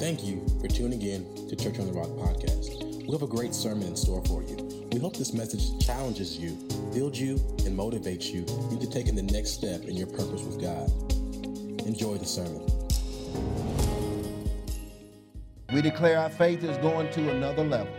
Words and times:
Thank 0.00 0.24
you 0.24 0.42
for 0.62 0.66
tuning 0.66 1.02
in 1.02 1.46
to 1.48 1.54
Church 1.54 1.78
on 1.78 1.84
the 1.84 1.92
Rock 1.92 2.08
podcast. 2.08 3.04
We 3.04 3.12
have 3.12 3.20
a 3.20 3.26
great 3.26 3.54
sermon 3.54 3.82
in 3.82 3.94
store 3.94 4.24
for 4.24 4.42
you. 4.42 4.56
We 4.92 4.98
hope 4.98 5.14
this 5.14 5.34
message 5.34 5.78
challenges 5.84 6.38
you, 6.38 6.52
builds 6.94 7.20
you, 7.20 7.32
and 7.66 7.78
motivates 7.78 8.32
you 8.32 8.46
into 8.70 8.88
taking 8.88 9.14
the 9.14 9.22
next 9.22 9.50
step 9.50 9.82
in 9.82 9.96
your 9.96 10.06
purpose 10.06 10.42
with 10.42 10.58
God. 10.58 10.88
Enjoy 11.86 12.16
the 12.16 12.24
sermon. 12.24 12.66
We 15.70 15.82
declare 15.82 16.18
our 16.18 16.30
faith 16.30 16.64
is 16.64 16.78
going 16.78 17.12
to 17.12 17.28
another 17.28 17.62
level 17.62 17.92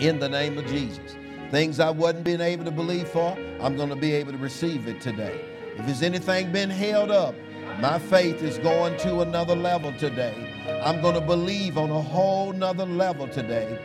in 0.00 0.18
the 0.18 0.28
name 0.28 0.58
of 0.58 0.66
Jesus. 0.66 1.14
Things 1.52 1.78
I 1.78 1.90
wasn't 1.90 2.24
being 2.24 2.40
able 2.40 2.64
to 2.64 2.72
believe 2.72 3.06
for, 3.10 3.38
I'm 3.60 3.76
going 3.76 3.90
to 3.90 3.96
be 3.96 4.10
able 4.10 4.32
to 4.32 4.38
receive 4.38 4.88
it 4.88 5.00
today. 5.00 5.40
If 5.76 5.86
there's 5.86 6.02
anything 6.02 6.50
been 6.50 6.68
held 6.68 7.12
up, 7.12 7.36
my 7.80 7.98
faith 7.98 8.42
is 8.42 8.58
going 8.58 8.96
to 8.98 9.20
another 9.20 9.54
level 9.54 9.92
today. 9.98 10.34
I'm 10.82 11.02
going 11.02 11.14
to 11.14 11.20
believe 11.20 11.76
on 11.76 11.90
a 11.90 12.00
whole 12.00 12.52
nother 12.54 12.86
level 12.86 13.28
today 13.28 13.78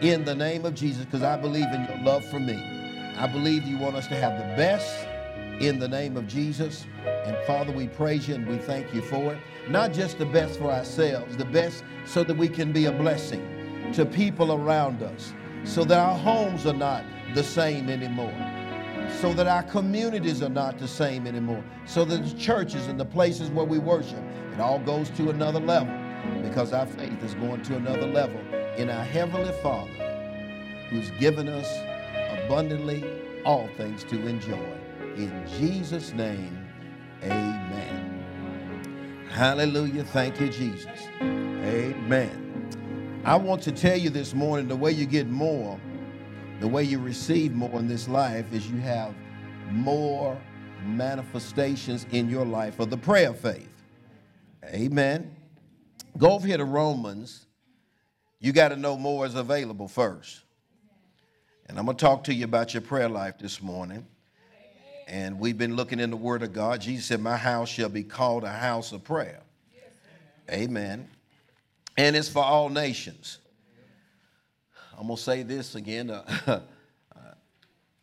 in 0.00 0.24
the 0.24 0.34
name 0.34 0.64
of 0.64 0.74
Jesus 0.74 1.04
because 1.04 1.22
I 1.22 1.36
believe 1.36 1.66
in 1.66 1.84
your 1.84 1.98
love 1.98 2.24
for 2.24 2.40
me. 2.40 2.56
I 3.18 3.26
believe 3.26 3.64
you 3.64 3.76
want 3.76 3.94
us 3.94 4.06
to 4.08 4.16
have 4.16 4.38
the 4.38 4.56
best 4.56 5.06
in 5.60 5.78
the 5.78 5.88
name 5.88 6.16
of 6.16 6.26
Jesus. 6.26 6.86
And 7.04 7.36
Father, 7.46 7.72
we 7.72 7.88
praise 7.88 8.26
you 8.26 8.36
and 8.36 8.46
we 8.46 8.56
thank 8.56 8.94
you 8.94 9.02
for 9.02 9.34
it. 9.34 9.38
Not 9.68 9.92
just 9.92 10.18
the 10.18 10.26
best 10.26 10.58
for 10.58 10.70
ourselves, 10.70 11.36
the 11.36 11.44
best 11.44 11.84
so 12.06 12.24
that 12.24 12.36
we 12.36 12.48
can 12.48 12.72
be 12.72 12.86
a 12.86 12.92
blessing 12.92 13.90
to 13.92 14.06
people 14.06 14.52
around 14.52 15.02
us, 15.02 15.34
so 15.64 15.84
that 15.84 15.98
our 15.98 16.16
homes 16.16 16.64
are 16.64 16.72
not 16.72 17.04
the 17.34 17.44
same 17.44 17.90
anymore 17.90 18.55
so 19.10 19.32
that 19.32 19.46
our 19.46 19.62
communities 19.62 20.42
are 20.42 20.48
not 20.48 20.78
the 20.78 20.88
same 20.88 21.26
anymore, 21.26 21.64
so 21.84 22.04
that 22.04 22.22
the 22.24 22.38
churches 22.38 22.86
and 22.86 22.98
the 22.98 23.04
places 23.04 23.50
where 23.50 23.64
we 23.64 23.78
worship, 23.78 24.22
it 24.52 24.60
all 24.60 24.78
goes 24.78 25.10
to 25.10 25.30
another 25.30 25.60
level 25.60 25.94
because 26.42 26.72
our 26.72 26.86
faith 26.86 27.22
is 27.22 27.34
going 27.34 27.62
to 27.62 27.76
another 27.76 28.06
level 28.06 28.40
in 28.76 28.90
our 28.90 29.04
Heavenly 29.04 29.52
Father 29.62 29.90
who's 30.90 31.10
given 31.12 31.48
us 31.48 31.68
abundantly 32.44 33.04
all 33.44 33.68
things 33.76 34.04
to 34.04 34.26
enjoy. 34.26 34.68
In 35.16 35.44
Jesus' 35.58 36.12
name, 36.12 36.66
amen. 37.22 38.16
Hallelujah. 39.30 40.04
Thank 40.04 40.40
you, 40.40 40.48
Jesus. 40.48 41.08
Amen. 41.20 42.42
I 43.24 43.36
want 43.36 43.62
to 43.62 43.72
tell 43.72 43.96
you 43.96 44.08
this 44.08 44.34
morning 44.34 44.68
the 44.68 44.76
way 44.76 44.92
you 44.92 45.04
get 45.04 45.28
more 45.28 45.78
the 46.60 46.68
way 46.68 46.82
you 46.82 46.98
receive 46.98 47.52
more 47.52 47.78
in 47.78 47.86
this 47.86 48.08
life 48.08 48.52
is 48.52 48.70
you 48.70 48.78
have 48.78 49.14
more 49.70 50.40
manifestations 50.84 52.06
in 52.12 52.30
your 52.30 52.44
life 52.44 52.80
of 52.80 52.90
the 52.90 52.96
prayer 52.96 53.34
faith. 53.34 53.68
Amen. 54.64 55.34
Go 56.16 56.32
over 56.32 56.46
here 56.46 56.56
to 56.56 56.64
Romans. 56.64 57.46
You 58.40 58.52
got 58.52 58.68
to 58.68 58.76
know 58.76 58.96
more 58.96 59.26
is 59.26 59.34
available 59.34 59.88
first. 59.88 60.42
And 61.66 61.78
I'm 61.78 61.84
going 61.84 61.96
to 61.96 62.04
talk 62.04 62.24
to 62.24 62.34
you 62.34 62.44
about 62.44 62.74
your 62.74 62.80
prayer 62.80 63.08
life 63.08 63.38
this 63.38 63.60
morning. 63.60 64.06
And 65.08 65.38
we've 65.38 65.58
been 65.58 65.76
looking 65.76 66.00
in 66.00 66.10
the 66.10 66.16
Word 66.16 66.42
of 66.42 66.52
God. 66.52 66.80
Jesus 66.80 67.06
said, 67.06 67.20
My 67.20 67.36
house 67.36 67.68
shall 67.68 67.88
be 67.88 68.02
called 68.02 68.44
a 68.44 68.50
house 68.50 68.92
of 68.92 69.04
prayer. 69.04 69.40
Amen. 70.50 71.08
And 71.96 72.16
it's 72.16 72.28
for 72.28 72.42
all 72.42 72.68
nations. 72.68 73.38
I'm 74.98 75.08
going 75.08 75.16
to 75.16 75.22
say 75.22 75.42
this 75.42 75.74
again. 75.74 76.10
Uh, 76.10 76.24
uh, 76.46 76.60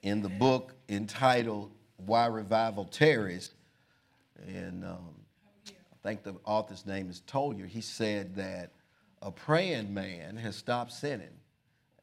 in 0.03 0.21
the 0.21 0.29
book 0.29 0.75
entitled 0.89 1.71
Why 1.97 2.27
Revival 2.27 2.85
Tarries, 2.85 3.51
and 4.47 4.83
um, 4.85 5.15
I 5.67 6.07
think 6.07 6.23
the 6.23 6.35
author's 6.45 6.85
name 6.85 7.09
is 7.09 7.21
Tollier, 7.21 7.65
he 7.65 7.81
said 7.81 8.35
that 8.35 8.73
a 9.23 9.31
praying 9.31 9.91
man 9.91 10.37
has 10.37 10.55
stopped 10.55 10.91
sinning, 10.91 11.39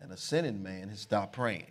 and 0.00 0.11
a 0.11 0.16
sinning 0.16 0.62
man 0.62 0.88
has 0.88 1.00
stopped 1.00 1.34
praying. 1.34 1.70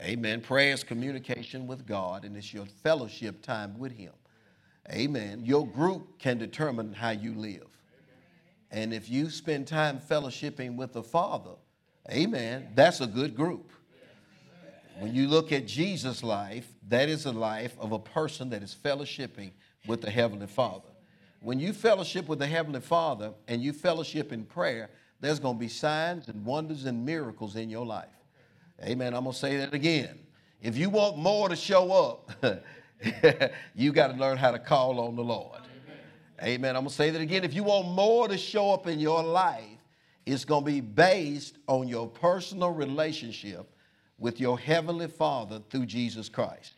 Amen. 0.00 0.40
Prayer 0.40 0.74
is 0.74 0.84
communication 0.84 1.66
with 1.66 1.86
God, 1.86 2.24
and 2.24 2.36
it's 2.36 2.52
your 2.54 2.66
fellowship 2.66 3.42
time 3.42 3.78
with 3.78 3.92
Him. 3.92 4.12
Amen. 4.92 5.44
Your 5.44 5.66
group 5.66 6.18
can 6.18 6.38
determine 6.38 6.92
how 6.92 7.10
you 7.10 7.34
live. 7.34 7.68
And 8.70 8.92
if 8.92 9.08
you 9.08 9.30
spend 9.30 9.66
time 9.66 9.98
fellowshipping 9.98 10.76
with 10.76 10.92
the 10.92 11.02
Father, 11.02 11.52
Amen. 12.10 12.68
That's 12.74 13.00
a 13.00 13.06
good 13.06 13.34
group. 13.34 13.70
When 14.98 15.14
you 15.14 15.26
look 15.26 15.52
at 15.52 15.66
Jesus' 15.66 16.22
life, 16.22 16.66
that 16.88 17.08
is 17.08 17.26
a 17.26 17.32
life 17.32 17.74
of 17.80 17.92
a 17.92 17.98
person 17.98 18.50
that 18.50 18.62
is 18.62 18.76
fellowshipping 18.84 19.50
with 19.86 20.02
the 20.02 20.10
Heavenly 20.10 20.46
Father. 20.46 20.88
When 21.40 21.58
you 21.58 21.72
fellowship 21.72 22.28
with 22.28 22.38
the 22.38 22.46
Heavenly 22.46 22.80
Father 22.80 23.32
and 23.48 23.62
you 23.62 23.72
fellowship 23.72 24.32
in 24.32 24.44
prayer, 24.44 24.90
there's 25.20 25.38
going 25.38 25.56
to 25.56 25.60
be 25.60 25.68
signs 25.68 26.28
and 26.28 26.44
wonders 26.44 26.84
and 26.84 27.04
miracles 27.04 27.56
in 27.56 27.70
your 27.70 27.84
life. 27.84 28.08
Amen. 28.82 29.14
I'm 29.14 29.24
going 29.24 29.32
to 29.32 29.38
say 29.38 29.56
that 29.58 29.74
again. 29.74 30.18
If 30.62 30.76
you 30.76 30.90
want 30.90 31.18
more 31.18 31.48
to 31.48 31.56
show 31.56 31.92
up, 31.92 32.30
you 33.74 33.92
got 33.92 34.08
to 34.08 34.14
learn 34.14 34.36
how 34.36 34.50
to 34.50 34.58
call 34.58 35.00
on 35.00 35.16
the 35.16 35.24
Lord. 35.24 35.60
Amen. 36.42 36.76
I'm 36.76 36.82
going 36.82 36.90
to 36.90 36.94
say 36.94 37.10
that 37.10 37.20
again. 37.20 37.44
If 37.44 37.54
you 37.54 37.64
want 37.64 37.88
more 37.88 38.28
to 38.28 38.38
show 38.38 38.72
up 38.72 38.86
in 38.86 38.98
your 38.98 39.22
life, 39.22 39.73
it's 40.26 40.44
going 40.44 40.64
to 40.64 40.70
be 40.70 40.80
based 40.80 41.58
on 41.66 41.88
your 41.88 42.08
personal 42.08 42.70
relationship 42.70 43.70
with 44.18 44.40
your 44.40 44.58
Heavenly 44.58 45.08
Father 45.08 45.60
through 45.70 45.86
Jesus 45.86 46.28
Christ. 46.28 46.74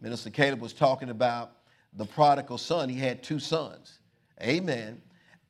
Minister 0.00 0.30
Caleb 0.30 0.60
was 0.60 0.72
talking 0.72 1.10
about 1.10 1.52
the 1.94 2.04
prodigal 2.04 2.58
son. 2.58 2.88
He 2.88 2.98
had 2.98 3.22
two 3.22 3.38
sons. 3.38 3.98
Amen. 4.42 5.00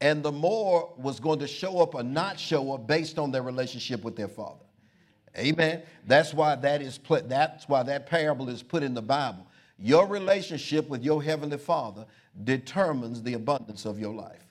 And 0.01 0.23
the 0.23 0.33
more 0.33 0.93
was 0.97 1.19
going 1.19 1.39
to 1.41 1.49
show 1.49 1.81
up 1.81 1.95
or 1.95 2.03
not 2.03 2.39
show 2.39 2.73
up 2.73 2.87
based 2.87 3.19
on 3.19 3.31
their 3.31 3.43
relationship 3.43 4.05
with 4.05 4.17
their 4.17 4.29
father. 4.29 4.65
Amen. 5.37 5.83
That's 6.07 6.33
why 6.33 6.55
that 6.57 6.83
is 6.83 6.99
put, 6.99 7.29
that's 7.29 7.69
why 7.69 7.83
that 7.85 8.07
parable 8.07 8.49
is 8.49 8.63
put 8.63 8.83
in 8.83 8.95
the 8.95 9.03
Bible. 9.03 9.47
Your 9.79 10.07
relationship 10.07 10.89
with 10.89 11.03
your 11.03 11.23
heavenly 11.23 11.59
Father 11.59 12.07
determines 12.45 13.23
the 13.23 13.35
abundance 13.35 13.85
of 13.85 13.99
your 13.99 14.15
life. 14.15 14.44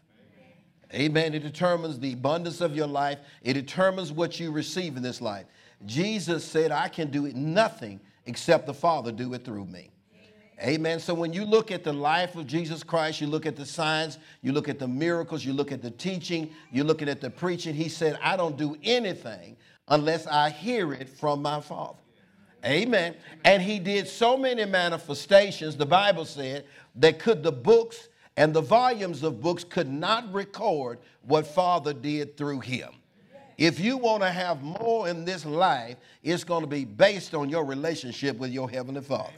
Amen. 0.94 1.34
It 1.34 1.40
determines 1.40 2.00
the 2.00 2.14
abundance 2.14 2.62
of 2.62 2.76
your 2.76 2.88
life. 2.88 3.20
It 3.42 3.54
determines 3.54 4.12
what 4.12 4.40
you 4.40 4.52
receive 4.52 4.96
in 4.96 5.04
this 5.04 5.22
life. 5.22 5.46
Jesus 5.86 6.46
said, 6.46 6.72
I 6.72 6.88
can 6.88 7.10
do 7.10 7.26
it 7.26 7.36
nothing 7.36 8.00
except 8.26 8.68
the 8.68 8.74
Father 8.74 9.12
do 9.12 9.34
it 9.34 9.44
through 9.44 9.66
me. 9.66 9.90
Amen. 10.62 11.00
So 11.00 11.14
when 11.14 11.34
you 11.34 11.46
look 11.46 11.72
at 11.72 11.84
the 11.84 11.92
life 11.92 12.36
of 12.36 12.48
Jesus 12.48 12.84
Christ, 12.84 13.20
you 13.20 13.28
look 13.28 13.46
at 13.46 13.56
the 13.56 13.66
signs, 13.66 14.20
you 14.42 14.54
look 14.54 14.70
at 14.70 14.80
the 14.80 14.88
miracles, 14.88 15.44
you 15.44 15.52
look 15.52 15.72
at 15.72 15.82
the 15.82 15.92
teaching, 15.92 16.52
you're 16.72 16.86
looking 16.86 17.10
at 17.10 17.20
the 17.20 17.30
preaching. 17.30 17.74
He 17.74 17.90
said, 17.90 18.18
I 18.22 18.38
don't 18.38 18.56
do 18.56 18.78
anything 18.84 19.58
unless 19.90 20.28
I 20.28 20.52
hear 20.52 20.94
it 20.94 21.10
from 21.10 21.42
my 21.42 21.60
Father. 21.60 22.00
Amen. 22.66 23.16
And 23.44 23.62
he 23.62 23.78
did 23.80 24.08
so 24.08 24.38
many 24.38 24.64
manifestations, 24.64 25.76
the 25.76 25.86
Bible 25.86 26.24
said, 26.24 26.66
that 26.96 27.20
could 27.20 27.44
the 27.44 27.52
books 27.52 28.08
and 28.38 28.54
the 28.54 28.62
volumes 28.62 29.24
of 29.24 29.42
books 29.42 29.64
could 29.64 29.90
not 29.90 30.32
record 30.34 31.00
what 31.22 31.46
Father 31.46 31.94
did 31.94 32.36
through 32.38 32.62
him. 32.62 32.90
If 33.58 33.80
you 33.80 33.98
want 33.98 34.24
to 34.24 34.32
have 34.32 34.64
more 34.64 35.08
in 35.08 35.26
this 35.26 35.46
life, 35.46 35.98
it's 36.24 36.44
going 36.44 36.62
to 36.62 36.68
be 36.68 36.86
based 36.86 37.36
on 37.36 37.50
your 37.50 37.64
relationship 37.64 38.38
with 38.38 38.52
your 38.52 38.70
Heavenly 38.70 39.02
Father. 39.02 39.32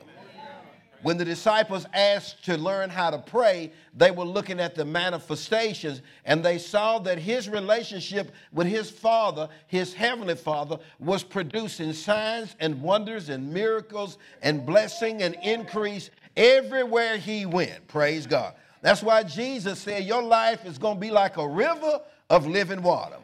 When 1.01 1.17
the 1.17 1.25
disciples 1.25 1.85
asked 1.93 2.43
to 2.45 2.57
learn 2.57 2.89
how 2.89 3.11
to 3.11 3.19
pray, 3.19 3.71
they 3.95 4.09
were 4.09 4.23
looking 4.23 4.59
at 4.59 4.73
the 4.73 4.85
manifestations 4.85 6.01
and 6.23 6.43
they 6.43 6.57
saw 6.57 6.97
that 6.99 7.19
his 7.19 7.47
relationship 7.47 8.31
with 8.51 8.65
his 8.65 8.89
Father, 8.89 9.47
his 9.67 9.93
Heavenly 9.93 10.33
Father, 10.33 10.79
was 10.97 11.21
producing 11.23 11.93
signs 11.93 12.55
and 12.59 12.81
wonders 12.81 13.29
and 13.29 13.53
miracles 13.53 14.17
and 14.41 14.65
blessing 14.65 15.21
and 15.21 15.35
increase 15.43 16.09
everywhere 16.35 17.17
he 17.17 17.45
went. 17.45 17.87
Praise 17.87 18.25
God. 18.25 18.55
That's 18.85 19.01
why 19.01 19.23
Jesus 19.23 19.79
said 19.79 20.03
your 20.03 20.21
life 20.21 20.63
is 20.63 20.77
going 20.77 20.97
to 20.97 21.01
be 21.01 21.09
like 21.09 21.37
a 21.37 21.47
river 21.47 22.01
of 22.29 22.45
living 22.45 22.83
water. 22.83 23.17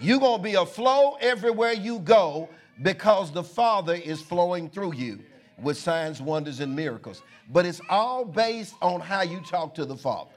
You're 0.00 0.20
going 0.20 0.38
to 0.38 0.42
be 0.44 0.54
a 0.54 0.64
flow 0.64 1.16
everywhere 1.20 1.72
you 1.72 1.98
go 1.98 2.48
because 2.82 3.32
the 3.32 3.42
Father 3.42 3.94
is 3.94 4.22
flowing 4.22 4.70
through 4.70 4.94
you 4.94 5.18
with 5.60 5.76
signs, 5.76 6.22
wonders, 6.22 6.60
and 6.60 6.76
miracles. 6.76 7.24
But 7.48 7.66
it's 7.66 7.80
all 7.90 8.24
based 8.24 8.76
on 8.80 9.00
how 9.00 9.22
you 9.22 9.40
talk 9.40 9.74
to 9.74 9.84
the 9.84 9.96
Father. 9.96 10.30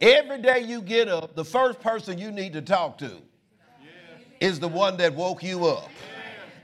Every 0.00 0.42
day 0.42 0.64
you 0.64 0.82
get 0.82 1.06
up, 1.06 1.36
the 1.36 1.44
first 1.44 1.78
person 1.78 2.18
you 2.18 2.32
need 2.32 2.52
to 2.54 2.62
talk 2.62 2.98
to 2.98 3.18
is 4.40 4.58
the 4.58 4.66
one 4.66 4.96
that 4.96 5.14
woke 5.14 5.44
you 5.44 5.66
up. 5.68 5.88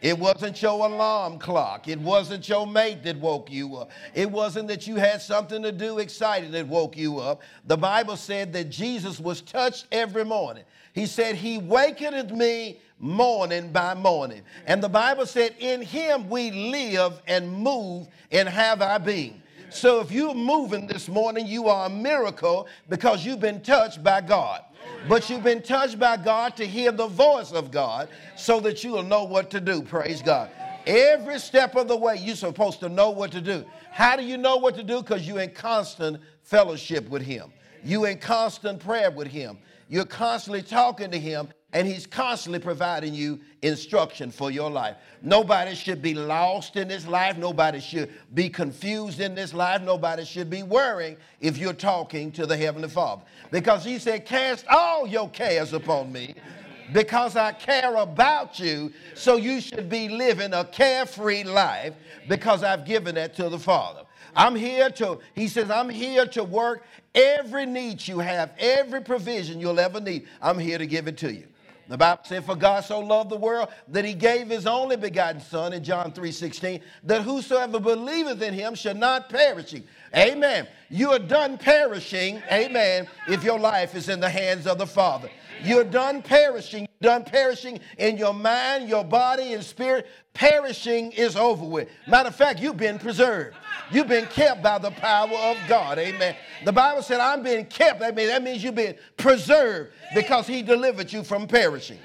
It 0.02 0.18
wasn't 0.18 0.60
your 0.60 0.86
alarm 0.86 1.38
clock. 1.38 1.88
It 1.88 1.98
wasn't 2.00 2.48
your 2.48 2.66
mate 2.66 3.02
that 3.04 3.16
woke 3.16 3.50
you 3.50 3.76
up. 3.76 3.90
It 4.14 4.30
wasn't 4.30 4.68
that 4.68 4.86
you 4.86 4.96
had 4.96 5.22
something 5.22 5.62
to 5.62 5.72
do 5.72 5.98
excited 5.98 6.52
that 6.52 6.66
woke 6.66 6.96
you 6.96 7.18
up. 7.18 7.42
The 7.66 7.76
Bible 7.76 8.16
said 8.16 8.52
that 8.52 8.70
Jesus 8.70 9.18
was 9.18 9.40
touched 9.40 9.86
every 9.90 10.24
morning. 10.24 10.64
He 10.92 11.06
said, 11.06 11.34
He 11.34 11.58
wakeneth 11.58 12.30
me 12.30 12.80
morning 12.98 13.72
by 13.72 13.94
morning. 13.94 14.42
And 14.66 14.82
the 14.82 14.88
Bible 14.88 15.26
said, 15.26 15.54
In 15.58 15.82
Him 15.82 16.28
we 16.28 16.50
live 16.50 17.20
and 17.26 17.50
move 17.50 18.08
and 18.32 18.48
have 18.48 18.82
our 18.82 18.98
being. 18.98 19.42
So 19.68 20.00
if 20.00 20.10
you're 20.12 20.34
moving 20.34 20.86
this 20.86 21.08
morning, 21.08 21.46
you 21.46 21.68
are 21.68 21.86
a 21.86 21.90
miracle 21.90 22.66
because 22.88 23.26
you've 23.26 23.40
been 23.40 23.60
touched 23.62 24.02
by 24.02 24.20
God. 24.20 24.62
But 25.08 25.30
you've 25.30 25.44
been 25.44 25.62
touched 25.62 25.98
by 25.98 26.16
God 26.16 26.56
to 26.56 26.66
hear 26.66 26.90
the 26.90 27.06
voice 27.06 27.52
of 27.52 27.70
God 27.70 28.08
so 28.34 28.58
that 28.60 28.82
you 28.82 28.92
will 28.92 29.04
know 29.04 29.22
what 29.22 29.50
to 29.50 29.60
do. 29.60 29.82
Praise 29.82 30.20
God. 30.20 30.50
Every 30.84 31.38
step 31.38 31.76
of 31.76 31.86
the 31.86 31.96
way, 31.96 32.16
you're 32.16 32.34
supposed 32.36 32.80
to 32.80 32.88
know 32.88 33.10
what 33.10 33.30
to 33.32 33.40
do. 33.40 33.64
How 33.92 34.16
do 34.16 34.24
you 34.24 34.36
know 34.36 34.56
what 34.56 34.74
to 34.76 34.82
do? 34.82 35.02
Because 35.02 35.26
you're 35.26 35.40
in 35.40 35.50
constant 35.50 36.20
fellowship 36.42 37.08
with 37.08 37.22
Him. 37.22 37.52
You're 37.84 38.08
in 38.08 38.18
constant 38.18 38.80
prayer 38.80 39.10
with 39.10 39.28
Him. 39.28 39.58
You're 39.88 40.04
constantly 40.04 40.62
talking 40.62 41.10
to 41.12 41.18
Him, 41.18 41.48
and 41.72 41.86
He's 41.86 42.06
constantly 42.06 42.58
providing 42.58 43.12
you 43.14 43.40
instruction 43.62 44.30
for 44.30 44.50
your 44.50 44.70
life. 44.70 44.96
Nobody 45.20 45.74
should 45.74 46.00
be 46.00 46.14
lost 46.14 46.76
in 46.76 46.88
this 46.88 47.06
life. 47.06 47.36
Nobody 47.36 47.80
should 47.80 48.10
be 48.34 48.48
confused 48.48 49.20
in 49.20 49.34
this 49.34 49.52
life. 49.52 49.82
Nobody 49.82 50.24
should 50.24 50.48
be 50.48 50.62
worrying 50.62 51.16
if 51.40 51.58
you're 51.58 51.72
talking 51.72 52.32
to 52.32 52.46
the 52.46 52.56
Heavenly 52.56 52.88
Father. 52.88 53.22
Because 53.50 53.84
He 53.84 53.98
said, 53.98 54.24
Cast 54.24 54.66
all 54.68 55.06
your 55.06 55.28
cares 55.28 55.72
upon 55.72 56.12
me 56.12 56.34
because 56.92 57.36
I 57.36 57.52
care 57.52 57.96
about 57.96 58.58
you. 58.58 58.92
So 59.14 59.36
you 59.36 59.60
should 59.60 59.88
be 59.88 60.08
living 60.08 60.52
a 60.52 60.64
carefree 60.64 61.44
life 61.44 61.94
because 62.28 62.62
I've 62.62 62.84
given 62.84 63.16
that 63.16 63.34
to 63.36 63.48
the 63.48 63.58
Father. 63.58 64.02
I'm 64.34 64.54
here 64.54 64.90
to, 64.90 65.18
he 65.34 65.48
says, 65.48 65.70
I'm 65.70 65.88
here 65.88 66.26
to 66.26 66.44
work 66.44 66.84
every 67.14 67.64
need 67.64 68.06
you 68.06 68.18
have, 68.18 68.52
every 68.58 69.00
provision 69.00 69.60
you'll 69.60 69.80
ever 69.80 69.98
need. 69.98 70.26
I'm 70.42 70.58
here 70.58 70.76
to 70.76 70.86
give 70.86 71.08
it 71.08 71.16
to 71.18 71.32
you. 71.32 71.46
The 71.88 71.96
Bible 71.96 72.22
said, 72.24 72.44
For 72.44 72.56
God 72.56 72.84
so 72.84 72.98
loved 72.98 73.30
the 73.30 73.36
world 73.36 73.68
that 73.88 74.04
he 74.04 74.14
gave 74.14 74.48
his 74.48 74.66
only 74.66 74.96
begotten 74.96 75.40
Son 75.40 75.72
in 75.72 75.84
John 75.84 76.12
3 76.12 76.32
16, 76.32 76.80
that 77.04 77.22
whosoever 77.22 77.78
believeth 77.78 78.42
in 78.42 78.54
him 78.54 78.74
shall 78.74 78.94
not 78.94 79.28
perish. 79.28 79.74
Amen. 80.14 80.66
You 80.90 81.12
are 81.12 81.18
done 81.18 81.58
perishing, 81.58 82.42
amen, 82.50 83.06
if 83.28 83.44
your 83.44 83.58
life 83.58 83.94
is 83.94 84.08
in 84.08 84.20
the 84.20 84.30
hands 84.30 84.66
of 84.66 84.78
the 84.78 84.86
Father. 84.86 85.30
You're 85.62 85.84
done 85.84 86.22
perishing. 86.22 86.88
You're 87.00 87.12
done 87.12 87.24
perishing 87.24 87.80
in 87.98 88.16
your 88.16 88.34
mind, 88.34 88.88
your 88.88 89.04
body, 89.04 89.54
and 89.54 89.62
spirit. 89.62 90.06
Perishing 90.34 91.12
is 91.12 91.36
over 91.36 91.64
with. 91.64 91.88
Matter 92.06 92.28
of 92.28 92.36
fact, 92.36 92.60
you've 92.60 92.76
been 92.76 92.98
preserved. 92.98 93.56
You've 93.90 94.08
been 94.08 94.26
kept 94.26 94.62
by 94.62 94.78
the 94.78 94.90
power 94.90 95.34
of 95.34 95.56
God. 95.68 95.98
Amen. 95.98 96.36
The 96.64 96.72
Bible 96.72 97.02
said, 97.02 97.20
I'm 97.20 97.42
being 97.42 97.66
kept. 97.66 98.00
That 98.00 98.14
means, 98.14 98.28
that 98.28 98.42
means 98.42 98.62
you've 98.62 98.74
been 98.74 98.96
preserved 99.16 99.92
because 100.14 100.46
He 100.46 100.62
delivered 100.62 101.12
you 101.12 101.22
from 101.22 101.46
perishing. 101.46 101.98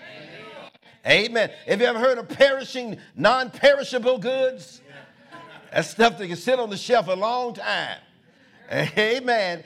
Amen. 1.06 1.50
Have 1.68 1.82
you 1.82 1.88
ever 1.88 2.00
heard 2.00 2.20
of 2.20 2.30
perishing, 2.30 2.98
non 3.16 3.50
perishable 3.50 4.18
goods? 4.18 4.82
That's 5.72 5.90
stuff 5.90 6.18
that 6.18 6.28
can 6.28 6.36
sit 6.36 6.60
on 6.60 6.70
the 6.70 6.78
shelf 6.78 7.08
a 7.08 7.14
long 7.14 7.54
time. 7.54 7.98
Amen. 8.72 9.64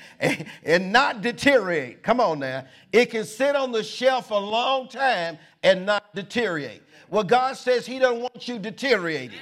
And 0.63 0.91
not 0.91 1.21
deteriorate. 1.21 2.01
Come 2.01 2.19
on 2.19 2.39
now. 2.39 2.65
It 2.91 3.11
can 3.11 3.23
sit 3.23 3.55
on 3.55 3.71
the 3.71 3.83
shelf 3.83 4.31
a 4.31 4.35
long 4.35 4.87
time 4.87 5.37
and 5.63 5.85
not 5.85 6.13
deteriorate. 6.15 6.81
Well, 7.09 7.23
God 7.23 7.55
says 7.55 7.85
He 7.85 7.99
doesn't 7.99 8.21
want 8.21 8.47
you 8.47 8.57
deteriorating. 8.57 9.37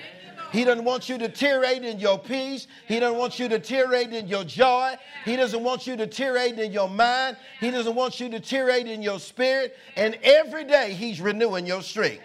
He 0.52 0.64
doesn't 0.64 0.86
want 0.86 1.10
you 1.10 1.18
deteriorating 1.18 1.86
in 1.86 2.00
your 2.00 2.20
peace. 2.20 2.68
He 2.88 3.00
doesn't 3.00 3.18
want 3.18 3.40
you 3.40 3.48
deteriorating 3.48 4.14
in 4.14 4.28
your 4.28 4.44
joy. 4.44 4.96
He 5.26 5.36
doesn't 5.36 5.64
want 5.64 5.88
you 5.88 5.96
deteriorating 5.96 6.60
in 6.60 6.72
your 6.72 6.90
mind. 6.90 7.38
He 7.60 7.72
doesn't 7.72 7.96
want 7.96 8.20
you 8.20 8.30
deteriorating 8.30 8.92
in 8.92 9.02
your 9.02 9.20
spirit. 9.20 9.76
And 9.96 10.16
every 10.22 10.64
day 10.64 10.94
He's 10.94 11.20
renewing 11.20 11.66
your 11.66 11.82
strength. 11.82 12.22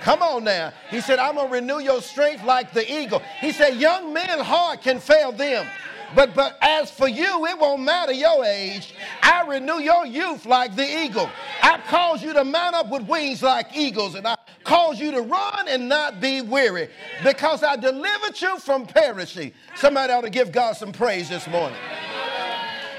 Come 0.00 0.22
on 0.22 0.44
now. 0.44 0.72
He 0.90 1.00
said, 1.00 1.18
I'm 1.18 1.36
going 1.36 1.46
to 1.46 1.52
renew 1.52 1.78
your 1.78 2.02
strength 2.02 2.42
like 2.42 2.72
the 2.72 2.90
eagle. 2.92 3.22
He 3.40 3.52
said, 3.52 3.76
Young 3.76 4.12
men's 4.12 4.42
heart 4.42 4.82
can 4.82 4.98
fail 4.98 5.30
them. 5.30 5.66
But 6.14 6.34
but 6.34 6.58
as 6.60 6.90
for 6.90 7.08
you, 7.08 7.46
it 7.46 7.58
won't 7.58 7.82
matter 7.82 8.12
your 8.12 8.44
age. 8.44 8.94
I 9.22 9.46
renew 9.46 9.80
your 9.80 10.06
youth 10.06 10.46
like 10.46 10.74
the 10.74 11.04
eagle. 11.04 11.30
I 11.62 11.78
cause 11.88 12.22
you 12.22 12.32
to 12.32 12.44
mount 12.44 12.74
up 12.74 12.90
with 12.90 13.02
wings 13.02 13.42
like 13.42 13.76
eagles, 13.76 14.14
and 14.14 14.26
I 14.26 14.36
cause 14.64 14.98
you 14.98 15.10
to 15.12 15.20
run 15.20 15.68
and 15.68 15.88
not 15.88 16.20
be 16.20 16.40
weary, 16.40 16.88
because 17.22 17.62
I 17.62 17.76
delivered 17.76 18.40
you 18.40 18.58
from 18.58 18.86
perishing. 18.86 19.52
Somebody 19.76 20.12
ought 20.12 20.22
to 20.22 20.30
give 20.30 20.52
God 20.52 20.76
some 20.76 20.92
praise 20.92 21.28
this 21.28 21.46
morning. 21.46 21.78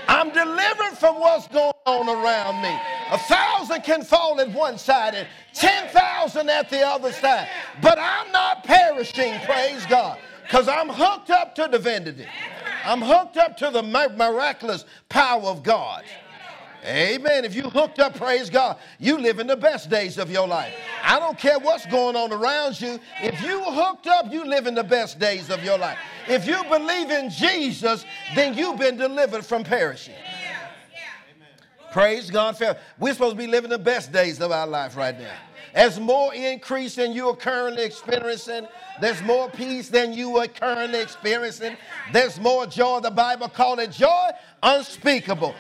I'm 0.08 0.30
delivered 0.32 0.98
from 0.98 1.20
what's 1.20 1.48
going 1.48 1.72
on 1.86 2.10
around 2.10 2.62
me. 2.62 2.78
A 3.12 3.18
thousand 3.18 3.82
can 3.84 4.04
fall 4.04 4.40
at 4.42 4.52
one 4.52 4.78
side 4.78 5.16
and 5.16 5.28
10,000 5.54 6.50
at 6.50 6.70
the 6.70 6.82
other 6.86 7.12
side. 7.12 7.48
But 7.82 7.98
I'm 8.00 8.32
not 8.32 8.64
perishing, 8.64 9.40
praise 9.46 9.86
God, 9.86 10.18
because 10.44 10.68
I'm 10.68 10.90
hooked 10.90 11.30
up 11.30 11.56
to 11.56 11.68
divinity. 11.68 12.26
I'm 12.84 13.02
hooked 13.02 13.38
up 13.38 13.58
to 13.58 13.70
the 13.70 13.84
miraculous 13.84 14.86
power 15.10 15.44
of 15.44 15.64
God. 15.64 16.04
Amen. 16.84 17.46
If 17.46 17.54
you 17.56 17.64
hooked 17.70 18.00
up, 18.00 18.16
praise 18.16 18.50
God, 18.50 18.78
you 18.98 19.20
live 19.20 19.38
in 19.38 19.46
the 19.46 19.56
best 19.56 19.88
days 19.90 20.18
of 20.18 20.32
your 20.32 20.48
life. 20.48 20.74
I 21.04 21.20
don't 21.20 21.38
care 21.38 21.60
what's 21.60 21.86
going 21.86 22.16
on 22.16 22.34
around 22.34 22.82
you. 22.82 23.00
If 23.22 23.40
you 23.44 23.64
hooked 23.64 24.08
up, 24.08 24.34
you 24.34 24.46
live 24.46 24.66
in 24.66 24.74
the 24.74 24.84
best 24.84 25.20
days 25.20 25.52
of 25.52 25.64
your 25.64 25.78
life. 25.78 26.00
If 26.28 26.48
you 26.48 26.64
believe 26.64 27.12
in 27.12 27.30
Jesus, 27.30 28.04
then 28.34 28.58
you've 28.58 28.80
been 28.80 28.98
delivered 28.98 29.46
from 29.46 29.64
perishing. 29.64 30.16
Praise 31.92 32.32
God. 32.32 32.58
We're 32.98 33.14
supposed 33.14 33.36
to 33.36 33.38
be 33.38 33.48
living 33.48 33.70
the 33.70 33.78
best 33.78 34.12
days 34.12 34.42
of 34.42 34.52
our 34.52 34.66
life 34.66 34.98
right 34.98 35.20
now. 35.20 35.36
As 35.74 36.00
more 36.00 36.34
increase 36.34 36.96
than 36.96 37.14
you 37.14 37.30
are 37.30 37.36
currently 37.36 37.84
experiencing, 37.84 38.68
there's 39.00 39.22
more 39.22 39.50
peace 39.50 39.90
than 39.90 40.12
you 40.12 40.38
are 40.38 40.48
currently 40.48 41.00
experiencing. 41.00 41.78
There's 42.12 42.40
more 42.40 42.66
joy. 42.66 43.00
The 43.00 43.12
Bible 43.12 43.48
called 43.48 43.80
it 43.80 43.92
joy 43.92 44.30
unspeakable. 44.62 45.56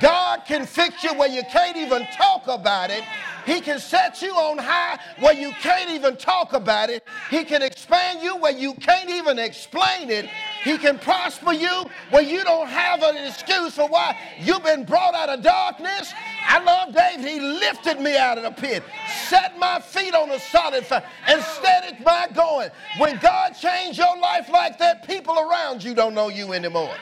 God 0.00 0.42
can 0.46 0.66
fix 0.66 1.04
you 1.04 1.14
where 1.14 1.28
you 1.28 1.42
can't 1.50 1.76
even 1.76 2.06
talk 2.16 2.46
about 2.48 2.90
it. 2.90 3.04
He 3.44 3.60
can 3.60 3.78
set 3.78 4.22
you 4.22 4.34
on 4.34 4.58
high 4.58 4.98
where 5.20 5.34
you 5.34 5.52
can't 5.60 5.90
even 5.90 6.16
talk 6.16 6.52
about 6.52 6.90
it. 6.90 7.04
He 7.30 7.44
can 7.44 7.62
expand 7.62 8.20
you 8.22 8.36
where 8.36 8.56
you 8.56 8.74
can't 8.74 9.08
even 9.08 9.38
explain 9.38 10.10
it. 10.10 10.28
He 10.66 10.78
can 10.78 10.98
prosper 10.98 11.52
you 11.52 11.84
where 12.10 12.24
you 12.24 12.42
don't 12.42 12.66
have 12.66 13.00
an 13.00 13.16
excuse 13.24 13.76
for 13.76 13.86
why 13.88 14.18
you've 14.40 14.64
been 14.64 14.82
brought 14.82 15.14
out 15.14 15.28
of 15.28 15.40
darkness. 15.40 16.12
I 16.44 16.58
love 16.58 16.92
David. 16.92 17.24
He 17.24 17.38
lifted 17.38 18.00
me 18.00 18.16
out 18.16 18.36
of 18.36 18.42
the 18.42 18.50
pit, 18.50 18.82
set 19.28 19.56
my 19.60 19.78
feet 19.78 20.12
on 20.12 20.28
a 20.32 20.40
solid 20.40 20.84
foundation, 20.84 21.12
and 21.28 21.40
steadied 21.40 22.04
my 22.04 22.26
going. 22.34 22.70
When 22.98 23.16
God 23.18 23.50
changed 23.50 23.96
your 23.96 24.18
life 24.18 24.48
like 24.48 24.76
that, 24.80 25.06
people 25.06 25.38
around 25.38 25.84
you 25.84 25.94
don't 25.94 26.14
know 26.14 26.30
you 26.30 26.52
anymore. 26.52 26.96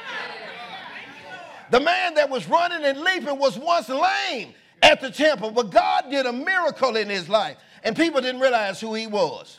The 1.70 1.80
man 1.80 2.12
that 2.16 2.28
was 2.28 2.46
running 2.46 2.84
and 2.84 3.00
leaping 3.00 3.38
was 3.38 3.58
once 3.58 3.88
lame 3.88 4.52
at 4.82 5.00
the 5.00 5.10
temple, 5.10 5.50
but 5.52 5.70
God 5.70 6.10
did 6.10 6.26
a 6.26 6.32
miracle 6.34 6.96
in 6.96 7.08
his 7.08 7.30
life, 7.30 7.56
and 7.82 7.96
people 7.96 8.20
didn't 8.20 8.42
realize 8.42 8.78
who 8.78 8.92
he 8.92 9.06
was. 9.06 9.58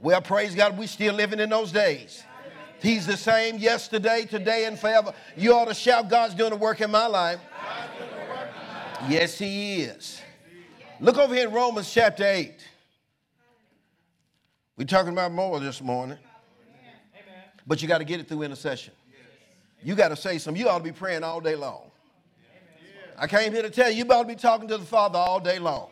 Well, 0.00 0.22
praise 0.22 0.54
God, 0.54 0.78
we're 0.78 0.86
still 0.86 1.14
living 1.14 1.40
in 1.40 1.50
those 1.50 1.72
days. 1.72 2.22
He's 2.82 3.06
the 3.06 3.16
same 3.16 3.58
yesterday, 3.58 4.26
today, 4.28 4.64
and 4.64 4.76
forever. 4.76 5.14
You 5.36 5.54
ought 5.54 5.68
to 5.68 5.74
shout, 5.74 6.10
God's 6.10 6.34
doing 6.34 6.52
a 6.52 6.56
work 6.56 6.80
in 6.80 6.90
my 6.90 7.06
life. 7.06 7.38
Yes, 9.08 9.38
He 9.38 9.82
is. 9.82 10.20
Look 10.98 11.16
over 11.16 11.32
here 11.32 11.46
in 11.46 11.54
Romans 11.54 11.92
chapter 11.92 12.24
8. 12.24 12.54
We're 14.76 14.84
talking 14.84 15.12
about 15.12 15.30
more 15.30 15.60
this 15.60 15.80
morning. 15.80 16.18
But 17.64 17.80
you 17.80 17.86
got 17.86 17.98
to 17.98 18.04
get 18.04 18.18
it 18.18 18.26
through 18.26 18.42
intercession. 18.42 18.92
You 19.84 19.94
got 19.94 20.08
to 20.08 20.16
say 20.16 20.38
something. 20.38 20.60
You 20.60 20.68
ought 20.68 20.78
to 20.78 20.84
be 20.84 20.90
praying 20.90 21.22
all 21.22 21.40
day 21.40 21.54
long. 21.54 21.90
I 23.16 23.28
came 23.28 23.52
here 23.52 23.62
to 23.62 23.70
tell 23.70 23.90
you, 23.90 24.04
you 24.04 24.10
ought 24.10 24.22
to 24.22 24.28
be 24.28 24.34
talking 24.34 24.66
to 24.66 24.78
the 24.78 24.84
Father 24.84 25.18
all 25.18 25.38
day 25.38 25.60
long. 25.60 25.90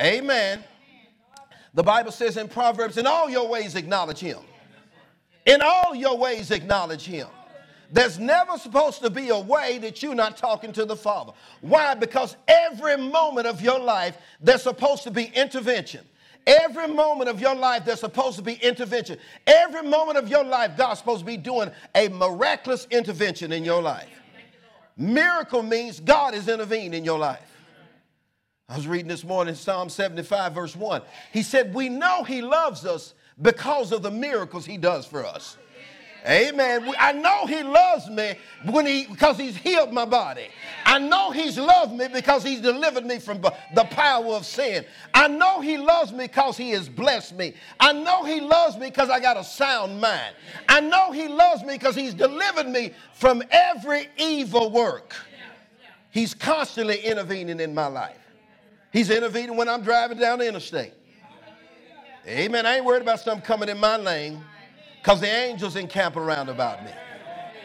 Amen. 0.00 0.64
The 1.74 1.82
Bible 1.84 2.10
says 2.10 2.36
in 2.36 2.48
Proverbs, 2.48 2.98
in 2.98 3.06
all 3.06 3.30
your 3.30 3.48
ways 3.48 3.76
acknowledge 3.76 4.18
Him. 4.18 4.38
In 5.48 5.62
all 5.62 5.94
your 5.94 6.18
ways 6.18 6.50
acknowledge 6.50 7.04
Him. 7.04 7.26
There's 7.90 8.18
never 8.18 8.58
supposed 8.58 9.00
to 9.00 9.08
be 9.08 9.30
a 9.30 9.38
way 9.38 9.78
that 9.78 10.02
you're 10.02 10.14
not 10.14 10.36
talking 10.36 10.72
to 10.74 10.84
the 10.84 10.94
Father. 10.94 11.32
Why? 11.62 11.94
Because 11.94 12.36
every 12.46 12.98
moment 12.98 13.46
of 13.46 13.62
your 13.62 13.80
life, 13.80 14.18
there's 14.42 14.62
supposed 14.62 15.04
to 15.04 15.10
be 15.10 15.32
intervention. 15.34 16.04
Every 16.46 16.86
moment 16.86 17.30
of 17.30 17.40
your 17.40 17.54
life, 17.54 17.86
there's 17.86 18.00
supposed 18.00 18.36
to 18.36 18.42
be 18.42 18.54
intervention. 18.54 19.18
Every 19.46 19.82
moment 19.82 20.18
of 20.18 20.28
your 20.28 20.44
life, 20.44 20.76
God's 20.76 20.98
supposed 21.00 21.20
to 21.20 21.26
be 21.26 21.38
doing 21.38 21.70
a 21.94 22.08
miraculous 22.08 22.86
intervention 22.90 23.50
in 23.50 23.64
your 23.64 23.80
life. 23.80 24.08
Miracle 24.98 25.62
means 25.62 25.98
God 25.98 26.34
is 26.34 26.46
intervening 26.46 26.92
in 26.92 27.06
your 27.06 27.18
life. 27.18 27.56
I 28.68 28.76
was 28.76 28.86
reading 28.86 29.08
this 29.08 29.24
morning 29.24 29.54
Psalm 29.54 29.88
75, 29.88 30.52
verse 30.52 30.76
1. 30.76 31.00
He 31.32 31.42
said, 31.42 31.72
We 31.72 31.88
know 31.88 32.22
He 32.22 32.42
loves 32.42 32.84
us 32.84 33.14
because 33.40 33.92
of 33.92 34.02
the 34.02 34.10
miracles 34.10 34.66
He 34.66 34.76
does 34.76 35.06
for 35.06 35.24
us. 35.24 35.56
Amen. 36.26 36.92
I 36.98 37.12
know 37.12 37.46
he 37.46 37.62
loves 37.62 38.10
me 38.10 38.34
when 38.66 38.84
he 38.86 39.06
because 39.06 39.38
he's 39.38 39.56
healed 39.56 39.92
my 39.92 40.04
body. 40.04 40.48
I 40.84 40.98
know 40.98 41.30
he's 41.30 41.56
loved 41.56 41.94
me 41.94 42.08
because 42.08 42.42
he's 42.42 42.60
delivered 42.60 43.06
me 43.06 43.18
from 43.18 43.40
the 43.40 43.84
power 43.90 44.26
of 44.34 44.44
sin. 44.44 44.84
I 45.14 45.28
know 45.28 45.60
he 45.60 45.78
loves 45.78 46.12
me 46.12 46.26
because 46.26 46.56
he 46.56 46.70
has 46.70 46.88
blessed 46.88 47.34
me. 47.34 47.54
I 47.78 47.92
know 47.92 48.24
he 48.24 48.40
loves 48.40 48.76
me 48.76 48.88
because 48.88 49.10
I 49.10 49.20
got 49.20 49.36
a 49.36 49.44
sound 49.44 50.00
mind. 50.00 50.34
I 50.68 50.80
know 50.80 51.12
he 51.12 51.28
loves 51.28 51.62
me 51.62 51.74
because 51.74 51.94
he's 51.94 52.14
delivered 52.14 52.68
me 52.68 52.92
from 53.14 53.42
every 53.50 54.08
evil 54.18 54.70
work. 54.70 55.14
He's 56.10 56.34
constantly 56.34 56.98
intervening 57.00 57.60
in 57.60 57.74
my 57.74 57.86
life. 57.86 58.18
He's 58.92 59.10
intervening 59.10 59.56
when 59.56 59.68
I'm 59.68 59.82
driving 59.82 60.18
down 60.18 60.40
the 60.40 60.48
interstate. 60.48 60.94
Amen. 62.28 62.66
I 62.66 62.76
ain't 62.76 62.84
worried 62.84 63.00
about 63.00 63.20
something 63.20 63.44
coming 63.44 63.70
in 63.70 63.78
my 63.78 63.96
lane 63.96 64.44
because 65.02 65.20
the 65.22 65.28
angels 65.28 65.76
encamp 65.76 66.16
around 66.16 66.50
about 66.50 66.84
me. 66.84 66.90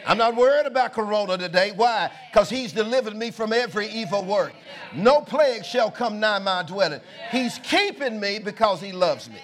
I'm 0.06 0.16
not 0.16 0.36
worried 0.36 0.66
about 0.66 0.94
Corona 0.94 1.36
today. 1.36 1.72
Why? 1.76 2.10
Because 2.30 2.48
he's 2.48 2.72
delivered 2.72 3.14
me 3.14 3.30
from 3.30 3.52
every 3.52 3.88
evil 3.88 4.24
work. 4.24 4.54
No 4.94 5.20
plague 5.20 5.64
shall 5.64 5.90
come 5.90 6.18
nigh 6.18 6.38
my 6.38 6.62
dwelling. 6.62 7.00
He's 7.30 7.58
keeping 7.58 8.18
me 8.18 8.38
because 8.38 8.80
he 8.80 8.92
loves 8.92 9.28
me. 9.28 9.40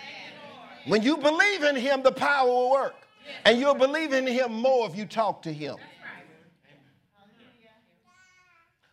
When 0.86 1.02
you 1.02 1.18
believe 1.18 1.64
in 1.64 1.76
him, 1.76 2.02
the 2.02 2.12
power 2.12 2.48
will 2.48 2.70
work. 2.70 2.94
And 3.44 3.58
you'll 3.58 3.74
believe 3.74 4.12
in 4.14 4.26
him 4.26 4.54
more 4.54 4.88
if 4.88 4.96
you 4.96 5.04
talk 5.04 5.42
to 5.42 5.52
him. 5.52 5.76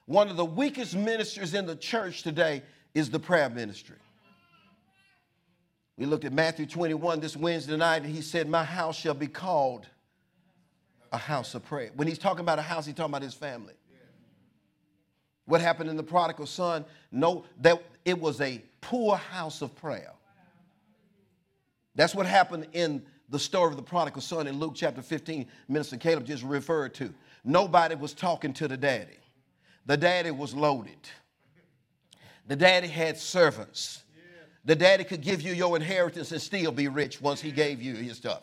One 0.06 0.30
of 0.30 0.36
the 0.36 0.46
weakest 0.46 0.96
ministers 0.96 1.54
in 1.54 1.66
the 1.66 1.76
church 1.76 2.24
today 2.24 2.64
is 2.94 3.10
the 3.10 3.20
prayer 3.20 3.50
ministry. 3.50 3.98
We 5.98 6.06
looked 6.06 6.26
at 6.26 6.34
Matthew 6.34 6.68
21 6.68 7.20
this 7.20 7.36
Wednesday 7.36 7.76
night, 7.76 8.04
and 8.04 8.14
he 8.14 8.22
said, 8.22 8.48
My 8.48 8.64
house 8.64 8.96
shall 8.96 9.16
be 9.16 9.28
called 9.28 9.88
a 11.12 11.18
house 11.18 11.56
of 11.56 11.66
prayer. 11.66 11.90
When 11.96 12.08
he's 12.08 12.20
talking 12.20 12.42
about 12.42 12.60
a 12.60 12.64
house, 12.64 12.86
he's 12.86 12.96
talking 12.96 13.12
about 13.12 13.24
his 13.24 13.34
family. 13.34 13.74
What 15.46 15.62
happened 15.62 15.90
in 15.90 15.98
the 15.98 16.04
prodigal 16.04 16.46
son? 16.46 16.86
No, 17.12 17.46
that 17.62 17.82
it 18.06 18.20
was 18.20 18.42
a 18.42 18.62
poor 18.82 19.16
house 19.16 19.62
of 19.62 19.76
prayer. 19.76 20.12
That's 21.96 22.14
what 22.14 22.26
happened 22.28 22.68
in 22.74 23.04
the 23.30 23.40
story 23.40 23.72
of 23.72 23.78
the 23.78 23.84
prodigal 23.84 24.22
son 24.22 24.46
in 24.46 24.60
Luke 24.60 24.74
chapter 24.76 25.02
15, 25.02 25.48
Minister 25.68 25.98
Caleb 25.98 26.26
just 26.26 26.44
referred 26.44 26.94
to. 26.96 27.14
Nobody 27.44 27.96
was 27.96 28.14
talking 28.14 28.54
to 28.54 28.68
the 28.68 28.78
daddy. 28.78 29.18
The 29.86 29.98
daddy 29.98 30.32
was 30.32 30.54
loaded. 30.54 31.10
The 32.48 32.56
daddy 32.56 32.88
had 32.88 33.18
servants. 33.18 34.04
The 34.68 34.76
daddy 34.76 35.06
could 35.06 35.22
give 35.22 35.42
you 35.42 35.54
your 35.54 35.78
inheritance 35.78 36.34
and 36.34 36.42
still 36.42 36.74
be 36.74 36.90
rich 36.90 37.22
once 37.22 37.40
he 37.40 37.52
gave 37.52 37.82
you 37.82 37.96
his 37.96 38.18
stuff. 38.18 38.42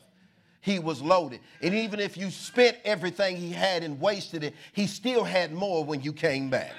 He 0.63 0.79
was 0.79 1.03
loaded. 1.03 1.41
And 1.61 1.75
even 1.75 2.01
if 2.01 2.17
you 2.17 2.31
spent 2.31 2.79
everything 2.83 3.37
he 3.37 3.53
had 3.53 3.83
and 3.83 4.01
wasted 4.01 4.43
it, 4.43 4.55
he 4.73 4.87
still 4.87 5.23
had 5.23 5.53
more 5.53 5.85
when 5.85 6.01
you 6.01 6.15
came 6.15 6.49
back. 6.49 6.73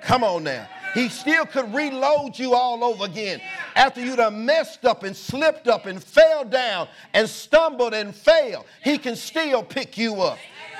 Come 0.00 0.22
on 0.22 0.44
now. 0.44 0.68
He 0.94 1.08
still 1.08 1.44
could 1.44 1.74
reload 1.74 2.38
you 2.38 2.54
all 2.54 2.84
over 2.84 3.04
again. 3.04 3.40
After 3.74 4.00
you'd 4.00 4.20
have 4.20 4.32
messed 4.32 4.84
up 4.84 5.02
and 5.02 5.16
slipped 5.16 5.66
up 5.66 5.86
and 5.86 6.00
fell 6.00 6.44
down 6.44 6.86
and 7.14 7.28
stumbled 7.28 7.94
and 7.94 8.14
failed, 8.14 8.64
he 8.84 8.96
can 8.96 9.16
still 9.16 9.64
pick 9.64 9.98
you 9.98 10.22
up. 10.22 10.38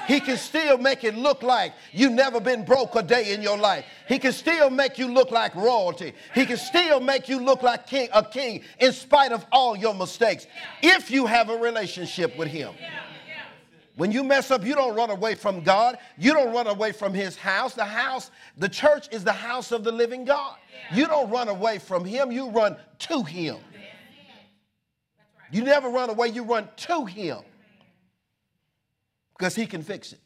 He 0.08 0.20
can 0.20 0.38
still 0.38 0.78
make 0.78 1.04
it 1.04 1.14
look 1.14 1.42
like 1.42 1.74
you've 1.92 2.12
never 2.12 2.40
been 2.40 2.64
broke 2.64 2.96
a 2.96 3.02
day 3.02 3.34
in 3.34 3.42
your 3.42 3.58
life. 3.58 3.84
He 4.08 4.18
can 4.18 4.32
still 4.32 4.70
make 4.70 4.96
you 4.96 5.06
look 5.06 5.30
like 5.30 5.54
royalty. 5.54 6.14
He 6.34 6.46
can 6.46 6.56
still 6.56 6.98
make 6.98 7.28
you 7.28 7.38
look 7.38 7.62
like 7.62 7.86
king, 7.86 8.08
a 8.14 8.24
king 8.24 8.62
in 8.80 8.94
spite 8.94 9.32
of 9.32 9.44
all 9.52 9.76
your 9.76 9.94
mistakes 9.94 10.46
if 10.82 11.10
you 11.10 11.26
have 11.26 11.50
a 11.50 11.56
relationship 11.58 12.38
with 12.38 12.48
Him. 12.48 12.72
When 13.96 14.10
you 14.10 14.24
mess 14.24 14.50
up, 14.50 14.64
you 14.64 14.74
don't 14.74 14.96
run 14.96 15.10
away 15.10 15.34
from 15.34 15.62
God. 15.62 15.98
You 16.16 16.32
don't 16.32 16.54
run 16.54 16.68
away 16.68 16.92
from 16.92 17.12
His 17.12 17.36
house. 17.36 17.74
The 17.74 17.84
house, 17.84 18.30
the 18.56 18.68
church 18.68 19.08
is 19.12 19.24
the 19.24 19.32
house 19.32 19.72
of 19.72 19.84
the 19.84 19.92
living 19.92 20.24
God. 20.24 20.56
You 20.90 21.06
don't 21.06 21.28
run 21.28 21.48
away 21.48 21.78
from 21.78 22.06
Him, 22.06 22.32
you 22.32 22.48
run 22.48 22.78
to 23.00 23.22
Him. 23.24 23.58
You 25.52 25.64
never 25.64 25.90
run 25.90 26.08
away, 26.08 26.28
you 26.28 26.44
run 26.44 26.66
to 26.76 27.04
Him 27.04 27.40
because 29.38 29.54
he 29.54 29.66
can 29.66 29.82
fix 29.82 30.12
it. 30.12 30.20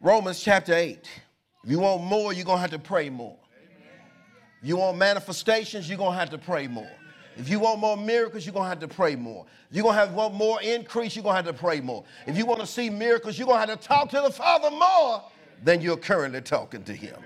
Romans 0.00 0.40
chapter 0.40 0.74
8. 0.74 0.98
If 1.64 1.70
you 1.70 1.80
want 1.80 2.02
more, 2.02 2.32
you're 2.32 2.44
going 2.44 2.58
to 2.58 2.62
have 2.62 2.70
to 2.70 2.78
pray 2.78 3.10
more. 3.10 3.36
If 4.62 4.68
you 4.68 4.76
want 4.76 4.98
manifestations, 4.98 5.88
you're 5.88 5.98
going 5.98 6.12
to 6.12 6.18
have 6.18 6.30
to 6.30 6.38
pray 6.38 6.66
more. 6.66 6.90
If 7.36 7.48
you 7.48 7.60
want 7.60 7.80
more 7.80 7.96
miracles, 7.96 8.44
you're 8.44 8.52
going 8.52 8.64
to 8.64 8.68
have 8.68 8.80
to 8.80 8.88
pray 8.88 9.16
more. 9.16 9.46
If 9.70 9.76
you're 9.76 9.84
going 9.84 9.94
to 9.94 10.00
have 10.00 10.12
want 10.12 10.34
more 10.34 10.60
increase, 10.60 11.16
you're 11.16 11.22
going 11.22 11.32
to 11.32 11.42
have 11.42 11.54
to 11.54 11.58
pray 11.58 11.80
more. 11.80 12.04
If 12.26 12.36
you 12.36 12.44
want 12.44 12.60
to 12.60 12.66
see 12.66 12.90
miracles, 12.90 13.38
you're 13.38 13.46
going 13.46 13.62
to 13.62 13.66
have 13.70 13.80
to 13.80 13.88
talk 13.88 14.10
to 14.10 14.20
the 14.20 14.30
Father 14.30 14.70
more 14.70 15.22
than 15.62 15.80
you're 15.80 15.96
currently 15.96 16.42
talking 16.42 16.82
to 16.84 16.92
Him. 16.92 17.16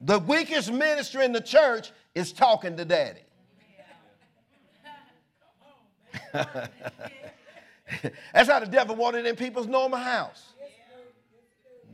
The 0.00 0.18
weakest 0.20 0.72
ministry 0.72 1.24
in 1.24 1.32
the 1.32 1.40
church 1.40 1.92
is 2.14 2.32
talking 2.32 2.76
to 2.76 2.84
Daddy. 2.84 3.20
That's 8.34 8.48
how 8.48 8.60
the 8.60 8.66
devil 8.66 8.96
wanted 8.96 9.26
in 9.26 9.36
people's 9.36 9.66
normal 9.66 9.98
house. 9.98 10.52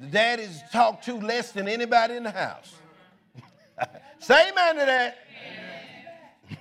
The 0.01 0.07
daddies 0.07 0.63
talk 0.73 1.03
to 1.03 1.15
less 1.15 1.53
than 1.53 1.69
anybody 1.69 2.15
in 2.15 2.25
the 2.25 2.31
house. 2.31 2.75
Say 4.19 4.51
amen 4.51 4.77
to 4.77 4.87
that. 4.87 5.19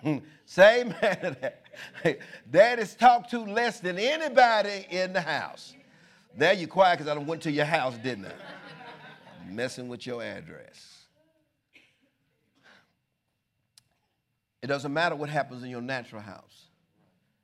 Say 0.45 0.81
amen 0.81 1.19
to 1.21 1.37
that. 1.41 2.19
Daddies 2.49 2.95
talk 2.95 3.29
to 3.29 3.39
less 3.39 3.79
than 3.79 3.97
anybody 3.97 4.85
in 4.89 5.13
the 5.13 5.21
house. 5.21 5.73
There 6.37 6.53
you 6.53 6.67
quiet 6.67 6.99
because 6.99 7.15
I 7.15 7.17
went 7.17 7.41
to 7.43 7.51
your 7.51 7.65
house, 7.65 7.97
didn't 7.97 8.25
I? 8.25 8.33
Messing 9.49 9.87
with 9.87 10.05
your 10.05 10.21
address. 10.21 11.05
It 14.61 14.67
doesn't 14.67 14.93
matter 14.93 15.15
what 15.15 15.29
happens 15.29 15.63
in 15.63 15.69
your 15.69 15.81
natural 15.81 16.21
house. 16.21 16.67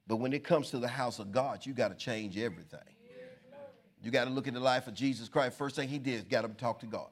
But 0.07 0.17
when 0.17 0.31
it 0.33 0.43
comes 0.43 0.69
to 0.71 0.79
the 0.79 0.87
house 0.87 1.19
of 1.19 1.31
God, 1.31 1.65
you 1.65 1.73
got 1.73 1.89
to 1.89 1.95
change 1.95 2.37
everything. 2.37 2.79
You 4.01 4.11
got 4.11 4.25
to 4.25 4.29
look 4.29 4.47
at 4.47 4.53
the 4.53 4.59
life 4.59 4.87
of 4.87 4.93
Jesus 4.93 5.27
Christ. 5.27 5.57
First 5.57 5.75
thing 5.75 5.89
he 5.89 5.99
did 5.99 6.29
got 6.29 6.41
to 6.41 6.47
talk 6.49 6.79
to 6.79 6.85
God. 6.85 7.09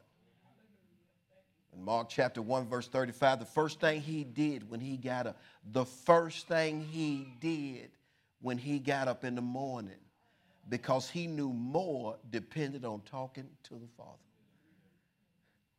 In 1.76 1.84
Mark 1.84 2.08
chapter 2.08 2.42
1, 2.42 2.68
verse 2.68 2.88
35, 2.88 3.40
the 3.40 3.46
first 3.46 3.82
thing 3.82 4.00
he 4.00 4.24
did 4.24 4.70
when 4.70 4.80
he 4.80 4.96
got 4.96 5.28
up, 5.28 5.38
the 5.74 5.84
first 5.84 6.48
thing 6.48 6.88
he 6.90 7.28
did 7.42 7.90
when 8.42 8.58
he 8.58 8.80
got 8.80 9.10
up 9.10 9.26
in 9.26 9.36
the 9.36 9.42
morning, 9.42 9.98
because 10.70 11.10
he 11.10 11.28
knew 11.28 11.50
more 11.50 12.16
depended 12.32 12.86
on 12.86 13.02
talking 13.02 13.48
to 13.64 13.74
the 13.74 13.88
Father. 13.98 14.12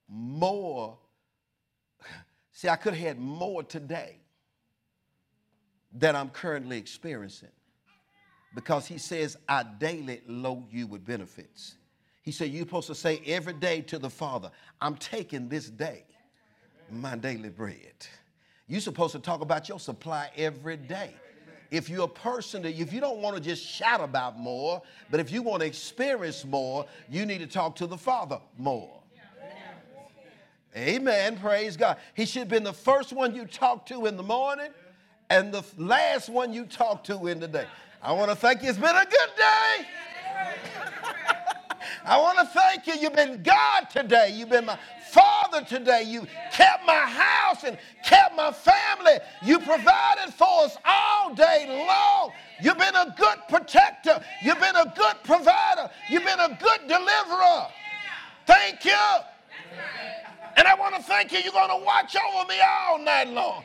More. 0.08 0.98
See, 2.52 2.68
I 2.68 2.76
could 2.76 2.92
have 2.94 3.06
had 3.06 3.18
more 3.18 3.62
today 3.62 4.18
that 5.98 6.14
I'm 6.14 6.30
currently 6.30 6.78
experiencing. 6.78 7.48
Because 8.54 8.86
he 8.86 8.98
says, 8.98 9.36
I 9.48 9.64
daily 9.64 10.22
load 10.26 10.64
you 10.70 10.86
with 10.86 11.04
benefits. 11.04 11.76
He 12.22 12.32
said, 12.32 12.50
You're 12.50 12.64
supposed 12.64 12.86
to 12.88 12.94
say 12.94 13.20
every 13.26 13.52
day 13.52 13.82
to 13.82 13.98
the 13.98 14.10
Father, 14.10 14.50
I'm 14.80 14.96
taking 14.96 15.48
this 15.48 15.68
day 15.68 16.04
my 16.90 17.16
daily 17.16 17.48
bread. 17.48 18.06
You're 18.68 18.80
supposed 18.80 19.12
to 19.12 19.18
talk 19.18 19.40
about 19.40 19.68
your 19.68 19.78
supply 19.78 20.30
every 20.36 20.76
day. 20.76 21.14
If 21.70 21.88
you're 21.88 22.04
a 22.04 22.08
person 22.08 22.62
that, 22.62 22.80
if 22.80 22.92
you 22.92 23.00
don't 23.00 23.18
want 23.18 23.36
to 23.36 23.42
just 23.42 23.64
shout 23.64 24.00
about 24.00 24.38
more, 24.38 24.82
but 25.10 25.18
if 25.18 25.32
you 25.32 25.42
want 25.42 25.60
to 25.60 25.66
experience 25.66 26.44
more, 26.44 26.86
you 27.08 27.26
need 27.26 27.38
to 27.38 27.46
talk 27.46 27.76
to 27.76 27.86
the 27.86 27.98
Father 27.98 28.40
more. 28.56 29.02
Amen. 30.76 31.38
Praise 31.38 31.76
God. 31.76 31.96
He 32.14 32.26
should 32.26 32.40
have 32.40 32.48
been 32.48 32.62
the 32.62 32.72
first 32.72 33.12
one 33.12 33.34
you 33.34 33.46
talk 33.46 33.86
to 33.86 34.06
in 34.06 34.16
the 34.16 34.22
morning 34.22 34.68
and 35.30 35.52
the 35.52 35.64
last 35.76 36.28
one 36.28 36.52
you 36.52 36.64
talked 36.64 37.06
to 37.06 37.26
in 37.26 37.40
the 37.40 37.48
day. 37.48 37.66
I 38.02 38.12
want 38.12 38.30
to 38.30 38.36
thank 38.36 38.62
you. 38.62 38.68
It's 38.68 38.78
been 38.78 38.94
a 38.94 39.04
good 39.04 39.30
day. 39.36 39.86
I 42.04 42.18
want 42.18 42.38
to 42.38 42.46
thank 42.46 42.86
you. 42.86 42.94
You've 42.94 43.14
been 43.14 43.42
God 43.42 43.90
today. 43.90 44.30
You've 44.32 44.48
been 44.48 44.66
my 44.66 44.78
father 45.10 45.64
today. 45.64 46.04
You 46.04 46.26
kept 46.52 46.86
my 46.86 46.94
house 46.94 47.64
and 47.64 47.76
kept 48.04 48.36
my 48.36 48.52
family. 48.52 49.18
You 49.42 49.58
provided 49.58 50.32
for 50.34 50.64
us 50.64 50.76
all 50.84 51.34
day 51.34 51.86
long. 51.88 52.32
You've 52.60 52.78
been 52.78 52.94
a 52.94 53.14
good 53.18 53.38
protector. 53.48 54.22
You've 54.42 54.60
been 54.60 54.76
a 54.76 54.92
good 54.96 55.16
provider. 55.24 55.90
You've 56.08 56.24
been 56.24 56.40
a 56.40 56.56
good 56.60 56.86
deliverer. 56.86 57.66
Thank 58.46 58.84
you. 58.84 58.92
And 60.56 60.66
I 60.66 60.74
want 60.74 60.94
to 60.96 61.02
thank 61.02 61.32
you. 61.32 61.38
You're 61.38 61.52
going 61.52 61.68
to 61.68 61.84
watch 61.84 62.16
over 62.16 62.48
me 62.48 62.56
all 62.60 62.98
night 62.98 63.28
long. 63.28 63.62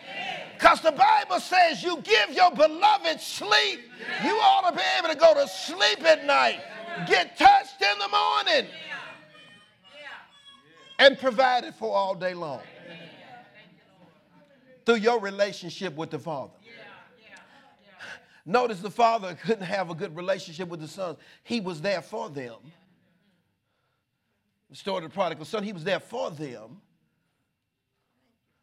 Because 0.53 0.81
the 0.81 0.91
Bible 0.91 1.39
says 1.39 1.81
you 1.81 1.97
give 2.01 2.31
your 2.31 2.51
beloved 2.51 3.19
sleep. 3.19 3.79
You 4.23 4.31
ought 4.31 4.69
to 4.69 4.75
be 4.75 4.83
able 4.99 5.09
to 5.09 5.19
go 5.19 5.33
to 5.33 5.47
sleep 5.47 6.03
at 6.03 6.25
night, 6.25 6.59
get 7.07 7.37
touched 7.37 7.81
in 7.81 7.97
the 7.97 8.09
morning, 8.09 8.71
and 10.99 11.17
provided 11.17 11.73
for 11.75 11.95
all 11.95 12.13
day 12.13 12.33
long 12.33 12.61
through 14.85 14.95
your 14.95 15.19
relationship 15.19 15.95
with 15.95 16.11
the 16.11 16.19
Father. 16.19 16.51
Notice 18.45 18.79
the 18.79 18.89
father 18.89 19.35
couldn't 19.35 19.65
have 19.65 19.91
a 19.91 19.95
good 19.95 20.15
relationship 20.15 20.67
with 20.67 20.79
the 20.79 20.87
sons. 20.87 21.17
He 21.43 21.61
was 21.61 21.79
there 21.79 22.01
for 22.01 22.27
them. 22.29 22.55
Of 24.71 25.03
the 25.03 25.09
prodigal 25.09 25.43
son, 25.45 25.63
he 25.63 25.73
was 25.73 25.83
there 25.83 25.99
for 25.99 26.31
them. 26.31 26.79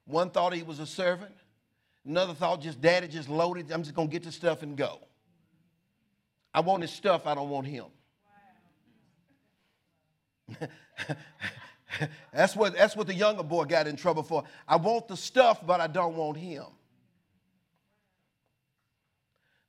One 0.07 0.31
thought 0.31 0.55
he 0.55 0.63
was 0.63 0.79
a 0.79 0.87
servant. 0.87 1.35
Another 2.05 2.33
thought 2.33 2.63
just 2.63 2.81
daddy 2.81 3.09
just 3.09 3.29
loaded. 3.29 3.71
I'm 3.71 3.83
just 3.83 3.95
going 3.95 4.09
to 4.09 4.13
get 4.13 4.23
the 4.23 4.33
stuff 4.33 4.63
and 4.63 4.75
go. 4.75 5.01
I 6.55 6.61
want 6.61 6.81
his 6.81 6.91
stuff. 6.91 7.27
I 7.27 7.35
don't 7.35 7.51
want 7.51 7.67
him. 7.67 7.85
that's, 12.33 12.57
what, 12.57 12.75
that's 12.75 12.97
what 12.97 13.07
the 13.07 13.15
younger 13.15 13.43
boy 13.43 13.65
got 13.65 13.87
in 13.87 13.95
trouble 13.95 14.23
for. 14.23 14.45
I 14.67 14.77
want 14.77 15.09
the 15.09 15.17
stuff, 15.17 15.65
but 15.67 15.83
I 15.83 15.89
don't 15.89 16.17
want 16.17 16.39
him. 16.39 16.65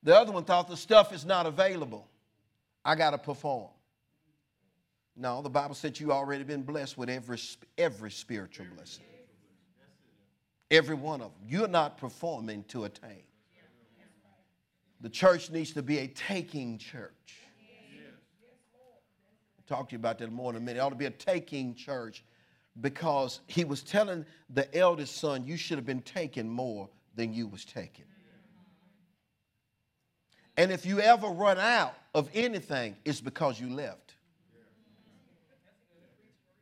The 0.03 0.15
other 0.17 0.31
one 0.31 0.45
thought 0.45 0.69
the 0.69 0.77
stuff 0.77 1.13
is 1.13 1.25
not 1.25 1.45
available. 1.45 2.07
I 2.85 2.95
got 2.95 3.09
to 3.11 3.17
perform. 3.17 3.67
No, 5.19 5.41
the 5.41 5.49
Bible 5.49 5.75
said 5.75 5.99
you 5.99 6.13
already 6.13 6.45
been 6.45 6.63
blessed 6.63 6.97
with 6.97 7.09
every, 7.09 7.37
every 7.77 8.09
spiritual 8.09 8.67
blessing. 8.73 9.03
Every 10.71 10.95
one 10.95 11.19
of 11.19 11.33
them. 11.33 11.41
You're 11.45 11.67
not 11.67 11.97
performing 11.97 12.63
to 12.69 12.85
attain. 12.85 13.23
The 15.01 15.09
church 15.09 15.49
needs 15.49 15.73
to 15.73 15.83
be 15.83 15.99
a 15.99 16.07
taking 16.07 16.77
church. 16.77 17.35
I'll 19.57 19.77
talk 19.77 19.89
to 19.89 19.93
you 19.93 19.99
about 19.99 20.19
that 20.19 20.31
more 20.31 20.51
in 20.51 20.55
a 20.55 20.59
minute. 20.61 20.77
It 20.77 20.81
ought 20.81 20.89
to 20.89 20.95
be 20.95 21.05
a 21.05 21.11
taking 21.11 21.75
church 21.75 22.23
because 22.79 23.41
he 23.47 23.65
was 23.65 23.83
telling 23.83 24.25
the 24.49 24.73
eldest 24.77 25.17
son, 25.17 25.45
you 25.45 25.57
should 25.57 25.77
have 25.77 25.85
been 25.85 26.01
taking 26.01 26.47
more 26.47 26.89
than 27.15 27.33
you 27.33 27.45
was 27.45 27.65
taking. 27.65 28.05
And 30.55 30.71
if 30.71 30.85
you 30.85 31.01
ever 31.01 31.27
run 31.27 31.57
out 31.57 31.95
of 32.13 32.29
anything, 32.33 32.95
it's 33.03 33.19
because 33.19 33.59
you 33.59 33.69
left. 33.69 34.08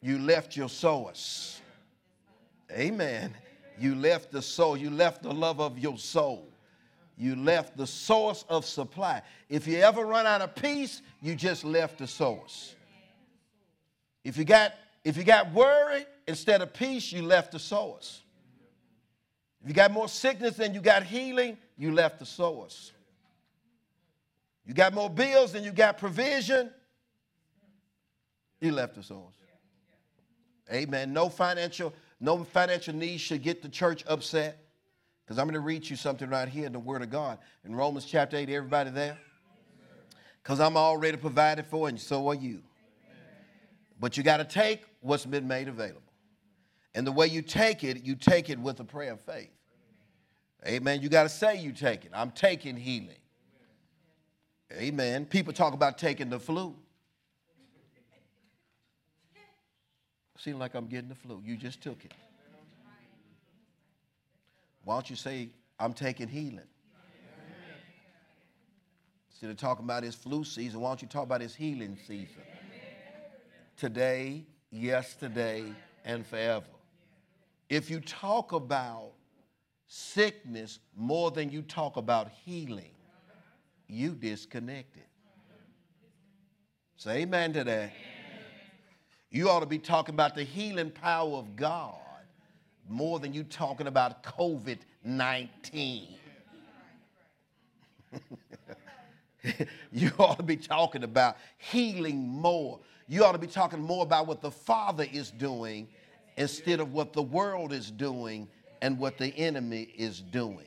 You 0.08 0.20
left 0.20 0.56
your 0.56 0.70
source. 0.70 1.60
Amen. 2.72 3.34
You 3.78 3.94
left 3.94 4.32
the 4.32 4.42
soul. 4.42 4.78
You 4.78 4.90
left 4.90 5.22
the 5.22 5.34
love 5.34 5.60
of 5.60 5.78
your 5.78 5.98
soul. 5.98 6.48
You 7.18 7.36
left 7.36 7.76
the 7.76 7.86
source 7.86 8.46
of 8.48 8.64
supply. 8.64 9.22
If 9.50 9.68
you 9.68 9.80
ever 9.80 10.06
run 10.06 10.26
out 10.26 10.40
of 10.40 10.56
peace, 10.56 11.02
you 11.22 11.36
just 11.36 11.66
left 11.66 11.98
the 11.98 12.08
source. 12.08 12.74
If 14.24 14.38
you 14.38 14.46
got 14.46 14.76
if 15.04 15.18
you 15.18 15.26
got 15.26 15.52
worry 15.52 16.06
instead 16.26 16.62
of 16.62 16.72
peace, 16.72 17.12
you 17.12 17.22
left 17.24 17.52
the 17.52 17.60
source. 17.60 18.22
If 19.62 19.68
you 19.68 19.74
got 19.74 19.92
more 19.92 20.08
sickness 20.08 20.56
than 20.56 20.74
you 20.74 20.80
got 20.80 21.04
healing, 21.04 21.58
you 21.78 21.94
left 21.94 22.20
the 22.20 22.26
source. 22.26 22.94
You 24.66 24.74
got 24.74 24.94
more 24.94 25.10
bills 25.10 25.52
than 25.52 25.66
you 25.66 25.74
got 25.74 25.98
provision. 25.98 26.72
You 28.62 28.72
left 28.72 28.96
the 28.96 29.04
source. 29.04 29.34
Amen. 30.72 31.14
No 31.14 31.30
financial, 31.30 31.94
no 32.20 32.44
financial 32.44 32.94
needs 32.94 33.22
should 33.22 33.44
get 33.44 33.62
the 33.62 33.70
church 33.70 34.04
upset. 34.08 34.64
Because 35.24 35.40
I'm 35.40 35.46
going 35.46 35.56
to 35.56 35.60
read 35.60 35.90
you 35.90 35.96
something 35.96 36.30
right 36.30 36.48
here 36.48 36.66
in 36.66 36.72
the 36.72 36.80
Word 36.80 37.02
of 37.02 37.10
God. 37.10 37.38
In 37.66 37.76
Romans 37.76 38.06
chapter 38.06 38.38
8, 38.38 38.50
everybody 38.50 38.90
there? 38.92 39.18
Because 40.42 40.62
I'm 40.62 40.78
already 40.78 41.18
provided 41.18 41.66
for, 41.66 41.90
and 41.90 42.00
so 42.00 42.30
are 42.30 42.36
you. 42.36 42.62
But 44.00 44.16
you 44.16 44.24
got 44.24 44.38
to 44.38 44.46
take 44.46 44.86
what's 45.02 45.26
been 45.26 45.48
made 45.48 45.68
available. 45.68 46.02
And 46.96 47.06
the 47.06 47.12
way 47.12 47.28
you 47.28 47.42
take 47.42 47.84
it, 47.84 48.04
you 48.04 48.16
take 48.16 48.50
it 48.50 48.58
with 48.58 48.80
a 48.80 48.84
prayer 48.84 49.12
of 49.12 49.22
faith. 49.22 49.52
Amen. 50.66 51.02
You 51.02 51.10
got 51.10 51.24
to 51.24 51.30
say 51.30 51.60
you 51.60 51.72
take 51.72 52.06
it. 52.06 52.12
I'm 52.14 52.32
taking 52.32 52.76
healing. 52.78 53.20
Amen. 54.74 55.26
People 55.26 55.54
talk 55.54 55.74
about 55.74 55.98
taking 55.98 56.30
the 56.30 56.40
flu. 56.40 56.76
Seems 60.38 60.58
like 60.58 60.76
I'm 60.76 60.88
getting 60.88 61.10
the 61.10 61.16
flu. 61.16 61.42
You 61.44 61.58
just 61.58 61.82
took 61.82 62.06
it. 62.06 62.14
Why 64.84 64.96
don't 64.96 65.10
you 65.10 65.16
say, 65.16 65.50
I'm 65.80 65.94
taking 65.94 66.28
healing? 66.28 66.62
Instead 69.30 69.50
of 69.52 69.58
talking 69.58 69.86
about 69.86 70.04
his 70.04 70.16
flu 70.16 70.44
season, 70.44 70.80
why 70.80 70.90
don't 70.90 71.02
you 71.02 71.08
talk 71.08 71.24
about 71.24 71.42
his 71.42 71.54
healing 71.54 71.98
season? 72.08 72.42
Today, 73.76 74.46
yesterday, 74.72 75.66
and 76.06 76.26
forever. 76.26 76.66
If 77.70 77.90
you 77.90 78.00
talk 78.00 78.54
about 78.54 79.12
sickness 79.88 80.80
more 80.96 81.32
than 81.32 81.50
you 81.50 81.62
talk 81.62 81.98
about 81.98 82.30
healing, 82.30 82.92
you 83.88 84.12
disconnected. 84.12 85.04
Say 86.96 87.22
amen 87.22 87.54
to 87.54 87.64
that. 87.64 87.92
You 89.30 89.50
ought 89.50 89.60
to 89.60 89.66
be 89.66 89.80
talking 89.80 90.16
about 90.16 90.36
the 90.36 90.44
healing 90.44 90.90
power 90.90 91.34
of 91.34 91.56
God 91.56 91.96
more 92.90 93.20
than 93.20 93.34
you 93.34 93.44
talking 93.44 93.88
about 93.88 94.24
COVID 94.24 94.80
19. 95.04 96.08
you 99.92 100.12
ought 100.18 100.38
to 100.38 100.44
be 100.44 100.58
talking 100.58 101.04
about 101.04 101.38
healing 101.58 102.28
more. 102.28 102.80
You 103.08 103.24
ought 103.24 103.34
to 103.34 103.38
be 103.38 103.48
talking 103.48 103.82
more 103.82 104.04
about 104.04 104.28
what 104.28 104.42
the 104.42 104.52
Father 104.52 105.06
is 105.12 105.32
doing 105.32 105.88
instead 106.38 106.80
of 106.80 106.94
what 106.94 107.14
the 107.14 107.22
world 107.22 107.74
is 107.74 107.92
doing 107.92 108.48
and 108.82 108.98
what 109.00 109.18
the 109.18 109.28
enemy 109.38 109.94
is 109.96 110.22
doing. 110.22 110.66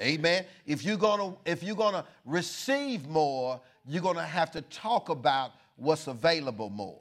Amen. 0.00 0.44
If 0.66 0.84
you're 0.84 0.96
gonna 0.96 1.34
if 1.44 1.62
you're 1.62 1.76
gonna 1.76 2.04
receive 2.24 3.08
more, 3.08 3.60
you're 3.86 4.02
gonna 4.02 4.22
have 4.22 4.50
to 4.52 4.62
talk 4.62 5.08
about 5.08 5.52
what's 5.76 6.06
available 6.06 6.70
more. 6.70 7.00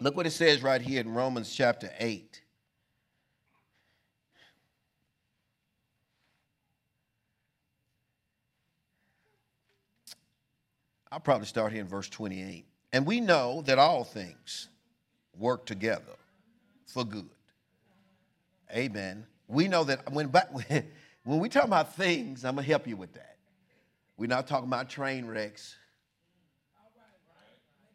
Look 0.00 0.16
what 0.16 0.26
it 0.26 0.32
says 0.32 0.62
right 0.62 0.80
here 0.80 1.00
in 1.00 1.14
Romans 1.14 1.54
chapter 1.54 1.90
8. 1.98 2.40
I'll 11.12 11.20
probably 11.20 11.46
start 11.46 11.72
here 11.72 11.80
in 11.80 11.86
verse 11.86 12.08
28. 12.08 12.66
And 12.92 13.06
we 13.06 13.20
know 13.20 13.62
that 13.62 13.78
all 13.78 14.04
things 14.04 14.68
work 15.36 15.64
together 15.64 16.16
for 16.86 17.04
good 17.04 17.28
Amen. 18.74 19.26
We 19.46 19.68
know 19.68 19.84
that 19.84 20.10
when, 20.12 20.28
when 21.24 21.38
we 21.38 21.48
talk 21.48 21.64
about 21.64 21.94
things, 21.94 22.44
I'm 22.44 22.54
going 22.56 22.64
to 22.64 22.70
help 22.70 22.86
you 22.86 22.96
with 22.96 23.12
that. 23.14 23.36
We're 24.16 24.28
not 24.28 24.46
talking 24.46 24.68
about 24.68 24.88
train 24.88 25.26
wrecks, 25.26 25.76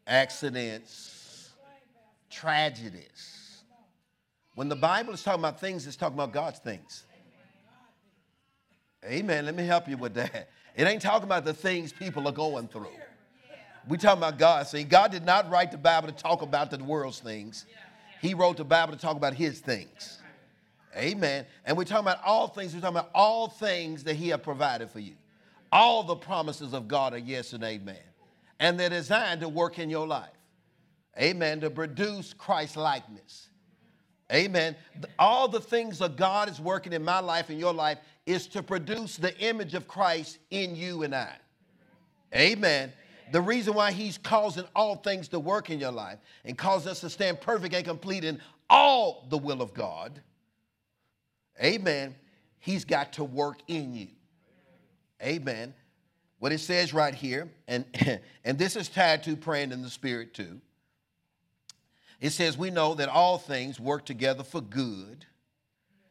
accidents, 0.06 1.19
tragedies. 2.30 3.62
When 4.54 4.68
the 4.68 4.76
Bible 4.76 5.12
is 5.12 5.22
talking 5.22 5.40
about 5.40 5.60
things, 5.60 5.86
it's 5.86 5.96
talking 5.96 6.14
about 6.14 6.32
God's 6.32 6.58
things. 6.58 7.04
Amen. 9.04 9.46
Let 9.46 9.54
me 9.54 9.64
help 9.64 9.88
you 9.88 9.96
with 9.96 10.14
that. 10.14 10.50
It 10.76 10.86
ain't 10.86 11.02
talking 11.02 11.24
about 11.24 11.44
the 11.44 11.54
things 11.54 11.92
people 11.92 12.28
are 12.28 12.32
going 12.32 12.68
through. 12.68 12.86
We 13.88 13.96
talking 13.96 14.18
about 14.18 14.38
God. 14.38 14.66
See, 14.66 14.84
God 14.84 15.10
did 15.10 15.24
not 15.24 15.50
write 15.50 15.72
the 15.72 15.78
Bible 15.78 16.08
to 16.08 16.14
talk 16.14 16.42
about 16.42 16.70
the 16.70 16.82
world's 16.82 17.20
things. 17.20 17.66
He 18.20 18.34
wrote 18.34 18.58
the 18.58 18.64
Bible 18.64 18.92
to 18.92 18.98
talk 18.98 19.16
about 19.16 19.34
his 19.34 19.60
things. 19.60 20.20
Amen. 20.96 21.46
And 21.64 21.76
we're 21.76 21.84
talking 21.84 22.04
about 22.04 22.20
all 22.24 22.48
things. 22.48 22.74
We're 22.74 22.80
talking 22.80 22.96
about 22.96 23.10
all 23.14 23.48
things 23.48 24.04
that 24.04 24.14
He 24.14 24.28
has 24.30 24.40
provided 24.40 24.90
for 24.90 25.00
you. 25.00 25.14
All 25.72 26.02
the 26.02 26.16
promises 26.16 26.74
of 26.74 26.88
God 26.88 27.14
are 27.14 27.18
yes 27.18 27.52
and 27.52 27.62
amen. 27.62 27.96
And 28.58 28.78
they're 28.78 28.90
designed 28.90 29.40
to 29.40 29.48
work 29.48 29.78
in 29.78 29.88
your 29.88 30.06
life. 30.06 30.28
Amen. 31.18 31.60
To 31.60 31.70
produce 31.70 32.32
Christ 32.32 32.76
likeness. 32.76 33.48
Amen. 34.32 34.76
All 35.18 35.48
the 35.48 35.60
things 35.60 35.98
that 35.98 36.16
God 36.16 36.48
is 36.48 36.60
working 36.60 36.92
in 36.92 37.04
my 37.04 37.18
life 37.18 37.50
and 37.50 37.58
your 37.58 37.74
life 37.74 37.98
is 38.26 38.46
to 38.48 38.62
produce 38.62 39.16
the 39.16 39.36
image 39.38 39.74
of 39.74 39.88
Christ 39.88 40.38
in 40.50 40.76
you 40.76 41.02
and 41.02 41.14
I. 41.14 41.34
Amen. 42.34 42.92
The 43.32 43.40
reason 43.40 43.74
why 43.74 43.90
He's 43.90 44.18
causing 44.18 44.64
all 44.76 44.96
things 44.96 45.28
to 45.28 45.40
work 45.40 45.70
in 45.70 45.80
your 45.80 45.90
life 45.90 46.18
and 46.44 46.56
cause 46.56 46.86
us 46.86 47.00
to 47.00 47.10
stand 47.10 47.40
perfect 47.40 47.74
and 47.74 47.84
complete 47.84 48.24
in 48.24 48.40
all 48.68 49.26
the 49.30 49.38
will 49.38 49.62
of 49.62 49.74
God 49.74 50.20
Amen. 51.62 52.14
He's 52.58 52.84
got 52.84 53.14
to 53.14 53.24
work 53.24 53.58
in 53.68 53.94
you. 53.94 54.08
Amen. 55.22 55.74
What 56.38 56.52
it 56.52 56.60
says 56.60 56.94
right 56.94 57.14
here, 57.14 57.50
and, 57.68 57.84
and 58.44 58.58
this 58.58 58.76
is 58.76 58.88
tied 58.88 59.22
to 59.24 59.36
praying 59.36 59.72
in 59.72 59.82
the 59.82 59.90
Spirit 59.90 60.32
too. 60.32 60.60
It 62.20 62.30
says, 62.30 62.58
We 62.58 62.70
know 62.70 62.94
that 62.94 63.08
all 63.08 63.38
things 63.38 63.80
work 63.80 64.04
together 64.04 64.44
for 64.44 64.60
good 64.60 65.26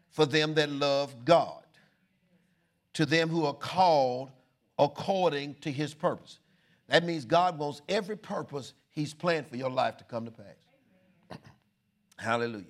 for 0.10 0.26
them 0.26 0.56
that 0.56 0.70
love 0.70 1.24
God, 1.24 1.64
to 2.94 3.06
them 3.06 3.30
who 3.30 3.46
are 3.46 3.54
called 3.54 4.32
according 4.78 5.56
to 5.62 5.72
his 5.72 5.94
purpose. 5.94 6.40
That 6.88 7.06
means 7.06 7.26
God 7.26 7.58
wants 7.60 7.82
every 7.88 8.18
purpose 8.18 8.74
he's 8.90 9.14
planned 9.14 9.48
for 9.48 9.56
your 9.56 9.70
life 9.70 9.98
to 9.98 10.04
come 10.04 10.26
to 10.26 10.32
pass. 10.32 11.38
Hallelujah 12.18 12.66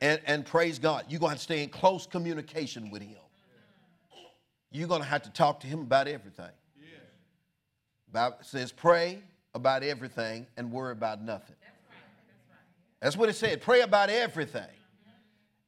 and, 0.00 0.20
and 0.26 0.46
praise 0.46 0.78
God. 0.78 1.04
You're 1.08 1.20
going 1.20 1.30
to 1.30 1.34
have 1.34 1.38
to 1.38 1.44
stay 1.44 1.62
in 1.62 1.68
close 1.68 2.06
communication 2.06 2.90
with 2.90 3.02
Him. 3.02 3.16
you're 4.70 4.88
going 4.88 5.02
to 5.02 5.08
have 5.08 5.22
to 5.22 5.30
talk 5.30 5.60
to 5.60 5.66
him 5.66 5.80
about 5.80 6.08
everything. 6.08 6.50
Bible 8.12 8.38
says, 8.42 8.72
pray 8.72 9.22
about 9.54 9.84
everything 9.84 10.46
and 10.56 10.72
worry 10.72 10.92
about 10.92 11.22
nothing. 11.22 11.54
That's 13.00 13.16
what 13.16 13.28
it 13.28 13.34
said. 13.34 13.60
Pray 13.62 13.80
about 13.80 14.10
everything. 14.10 14.68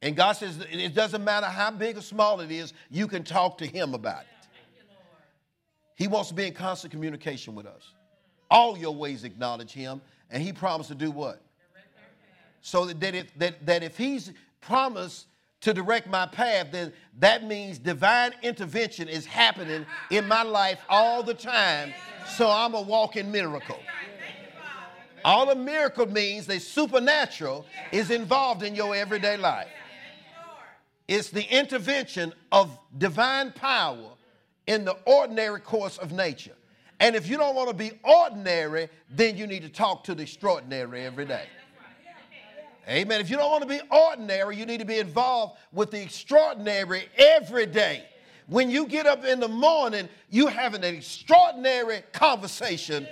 And 0.03 0.17
God 0.17 0.33
says 0.33 0.59
it 0.71 0.95
doesn't 0.95 1.23
matter 1.23 1.47
how 1.47 1.71
big 1.71 1.97
or 1.97 2.01
small 2.01 2.41
it 2.41 2.51
is, 2.51 2.75
you 2.91 3.07
can 3.07 3.23
talk 3.23 3.59
to 3.59 3.67
Him 3.67 3.95
about 3.95 4.23
it. 4.23 4.27
He 5.95 6.09
wants 6.09 6.31
to 6.31 6.35
be 6.35 6.47
in 6.49 6.55
constant 6.55 6.93
communication 6.93 7.55
with 7.55 7.67
us. 7.67 7.93
All 8.51 8.77
your 8.77 8.95
ways 8.95 9.23
acknowledge 9.25 9.73
Him, 9.73 10.03
and 10.31 10.43
He 10.43 10.53
promised 10.53 10.89
to 10.89 10.97
do 10.97 11.11
what? 11.11 11.41
So 12.61 12.87
that 12.87 13.15
if, 13.15 13.39
that, 13.39 13.65
that 13.65 13.83
if 13.83 13.97
He's 13.97 14.33
promised 14.61 15.27
to 15.61 15.73
direct 15.73 16.09
my 16.09 16.27
path, 16.27 16.69
then 16.73 16.93
that 17.21 17.45
means 17.45 17.79
divine 17.79 18.33
intervention 18.43 19.09
is 19.09 19.25
happening 19.25 19.87
in 20.11 20.27
my 20.27 20.43
life 20.43 20.81
all 20.89 21.23
the 21.23 21.35
time. 21.35 21.95
So 22.37 22.51
I'm 22.51 22.75
a 22.75 22.83
walking 22.83 23.31
miracle. 23.31 23.79
All 25.25 25.51
a 25.51 25.55
miracle 25.55 26.07
means 26.07 26.47
the 26.47 26.59
supernatural 26.59 27.67
is 27.93 28.11
involved 28.11 28.63
in 28.63 28.75
your 28.75 28.95
everyday 28.95 29.37
life. 29.37 29.69
It's 31.09 31.31
the 31.31 31.45
intervention 31.45 32.33
of 32.51 32.79
divine 32.99 33.53
power 33.53 34.11
in 34.67 34.85
the 34.85 34.97
ordinary 35.05 35.61
course 35.61 35.99
of 35.99 36.13
nature. 36.13 36.55
And 37.01 37.17
if 37.17 37.29
you 37.29 37.37
don't 37.37 37.55
want 37.55 37.69
to 37.69 37.75
be 37.75 37.93
ordinary, 38.05 38.89
then 39.11 39.37
you 39.37 39.47
need 39.47 39.63
to 39.63 39.69
talk 39.69 40.05
to 40.05 40.15
the 40.15 40.23
extraordinary 40.23 41.05
every 41.05 41.27
day. 41.27 41.47
Amen. 42.89 43.21
If 43.21 43.31
you 43.31 43.37
don't 43.37 43.51
want 43.51 43.63
to 43.63 43.69
be 43.69 43.81
ordinary, 43.91 44.57
you 44.57 44.67
need 44.67 44.81
to 44.81 44.85
be 44.85 44.99
involved 44.99 45.57
with 45.73 45.91
the 45.91 46.03
extraordinary 46.03 47.05
every 47.17 47.67
day. 47.67 48.05
When 48.49 48.71
you 48.71 48.87
get 48.87 49.07
up 49.07 49.25
in 49.25 49.39
the 49.39 49.49
morning, 49.49 50.09
you 50.31 50.49
having 50.49 50.83
an 50.85 50.97
extraordinary 50.97 52.03
conversation 52.13 53.07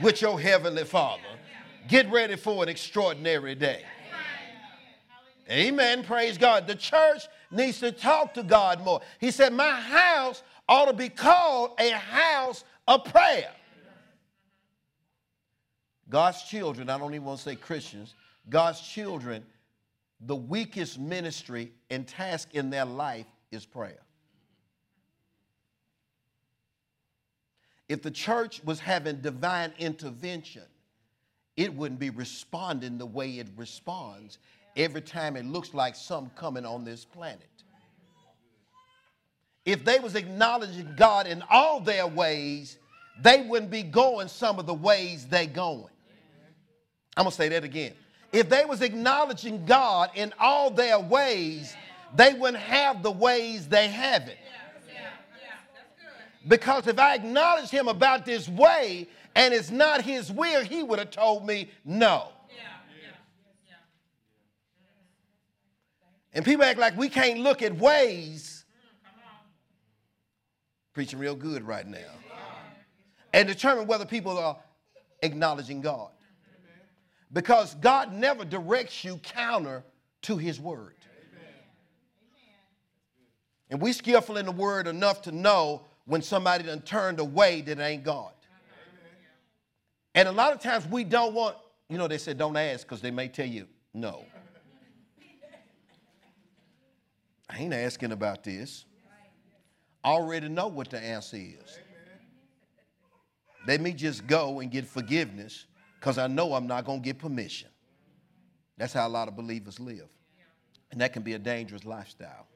with 0.00 0.22
your 0.22 0.38
heavenly 0.38 0.84
Father. 0.84 1.22
Get 1.88 2.10
ready 2.10 2.36
for 2.36 2.62
an 2.62 2.68
extraordinary 2.68 3.54
day. 3.54 3.82
Amen. 5.48 6.02
Praise 6.02 6.36
God. 6.36 6.66
The 6.66 6.74
church 6.74 7.28
needs 7.50 7.78
to 7.80 7.92
talk 7.92 8.34
to 8.34 8.42
God 8.42 8.82
more. 8.82 9.00
He 9.20 9.30
said, 9.30 9.52
My 9.52 9.80
house 9.80 10.42
ought 10.68 10.86
to 10.86 10.92
be 10.92 11.08
called 11.08 11.72
a 11.78 11.90
house 11.90 12.64
of 12.88 13.04
prayer. 13.04 13.50
God's 16.08 16.42
children, 16.42 16.88
I 16.90 16.98
don't 16.98 17.14
even 17.14 17.24
want 17.24 17.38
to 17.38 17.44
say 17.44 17.56
Christians, 17.56 18.14
God's 18.48 18.80
children, 18.80 19.44
the 20.20 20.36
weakest 20.36 20.98
ministry 20.98 21.72
and 21.90 22.06
task 22.06 22.54
in 22.54 22.70
their 22.70 22.84
life 22.84 23.26
is 23.50 23.64
prayer. 23.64 23.98
If 27.88 28.02
the 28.02 28.10
church 28.10 28.62
was 28.64 28.80
having 28.80 29.20
divine 29.20 29.72
intervention, 29.78 30.62
it 31.56 31.74
wouldn't 31.74 32.00
be 32.00 32.10
responding 32.10 32.98
the 32.98 33.06
way 33.06 33.38
it 33.38 33.48
responds 33.56 34.38
every 34.76 35.00
time 35.00 35.36
it 35.36 35.46
looks 35.46 35.72
like 35.72 35.96
some 35.96 36.30
coming 36.36 36.66
on 36.66 36.84
this 36.84 37.04
planet. 37.04 37.48
If 39.64 39.84
they 39.84 39.98
was 39.98 40.14
acknowledging 40.14 40.94
God 40.96 41.26
in 41.26 41.42
all 41.50 41.80
their 41.80 42.06
ways, 42.06 42.78
they 43.22 43.42
wouldn't 43.48 43.70
be 43.70 43.82
going 43.82 44.28
some 44.28 44.58
of 44.58 44.66
the 44.66 44.74
ways 44.74 45.26
they 45.26 45.46
going. 45.46 45.88
I'm 47.16 47.24
going 47.24 47.30
to 47.30 47.36
say 47.36 47.48
that 47.48 47.64
again. 47.64 47.94
If 48.32 48.48
they 48.48 48.64
was 48.64 48.82
acknowledging 48.82 49.64
God 49.64 50.10
in 50.14 50.32
all 50.38 50.70
their 50.70 51.00
ways, 51.00 51.74
they 52.14 52.34
wouldn't 52.34 52.62
have 52.62 53.02
the 53.02 53.10
ways 53.10 53.66
they 53.66 53.88
have 53.88 54.28
it. 54.28 54.38
Because 56.46 56.86
if 56.86 56.98
I 56.98 57.14
acknowledge 57.14 57.70
him 57.70 57.88
about 57.88 58.24
this 58.24 58.48
way 58.48 59.08
and 59.36 59.52
it's 59.52 59.70
not 59.70 60.00
his 60.00 60.32
will, 60.32 60.64
he 60.64 60.82
would 60.82 60.98
have 60.98 61.10
told 61.10 61.46
me 61.46 61.70
no. 61.84 62.28
And 66.32 66.44
people 66.44 66.64
act 66.64 66.78
like 66.78 66.96
we 66.96 67.08
can't 67.08 67.40
look 67.40 67.62
at 67.62 67.76
ways. 67.76 68.64
Preaching 70.92 71.18
real 71.18 71.34
good 71.34 71.62
right 71.62 71.86
now. 71.86 71.98
And 73.32 73.46
determine 73.46 73.86
whether 73.86 74.04
people 74.04 74.38
are 74.38 74.56
acknowledging 75.22 75.82
God. 75.82 76.10
Because 77.32 77.74
God 77.76 78.12
never 78.12 78.44
directs 78.44 79.04
you 79.04 79.18
counter 79.18 79.82
to 80.22 80.36
his 80.36 80.58
word. 80.58 80.94
And 83.68 83.80
we 83.80 83.92
skillful 83.92 84.36
in 84.36 84.46
the 84.46 84.52
word 84.52 84.86
enough 84.86 85.22
to 85.22 85.32
know 85.32 85.82
when 86.04 86.22
somebody 86.22 86.64
done 86.64 86.80
turned 86.82 87.18
away 87.18 87.60
that 87.62 87.80
ain't 87.80 88.04
God. 88.04 88.32
And 90.16 90.26
a 90.26 90.32
lot 90.32 90.54
of 90.54 90.60
times 90.60 90.86
we 90.86 91.04
don't 91.04 91.34
want, 91.34 91.56
you 91.90 91.98
know, 91.98 92.08
they 92.08 92.16
said 92.16 92.38
don't 92.38 92.56
ask 92.56 92.86
because 92.86 93.02
they 93.02 93.10
may 93.10 93.28
tell 93.28 93.46
you 93.46 93.68
no. 93.92 94.24
I 97.48 97.58
ain't 97.58 97.74
asking 97.74 98.12
about 98.12 98.42
this. 98.42 98.86
I 100.02 100.08
already 100.08 100.48
know 100.48 100.68
what 100.68 100.88
the 100.90 100.98
answer 100.98 101.36
is. 101.36 101.78
Let 103.66 103.80
me 103.80 103.92
just 103.92 104.26
go 104.26 104.60
and 104.60 104.70
get 104.70 104.86
forgiveness 104.86 105.66
because 106.00 106.16
I 106.16 106.28
know 106.28 106.54
I'm 106.54 106.66
not 106.66 106.86
going 106.86 107.02
to 107.02 107.04
get 107.04 107.18
permission. 107.18 107.68
That's 108.78 108.94
how 108.94 109.06
a 109.06 109.10
lot 109.10 109.28
of 109.28 109.36
believers 109.36 109.78
live. 109.78 110.08
And 110.92 111.00
that 111.00 111.12
can 111.12 111.22
be 111.22 111.34
a 111.34 111.38
dangerous 111.38 111.84
lifestyle. 111.84 112.46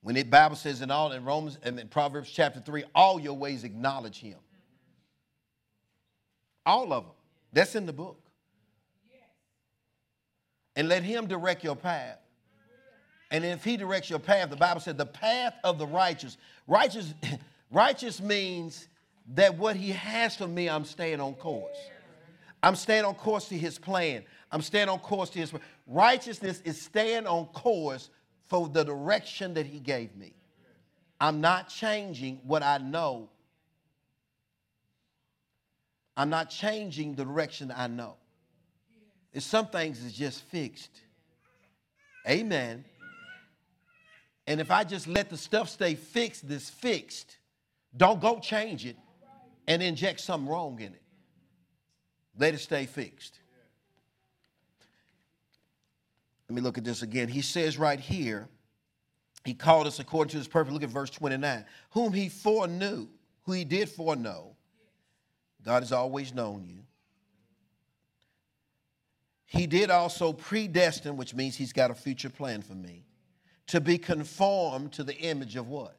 When 0.00 0.16
the 0.16 0.22
Bible 0.24 0.56
says 0.56 0.82
in 0.82 0.90
all 0.90 1.12
in 1.12 1.24
Romans 1.24 1.58
and 1.62 1.78
in 1.78 1.88
Proverbs 1.88 2.30
chapter 2.30 2.60
3, 2.60 2.84
all 2.94 3.20
your 3.20 3.34
ways 3.34 3.62
acknowledge 3.64 4.18
him. 4.18 4.38
All 6.68 6.92
of 6.92 7.04
them. 7.04 7.12
That's 7.52 7.74
in 7.74 7.86
the 7.86 7.92
book. 7.92 8.20
And 10.76 10.88
let 10.88 11.02
him 11.02 11.26
direct 11.26 11.64
your 11.64 11.74
path. 11.74 12.18
And 13.30 13.44
if 13.44 13.64
he 13.64 13.76
directs 13.76 14.08
your 14.08 14.18
path, 14.18 14.50
the 14.50 14.56
Bible 14.56 14.80
said 14.80 14.96
the 14.96 15.06
path 15.06 15.54
of 15.64 15.78
the 15.78 15.86
righteous. 15.86 16.36
Righteous, 16.66 17.14
righteous 17.70 18.20
means 18.20 18.88
that 19.34 19.56
what 19.58 19.76
he 19.76 19.90
has 19.90 20.36
for 20.36 20.46
me, 20.46 20.68
I'm 20.68 20.84
staying 20.84 21.20
on 21.20 21.34
course. 21.34 21.76
I'm 22.62 22.76
staying 22.76 23.04
on 23.04 23.14
course 23.14 23.48
to 23.48 23.58
his 23.58 23.78
plan. 23.78 24.22
I'm 24.52 24.62
staying 24.62 24.88
on 24.88 24.98
course 25.00 25.30
to 25.30 25.38
his 25.38 25.52
righteousness 25.86 26.62
is 26.64 26.80
staying 26.80 27.26
on 27.26 27.46
course 27.46 28.10
for 28.48 28.68
the 28.68 28.82
direction 28.82 29.54
that 29.54 29.66
He 29.66 29.78
gave 29.78 30.16
me. 30.16 30.34
I'm 31.20 31.40
not 31.40 31.68
changing 31.68 32.40
what 32.44 32.62
I 32.62 32.78
know. 32.78 33.28
I'm 36.18 36.30
not 36.30 36.50
changing 36.50 37.14
the 37.14 37.24
direction 37.24 37.72
I 37.74 37.86
know. 37.86 38.16
It's 39.32 39.46
some 39.46 39.68
things 39.68 40.04
is 40.04 40.12
just 40.12 40.42
fixed. 40.42 40.90
Amen. 42.28 42.84
And 44.48 44.60
if 44.60 44.72
I 44.72 44.82
just 44.82 45.06
let 45.06 45.30
the 45.30 45.36
stuff 45.36 45.68
stay 45.68 45.94
fixed, 45.94 46.48
this 46.48 46.68
fixed, 46.68 47.36
don't 47.96 48.20
go 48.20 48.40
change 48.40 48.84
it 48.84 48.96
and 49.68 49.80
inject 49.80 50.18
something 50.18 50.48
wrong 50.48 50.80
in 50.80 50.92
it. 50.92 51.02
Let 52.36 52.52
it 52.52 52.58
stay 52.58 52.86
fixed. 52.86 53.38
Let 56.48 56.56
me 56.56 56.62
look 56.62 56.78
at 56.78 56.84
this 56.84 57.02
again. 57.02 57.28
He 57.28 57.42
says 57.42 57.78
right 57.78 58.00
here, 58.00 58.48
he 59.44 59.54
called 59.54 59.86
us 59.86 60.00
according 60.00 60.30
to 60.30 60.38
his 60.38 60.48
purpose. 60.48 60.72
Look 60.72 60.82
at 60.82 60.88
verse 60.88 61.10
29. 61.10 61.64
Whom 61.90 62.12
he 62.12 62.28
foreknew, 62.28 63.06
who 63.44 63.52
he 63.52 63.64
did 63.64 63.88
foreknow. 63.88 64.56
God 65.64 65.82
has 65.82 65.92
always 65.92 66.32
known 66.32 66.64
you. 66.64 66.82
He 69.44 69.66
did 69.66 69.90
also 69.90 70.32
predestine, 70.32 71.16
which 71.16 71.34
means 71.34 71.56
he's 71.56 71.72
got 71.72 71.90
a 71.90 71.94
future 71.94 72.30
plan 72.30 72.62
for 72.62 72.74
me, 72.74 73.04
to 73.68 73.80
be 73.80 73.96
conformed 73.98 74.92
to 74.92 75.04
the 75.04 75.16
image 75.16 75.56
of 75.56 75.68
what? 75.68 75.98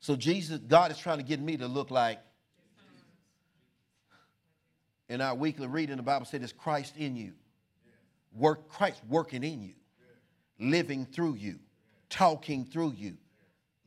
So 0.00 0.16
Jesus, 0.16 0.58
God 0.58 0.90
is 0.90 0.98
trying 0.98 1.18
to 1.18 1.24
get 1.24 1.40
me 1.40 1.56
to 1.56 1.66
look 1.66 1.90
like. 1.90 2.20
In 5.08 5.20
our 5.20 5.34
weekly 5.34 5.66
reading, 5.66 5.96
the 5.96 6.02
Bible 6.02 6.26
said 6.26 6.42
it's 6.42 6.52
Christ 6.52 6.96
in 6.96 7.16
you 7.16 7.32
work 8.34 8.68
Christ 8.68 9.02
working 9.08 9.44
in 9.44 9.62
you, 9.62 9.74
living 10.58 11.06
through 11.06 11.34
you, 11.34 11.58
talking 12.08 12.64
through 12.64 12.92
you. 12.92 13.16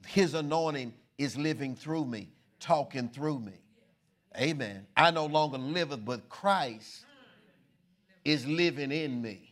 His 0.06 0.34
anointing 0.34 0.94
is 1.18 1.38
living 1.38 1.76
through 1.76 2.06
me, 2.06 2.30
talking 2.60 3.10
through 3.10 3.40
me. 3.40 3.54
Amen. 4.38 4.86
I 4.98 5.12
no 5.12 5.26
longer 5.26 5.58
live, 5.58 6.06
but 6.06 6.28
Christ 6.30 7.06
is 8.24 8.46
living 8.46 8.92
in 8.92 9.22
me. 9.22 9.52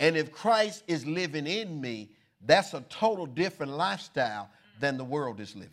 And 0.00 0.16
if 0.16 0.32
Christ 0.32 0.84
is 0.86 1.06
living 1.06 1.46
in 1.46 1.80
me, 1.80 2.10
that's 2.44 2.74
a 2.74 2.80
total 2.88 3.26
different 3.26 3.72
lifestyle 3.72 4.50
than 4.80 4.96
the 4.96 5.04
world 5.04 5.40
is 5.40 5.54
living. 5.54 5.70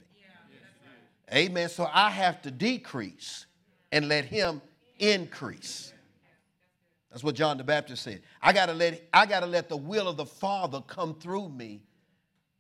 Amen. 1.34 1.70
So 1.70 1.90
I 1.92 2.10
have 2.10 2.42
to 2.44 2.52
decrease 2.52 3.46
and 3.92 4.08
let 4.08 4.26
him 4.26 4.62
increase. 5.00 5.94
That's 7.10 7.24
what 7.24 7.36
John 7.36 7.58
the 7.58 7.64
Baptist 7.64 8.04
said. 8.04 8.22
I 8.42 8.54
gotta 8.54 8.74
let 8.74 9.02
I 9.14 9.26
gotta 9.26 9.46
let 9.46 9.70
the 9.70 9.78
will 9.78 10.08
of 10.08 10.18
the 10.18 10.26
Father 10.26 10.82
come 10.88 11.16
through 11.16 11.50
me 11.50 11.82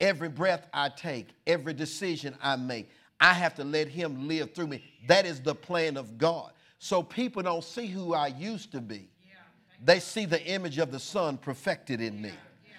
every 0.02 0.30
breath 0.30 0.68
I 0.74 0.90
take, 0.90 1.30
every 1.48 1.74
decision 1.74 2.36
I 2.42 2.56
make, 2.58 2.90
I 3.22 3.34
have 3.34 3.54
to 3.56 3.64
let 3.64 3.88
Him 3.88 4.28
live 4.28 4.54
through 4.54 4.68
me. 4.68 4.84
That 5.08 5.26
is 5.26 5.40
the 5.40 5.56
plan 5.56 5.96
of 5.96 6.18
God. 6.18 6.52
So 6.80 7.04
people 7.04 7.44
don't 7.44 7.64
see 7.64 7.86
who 7.86 8.16
I 8.16 8.28
used 8.28 8.72
to 8.72 8.82
be, 8.82 9.08
they 9.84 10.00
see 10.00 10.26
the 10.26 10.44
image 10.46 10.80
of 10.80 10.92
the 10.92 11.00
Son 11.00 11.38
perfected 11.38 12.02
in 12.02 12.22
me. 12.22 12.32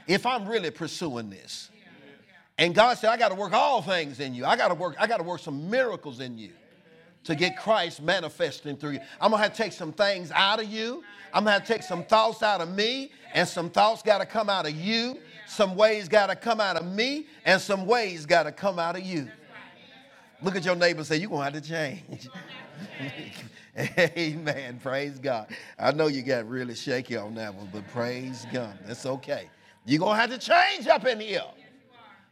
If 0.07 0.27
I'm 0.27 0.47
really 0.47 0.71
pursuing 0.71 1.31
this. 1.31 1.71
And 2.59 2.75
God 2.75 2.99
said, 2.99 3.11
I 3.11 3.17
got 3.17 3.31
to 3.31 3.35
work 3.35 3.53
all 3.53 3.81
things 3.81 4.21
in 4.21 4.35
you. 4.35 4.45
I 4.45 4.57
got 4.57 4.69
to 4.69 4.75
work, 4.75 4.97
I 4.99 5.07
got 5.07 5.17
to 5.17 5.23
work 5.23 5.41
some 5.41 5.71
miracles 5.71 6.21
in 6.21 6.37
you 6.37 6.51
to 7.25 7.35
get 7.35 7.57
Christ 7.57 8.03
manifesting 8.03 8.77
through 8.77 8.93
you. 8.93 9.01
I'm 9.21 9.31
gonna 9.31 9.43
have 9.43 9.53
to 9.53 9.63
take 9.63 9.73
some 9.73 9.93
things 9.93 10.33
out 10.33 10.61
of 10.61 10.69
you. 10.69 11.05
I'm 11.33 11.45
gonna 11.45 11.53
have 11.53 11.65
to 11.65 11.73
take 11.73 11.83
some 11.83 12.05
thoughts 12.05 12.43
out 12.43 12.61
of 12.61 12.69
me, 12.69 13.13
and 13.33 13.49
some 13.49 13.71
thoughts 13.71 14.03
gotta 14.03 14.27
come 14.27 14.51
out 14.51 14.67
of 14.67 14.75
you. 14.75 15.19
Some 15.47 15.77
ways 15.77 16.09
gotta 16.09 16.35
come 16.35 16.61
out 16.61 16.77
of 16.77 16.87
me, 16.87 17.27
and 17.45 17.61
some 17.61 17.87
ways 17.87 18.27
gotta 18.27 18.53
come 18.53 18.79
out 18.79 18.97
of 18.97 19.03
you. 19.03 19.31
Look 20.43 20.57
at 20.57 20.65
your 20.65 20.75
neighbor 20.75 20.99
and 20.99 21.07
say, 21.07 21.17
You're 21.17 21.31
gonna 21.31 21.45
have 21.45 21.53
to 21.55 21.61
change. 21.61 22.29
Amen. 23.99 24.81
Praise 24.83 25.19
God. 25.19 25.49
I 25.79 25.93
know 25.93 26.09
you 26.09 26.23
got 26.23 26.49
really 26.49 26.75
shaky 26.75 27.17
on 27.17 27.35
that 27.37 27.55
one, 27.55 27.69
but 27.73 27.87
praise 27.89 28.47
God. 28.53 28.79
That's 28.87 29.07
okay. 29.07 29.49
You're 29.87 30.01
gonna 30.01 30.21
have 30.21 30.31
to 30.31 30.39
change 30.39 30.87
up 30.89 31.07
in 31.07 31.21
here. 31.21 31.43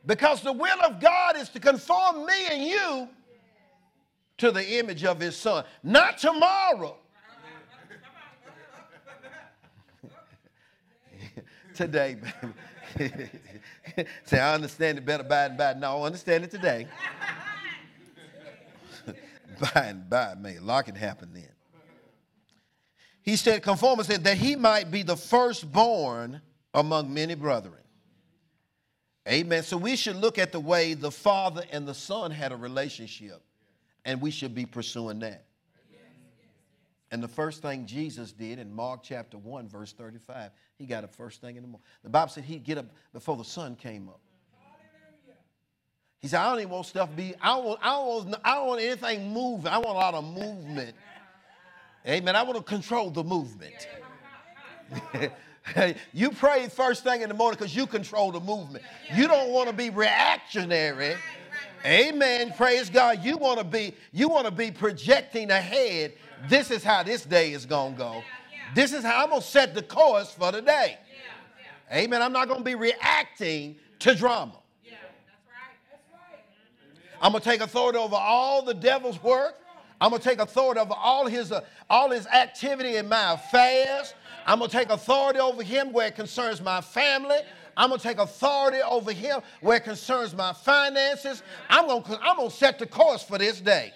Because 0.07 0.43
the 0.43 0.53
will 0.53 0.81
of 0.83 1.01
God 1.01 1.37
is 1.37 1.49
to 1.51 1.61
conform 1.61 2.27
me 2.27 2.47
and 2.51 2.63
you 2.65 3.09
to 4.39 4.51
the 4.51 4.79
image 4.79 5.05
of 5.05 5.21
his 5.21 5.37
son. 5.37 5.65
Not 5.83 6.19
tomorrow. 6.19 6.97
today, 11.75 12.17
baby. 12.97 13.29
Say, 14.25 14.41
I 14.41 14.55
understand 14.55 14.99
it 14.99 15.05
better 15.05 15.23
by 15.23 15.45
and 15.45 15.59
by. 15.59 15.75
No, 15.75 16.03
I 16.03 16.07
understand 16.07 16.45
it 16.45 16.51
today. 16.51 16.87
By 19.61 19.87
and 19.87 20.09
by, 20.09 20.35
may 20.35 20.57
a 20.57 20.61
lot 20.61 20.87
can 20.87 20.95
happen 20.95 21.31
then. 21.33 21.49
He 23.23 23.37
said, 23.37 23.63
conform 23.63 24.03
said 24.03 24.25
that 24.25 24.39
he 24.39 24.57
might 24.57 24.91
be 24.91 25.03
the 25.03 25.17
firstborn 25.17 26.41
among 26.73 27.13
many 27.13 27.35
brethren. 27.35 27.75
Amen. 29.29 29.63
So 29.63 29.77
we 29.77 29.97
should 29.97 30.17
look 30.17 30.39
at 30.39 30.53
the 30.53 30.61
way 30.61 30.95
the 30.95 31.11
father 31.11 31.63
and 31.71 31.87
the 31.87 31.95
son 31.95 32.31
had 32.31 32.53
a 32.53 32.57
relationship 32.57 33.43
and 34.05 34.21
we 34.21 34.31
should 34.31 34.55
be 34.55 34.65
pursuing 34.65 35.19
that. 35.21 35.45
And 37.13 37.23
the 37.23 37.29
first 37.29 37.61
thing 37.61 37.87
Jesus 37.87 38.33
did 38.33 38.59
in 38.59 38.73
Mark 38.73 39.01
chapter 39.03 39.37
1, 39.37 39.69
verse 39.69 39.93
35, 39.93 40.53
he 40.79 40.87
got 40.87 41.03
up 41.03 41.13
first 41.15 41.41
thing 41.41 41.57
in 41.57 41.63
the 41.63 41.69
morning. 41.69 41.85
The 42.05 42.09
Bible 42.09 42.31
said 42.31 42.45
he'd 42.45 42.63
get 42.63 42.79
up 42.79 42.87
before 43.13 43.37
the 43.37 43.45
sun 43.45 43.75
came 43.75 44.09
up. 44.09 44.21
He 46.21 46.29
said, 46.29 46.41
I 46.41 46.51
don't 46.51 46.61
even 46.61 46.71
want 46.71 46.87
stuff 46.87 47.11
to 47.11 47.17
be, 47.17 47.35
I 47.41 47.49
don't 47.49 47.65
want, 47.65 47.81
I 47.83 47.89
don't 47.91 48.37
I 48.45 48.55
don't 48.55 48.67
want 48.69 48.83
anything 48.83 49.33
moving. 49.33 49.69
I 49.69 49.79
want 49.79 49.91
a 49.91 49.93
lot 49.93 50.15
of 50.15 50.25
movement. 50.25 50.95
Amen. 52.07 52.37
I 52.37 52.43
want 52.43 52.57
to 52.57 52.63
control 52.63 53.11
the 53.11 53.25
movement. 53.25 53.89
you 56.13 56.31
pray 56.31 56.69
first 56.69 57.05
thing 57.05 57.23
in 57.23 57.29
the 57.29 57.35
morning 57.35 57.59
because 57.59 57.75
you 57.75 57.87
control 57.87 58.33
the 58.33 58.41
movement. 58.41 58.85
You 59.15 59.29
don't 59.29 59.51
want 59.51 59.69
to 59.69 59.75
be 59.75 59.91
reactionary 59.91 61.17
Amen. 61.85 62.53
Praise 62.57 62.91
God. 62.91 63.25
You 63.25 63.39
want 63.39 63.59
to 63.59 63.65
be 63.65 63.95
you 64.13 64.29
want 64.29 64.47
to 64.47 64.51
be 64.51 64.71
projecting 64.71 65.51
ahead. 65.51 66.13
This 66.49 66.71
is 66.71 66.85
how 66.85 67.03
this 67.03 67.25
day 67.25 67.53
is 67.53 67.65
going 67.65 67.93
to 67.95 67.99
go. 67.99 68.23
This 68.75 68.93
is 68.93 69.03
how 69.03 69.23
I'm 69.23 69.31
going 69.31 69.41
to 69.41 69.47
set 69.47 69.75
the 69.75 69.83
course 69.83 70.33
for 70.33 70.53
the 70.53 70.63
day. 70.63 70.99
Amen. 71.93 72.23
I'm 72.23 72.33
not 72.33 72.49
going 72.49 72.61
to 72.61 72.65
be 72.65 72.75
reacting 72.75 73.77
to 74.01 74.15
drama. 74.15 74.60
I'm 77.21 77.33
going 77.33 77.43
to 77.43 77.49
take 77.49 77.61
authority 77.61 77.99
over 77.99 78.17
all 78.17 78.63
the 78.63 78.75
devil's 78.75 79.23
work. 79.23 79.57
I'm 80.01 80.11
going 80.11 80.23
to 80.23 80.29
take 80.29 80.41
authority 80.41 80.81
over 80.81 80.95
all 80.97 81.27
his, 81.27 81.53
uh, 81.53 81.61
all 81.91 82.11
his 82.11 82.27
activity 82.27 82.97
in 82.97 83.09
my 83.09 83.35
affairs. 83.35 84.15
I'm 84.47 84.59
going 84.59 84.71
to 84.71 84.77
take 84.77 84.89
authority 84.89 85.39
over 85.39 85.63
him 85.63 85.93
where 85.93 86.07
it 86.07 86.17
concerns 86.17 86.63
my 86.63 86.81
family. 86.81 87.37
I'm 87.77 87.91
going 87.91 88.01
to 88.01 88.07
take 88.07 88.19
authority 88.19 88.79
over 88.83 89.13
him 89.13 89.41
where 89.61 89.77
it 89.77 89.85
concerns 89.85 90.35
my 90.35 90.53
finances. 90.53 91.43
I'm 91.69 91.87
going 91.87 92.03
to, 92.05 92.19
I'm 92.23 92.37
going 92.37 92.51
to 92.51 92.57
set 92.57 92.79
the 92.79 92.87
course 92.87 93.23
for 93.23 93.37
this 93.37 93.61
day. 93.61 93.93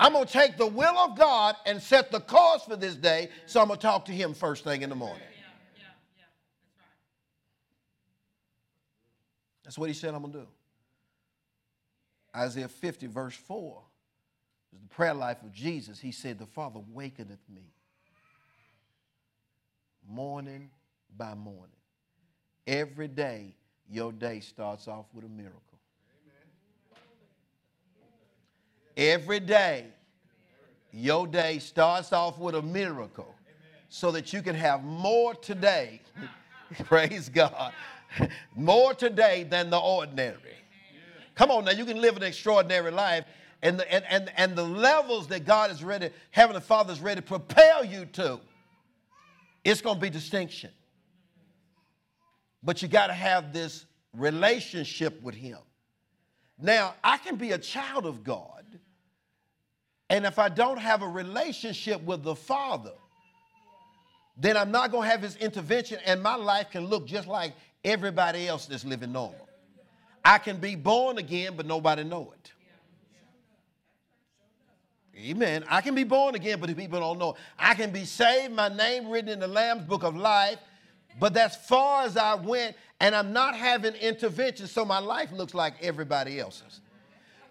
I'm 0.00 0.14
going 0.14 0.26
to 0.26 0.32
take 0.32 0.56
the 0.56 0.66
will 0.66 0.96
of 0.98 1.16
God 1.16 1.56
and 1.66 1.80
set 1.80 2.10
the 2.10 2.20
course 2.20 2.64
for 2.64 2.76
this 2.76 2.94
day. 2.94 3.28
So 3.46 3.60
I'm 3.60 3.68
going 3.68 3.78
to 3.78 3.82
talk 3.82 4.06
to 4.06 4.12
him 4.12 4.32
first 4.34 4.64
thing 4.64 4.82
in 4.82 4.88
the 4.88 4.96
morning. 4.96 5.22
That's 9.64 9.78
what 9.78 9.88
he 9.88 9.94
said 9.94 10.14
I'm 10.14 10.22
going 10.22 10.32
to 10.32 10.38
do. 10.40 10.46
Isaiah 12.34 12.68
50, 12.68 13.06
verse 13.08 13.34
4, 13.34 13.82
is 14.72 14.80
the 14.80 14.88
prayer 14.88 15.14
life 15.14 15.42
of 15.42 15.52
Jesus. 15.52 16.00
He 16.00 16.12
said, 16.12 16.38
The 16.38 16.46
Father 16.46 16.80
wakeneth 16.92 17.48
me 17.52 17.72
morning 20.08 20.70
by 21.16 21.34
morning. 21.34 21.76
Every 22.66 23.08
day, 23.08 23.54
your 23.90 24.12
day 24.12 24.40
starts 24.40 24.88
off 24.88 25.06
with 25.12 25.24
a 25.24 25.28
miracle. 25.28 25.60
Every 28.96 29.40
day, 29.40 29.86
your 30.92 31.26
day 31.26 31.58
starts 31.58 32.12
off 32.12 32.38
with 32.38 32.54
a 32.54 32.62
miracle 32.62 33.34
so 33.88 34.10
that 34.10 34.32
you 34.32 34.42
can 34.42 34.54
have 34.54 34.84
more 34.84 35.34
today. 35.34 36.00
Praise 36.84 37.28
God. 37.28 37.72
More 38.54 38.92
today 38.92 39.42
than 39.42 39.70
the 39.70 39.78
ordinary. 39.78 40.56
Come 41.34 41.50
on 41.50 41.64
now, 41.64 41.72
you 41.72 41.84
can 41.84 42.00
live 42.00 42.16
an 42.16 42.22
extraordinary 42.22 42.90
life. 42.90 43.24
And 43.62 43.78
the, 43.78 43.92
and, 43.92 44.04
and, 44.08 44.32
and 44.36 44.56
the 44.56 44.64
levels 44.64 45.28
that 45.28 45.44
God 45.44 45.70
is 45.70 45.84
ready, 45.84 46.10
Heavenly 46.32 46.60
Father 46.60 46.92
is 46.92 47.00
ready 47.00 47.20
to 47.20 47.26
prepare 47.26 47.84
you 47.84 48.06
to, 48.06 48.40
it's 49.64 49.80
going 49.80 49.96
to 49.96 50.00
be 50.00 50.10
distinction. 50.10 50.70
But 52.62 52.82
you 52.82 52.88
got 52.88 53.06
to 53.06 53.12
have 53.12 53.52
this 53.52 53.86
relationship 54.12 55.22
with 55.22 55.36
Him. 55.36 55.58
Now, 56.58 56.94
I 57.02 57.18
can 57.18 57.36
be 57.36 57.52
a 57.52 57.58
child 57.58 58.04
of 58.04 58.24
God, 58.24 58.64
and 60.10 60.26
if 60.26 60.38
I 60.38 60.48
don't 60.48 60.78
have 60.78 61.02
a 61.02 61.08
relationship 61.08 62.02
with 62.02 62.22
the 62.22 62.34
Father, 62.34 62.92
then 64.36 64.56
I'm 64.56 64.70
not 64.70 64.90
going 64.90 65.04
to 65.04 65.10
have 65.10 65.22
His 65.22 65.36
intervention, 65.36 65.98
and 66.04 66.20
my 66.22 66.34
life 66.34 66.70
can 66.70 66.86
look 66.86 67.06
just 67.06 67.28
like 67.28 67.54
everybody 67.84 68.48
else 68.48 68.66
that's 68.66 68.84
living 68.84 69.12
normal. 69.12 69.48
I 70.24 70.38
can 70.38 70.58
be 70.58 70.76
born 70.76 71.18
again, 71.18 71.54
but 71.56 71.66
nobody 71.66 72.04
know 72.04 72.32
it. 72.32 72.52
Amen. 75.16 75.64
I 75.68 75.80
can 75.80 75.94
be 75.94 76.04
born 76.04 76.34
again, 76.34 76.58
but 76.58 76.68
the 76.68 76.74
people 76.74 76.98
don't 76.98 77.18
know. 77.18 77.36
I 77.58 77.74
can 77.74 77.90
be 77.90 78.04
saved, 78.04 78.54
my 78.54 78.68
name 78.68 79.08
written 79.08 79.28
in 79.28 79.40
the 79.40 79.48
Lamb's 79.48 79.84
book 79.84 80.02
of 80.02 80.16
life, 80.16 80.58
but 81.20 81.34
that's 81.34 81.54
far 81.54 82.04
as 82.04 82.16
I 82.16 82.34
went, 82.34 82.76
and 83.00 83.14
I'm 83.14 83.32
not 83.32 83.54
having 83.54 83.94
intervention, 83.94 84.66
so 84.66 84.84
my 84.84 84.98
life 84.98 85.30
looks 85.30 85.54
like 85.54 85.74
everybody 85.82 86.40
else's. 86.40 86.80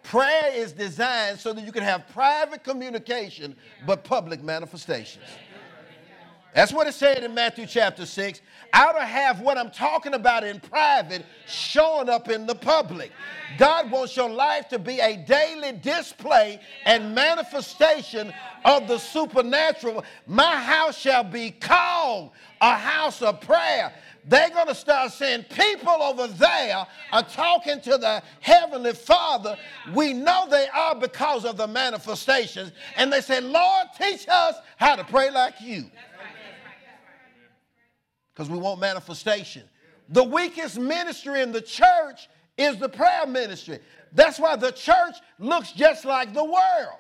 Prayer 0.04 0.52
is 0.54 0.72
designed 0.72 1.40
so 1.40 1.54
that 1.54 1.64
you 1.64 1.72
can 1.72 1.84
have 1.84 2.08
private 2.10 2.64
communication 2.64 3.56
but 3.86 4.04
public 4.04 4.42
manifestations. 4.42 5.26
That's 6.54 6.74
what 6.74 6.88
it 6.88 6.94
said 6.94 7.24
in 7.24 7.34
Matthew 7.34 7.66
chapter 7.66 8.06
6. 8.06 8.42
Out 8.74 8.96
of 8.96 9.04
have 9.04 9.40
what 9.42 9.58
I'm 9.58 9.72
talking 9.72 10.14
about 10.14 10.44
in 10.44 10.60
private 10.60 11.26
showing 11.46 12.10
up 12.10 12.30
in 12.30 12.46
the 12.46 12.56
public. 12.56 13.12
God 13.58 13.90
wants 13.92 14.16
your 14.16 14.30
life 14.30 14.68
to 14.70 14.80
be 14.80 15.00
a 15.00 15.18
daily 15.18 15.74
display 15.74 16.60
and 16.86 17.16
manifestation 17.16 18.34
of 18.66 18.88
the 18.88 18.98
supernatural. 18.98 20.04
My 20.28 20.56
house 20.58 20.98
shall 20.98 21.24
be 21.24 21.52
called 21.52 22.32
a 22.60 22.76
house 22.76 23.22
of 23.22 23.42
prayer. 23.42 23.94
They're 24.26 24.52
going 24.52 24.68
to 24.68 24.76
start 24.76 25.12
saying, 25.12 25.46
People 25.50 25.90
over 25.90 26.28
there 26.28 26.86
are 27.12 27.24
talking 27.24 27.82
to 27.82 27.98
the 27.98 28.22
Heavenly 28.40 28.94
Father. 28.94 29.58
We 29.94 30.14
know 30.14 30.48
they 30.50 30.68
are 30.68 30.96
because 30.96 31.44
of 31.44 31.58
the 31.58 31.68
manifestations. 31.68 32.72
And 32.98 33.12
they 33.12 33.22
say, 33.22 33.42
Lord, 33.42 33.88
teach 33.98 34.28
us 34.30 34.56
how 34.78 34.96
to 34.96 35.04
pray 35.04 35.32
like 35.32 35.60
you. 35.60 35.86
Because 38.34 38.50
we 38.50 38.58
want 38.58 38.80
manifestation. 38.80 39.64
The 40.10 40.24
weakest 40.24 40.80
ministry 40.80 41.42
in 41.42 41.52
the 41.52 41.62
church 41.62 42.30
is 42.58 42.78
the 42.78 42.90
prayer 42.90 43.26
ministry. 43.28 43.80
That's 44.12 44.40
why 44.40 44.56
the 44.56 44.72
church 44.72 45.16
looks 45.40 45.72
just 45.72 46.06
like 46.06 46.34
the 46.34 46.44
world. 46.44 47.00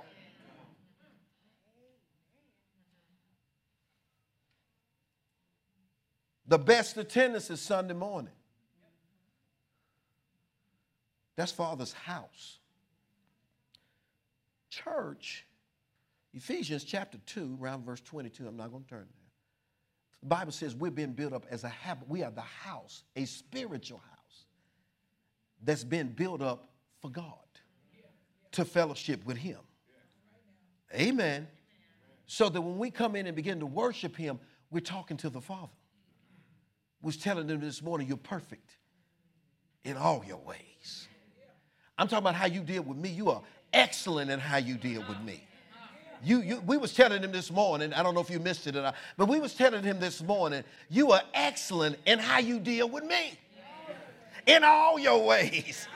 The 6.47 6.59
best 6.59 6.97
attendance 6.97 7.49
is 7.49 7.61
Sunday 7.61 7.93
morning. 7.93 8.33
That's 11.37 11.51
Father's 11.51 11.93
house. 11.93 12.59
Church, 14.69 15.45
Ephesians 16.33 16.83
chapter 16.83 17.19
2, 17.25 17.57
around 17.61 17.85
verse 17.85 18.01
22, 18.01 18.47
I'm 18.47 18.57
not 18.57 18.69
going 18.69 18.83
to 18.83 18.89
turn 18.89 19.07
there. 19.09 19.20
The 20.21 20.27
Bible 20.27 20.51
says 20.51 20.75
we're 20.75 20.91
being 20.91 21.13
built 21.13 21.34
up 21.34 21.45
as 21.49 21.63
a 21.63 21.69
habit. 21.69 22.07
We 22.07 22.23
are 22.23 22.31
the 22.31 22.41
house, 22.41 23.03
a 23.15 23.25
spiritual 23.25 23.99
house. 23.99 24.45
that's 25.63 25.84
been 25.84 26.10
built 26.10 26.41
up 26.41 26.69
for 27.01 27.10
God 27.10 27.25
to 28.51 28.65
fellowship 28.65 29.25
with 29.25 29.38
Him. 29.38 29.60
Amen. 30.93 31.47
So 32.25 32.49
that 32.49 32.62
when 32.62 32.77
we 32.77 32.91
come 32.91 33.15
in 33.15 33.27
and 33.27 33.36
begin 33.36 33.60
to 33.60 33.65
worship 33.65 34.15
Him, 34.15 34.39
we're 34.69 34.79
talking 34.79 35.17
to 35.17 35.29
the 35.29 35.41
Father. 35.41 35.71
Was 37.01 37.17
telling 37.17 37.47
them 37.47 37.60
this 37.60 37.81
morning, 37.81 38.07
you're 38.07 38.17
perfect 38.17 38.77
in 39.84 39.97
all 39.97 40.23
your 40.25 40.38
ways. 40.38 41.07
I'm 41.97 42.07
talking 42.07 42.23
about 42.23 42.36
how 42.36 42.45
you 42.45 42.62
deal 42.62 42.84
with 42.84 42.97
me. 42.97 43.10
You 43.10 43.31
are 43.31 43.41
excellent 43.73 44.31
in 44.31 44.39
how 44.39 44.57
you 44.57 44.75
deal 44.75 45.03
with 45.07 45.19
me. 45.21 45.43
You, 46.23 46.41
you, 46.41 46.63
we 46.65 46.77
was 46.77 46.93
telling 46.93 47.23
him 47.23 47.31
this 47.31 47.51
morning, 47.51 47.93
I 47.93 48.03
don't 48.03 48.13
know 48.13 48.21
if 48.21 48.29
you 48.29 48.39
missed 48.39 48.67
it 48.67 48.75
or 48.75 48.84
not, 48.84 48.95
but 49.17 49.27
we 49.27 49.39
was 49.39 49.53
telling 49.53 49.84
him 49.84 49.99
this 49.99 50.21
morning, 50.21 50.63
you 50.89 51.12
are 51.12 51.21
excellent 51.34 51.97
in 52.05 52.19
how 52.19 52.39
you 52.39 52.60
deal 52.60 52.88
with 52.89 53.03
me. 53.03 53.34
In 54.45 54.63
all 54.63 54.99
your 54.99 55.25
ways. 55.25 55.88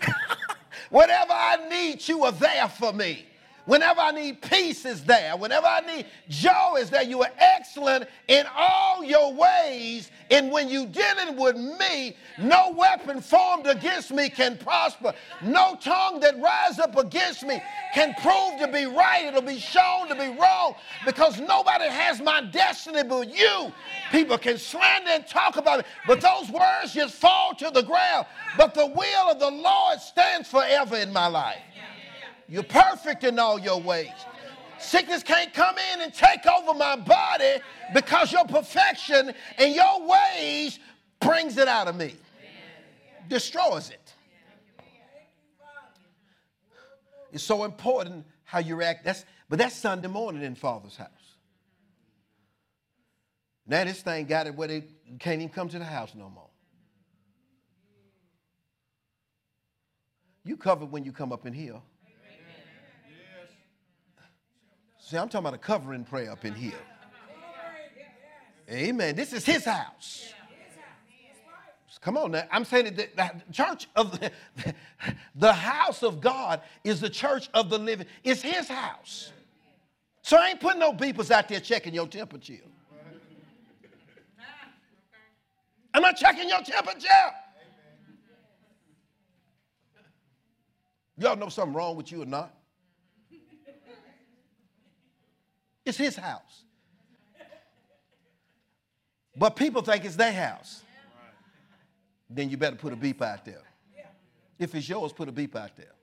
Whatever 0.90 1.32
I 1.32 1.68
need, 1.68 2.06
you 2.06 2.24
are 2.24 2.32
there 2.32 2.68
for 2.68 2.92
me. 2.92 3.26
Whenever 3.68 4.00
I 4.00 4.12
need 4.12 4.40
peace 4.40 4.86
is 4.86 5.04
there. 5.04 5.36
Whenever 5.36 5.66
I 5.66 5.80
need 5.80 6.06
joy 6.30 6.76
is 6.78 6.88
there. 6.88 7.02
You 7.02 7.22
are 7.22 7.30
excellent 7.36 8.08
in 8.26 8.46
all 8.56 9.04
your 9.04 9.34
ways. 9.34 10.10
And 10.30 10.50
when 10.50 10.70
you're 10.70 10.86
dealing 10.86 11.36
with 11.36 11.54
me, 11.54 12.16
no 12.38 12.72
weapon 12.74 13.20
formed 13.20 13.66
against 13.66 14.10
me 14.10 14.30
can 14.30 14.56
prosper. 14.56 15.12
No 15.42 15.76
tongue 15.82 16.18
that 16.20 16.40
rises 16.40 16.78
up 16.78 16.96
against 16.96 17.42
me 17.42 17.62
can 17.92 18.14
prove 18.22 18.58
to 18.58 18.72
be 18.72 18.86
right. 18.86 19.26
It'll 19.26 19.42
be 19.42 19.58
shown 19.58 20.08
to 20.08 20.14
be 20.14 20.34
wrong 20.40 20.74
because 21.04 21.38
nobody 21.38 21.88
has 21.88 22.22
my 22.22 22.40
destiny 22.40 23.02
but 23.02 23.28
you. 23.28 23.70
People 24.10 24.38
can 24.38 24.56
slander 24.56 25.10
and 25.10 25.26
talk 25.26 25.58
about 25.58 25.80
it, 25.80 25.86
but 26.06 26.22
those 26.22 26.50
words 26.50 26.94
just 26.94 27.16
fall 27.16 27.54
to 27.56 27.70
the 27.70 27.82
ground. 27.82 28.24
But 28.56 28.72
the 28.72 28.86
will 28.86 29.30
of 29.30 29.38
the 29.38 29.50
Lord 29.50 30.00
stands 30.00 30.48
forever 30.48 30.96
in 30.96 31.12
my 31.12 31.26
life. 31.26 31.58
You're 32.48 32.62
perfect 32.62 33.24
in 33.24 33.38
all 33.38 33.58
your 33.58 33.80
ways. 33.80 34.10
Sickness 34.78 35.22
can't 35.22 35.52
come 35.52 35.76
in 35.92 36.00
and 36.02 36.14
take 36.14 36.46
over 36.46 36.72
my 36.72 36.96
body 36.96 37.60
because 37.92 38.32
your 38.32 38.44
perfection 38.44 39.34
and 39.58 39.74
your 39.74 40.06
ways 40.06 40.78
brings 41.20 41.58
it 41.58 41.68
out 41.68 41.88
of 41.88 41.96
me, 41.96 42.14
destroys 43.28 43.90
it. 43.90 44.14
It's 47.32 47.44
so 47.44 47.64
important 47.64 48.24
how 48.44 48.60
you 48.60 48.76
react. 48.76 49.04
That's, 49.04 49.24
but 49.48 49.58
that's 49.58 49.76
Sunday 49.76 50.08
morning 50.08 50.42
in 50.42 50.54
Father's 50.54 50.96
house. 50.96 51.08
Now 53.66 53.84
this 53.84 54.00
thing 54.00 54.24
got 54.24 54.46
it 54.46 54.54
where 54.54 54.68
they 54.68 54.84
can't 55.18 55.42
even 55.42 55.50
come 55.50 55.68
to 55.68 55.78
the 55.78 55.84
house 55.84 56.14
no 56.14 56.30
more. 56.30 56.48
You 60.44 60.56
covered 60.56 60.90
when 60.90 61.04
you 61.04 61.12
come 61.12 61.32
up 61.32 61.44
in 61.44 61.52
here. 61.52 61.82
See, 65.08 65.16
I'm 65.16 65.30
talking 65.30 65.46
about 65.46 65.54
a 65.54 65.58
covering 65.58 66.04
prayer 66.04 66.30
up 66.30 66.44
in 66.44 66.52
here. 66.52 66.78
Amen. 68.70 69.16
This 69.16 69.32
is 69.32 69.42
his 69.42 69.64
house. 69.64 70.34
Come 72.02 72.18
on 72.18 72.32
now. 72.32 72.42
I'm 72.52 72.66
saying 72.66 72.94
that 72.94 73.16
the 73.16 73.42
church 73.50 73.88
of 73.96 74.20
the, 74.20 74.30
the 75.34 75.52
house 75.54 76.02
of 76.02 76.20
God 76.20 76.60
is 76.84 77.00
the 77.00 77.08
church 77.08 77.48
of 77.54 77.70
the 77.70 77.78
living. 77.78 78.06
It's 78.22 78.42
his 78.42 78.68
house. 78.68 79.32
So 80.20 80.36
I 80.36 80.48
ain't 80.50 80.60
putting 80.60 80.80
no 80.80 80.92
beepers 80.92 81.30
out 81.30 81.48
there 81.48 81.60
checking 81.60 81.94
your 81.94 82.06
temperature. 82.06 82.60
I'm 85.94 86.02
not 86.02 86.18
checking 86.18 86.50
your 86.50 86.60
temperature. 86.60 87.08
Y'all 91.16 91.34
know 91.34 91.48
something 91.48 91.72
wrong 91.72 91.96
with 91.96 92.12
you 92.12 92.24
or 92.24 92.26
not? 92.26 92.57
It's 95.88 95.96
his 95.96 96.16
house. 96.16 96.64
But 99.34 99.56
people 99.56 99.80
think 99.80 100.04
it's 100.04 100.16
their 100.16 100.34
house. 100.34 100.82
Then 102.28 102.50
you 102.50 102.58
better 102.58 102.76
put 102.76 102.92
a 102.92 102.96
beep 102.96 103.22
out 103.22 103.46
there. 103.46 103.62
If 104.58 104.74
it's 104.74 104.86
yours, 104.86 105.14
put 105.14 105.30
a 105.30 105.32
beep 105.32 105.56
out 105.56 105.76
there. 105.76 105.94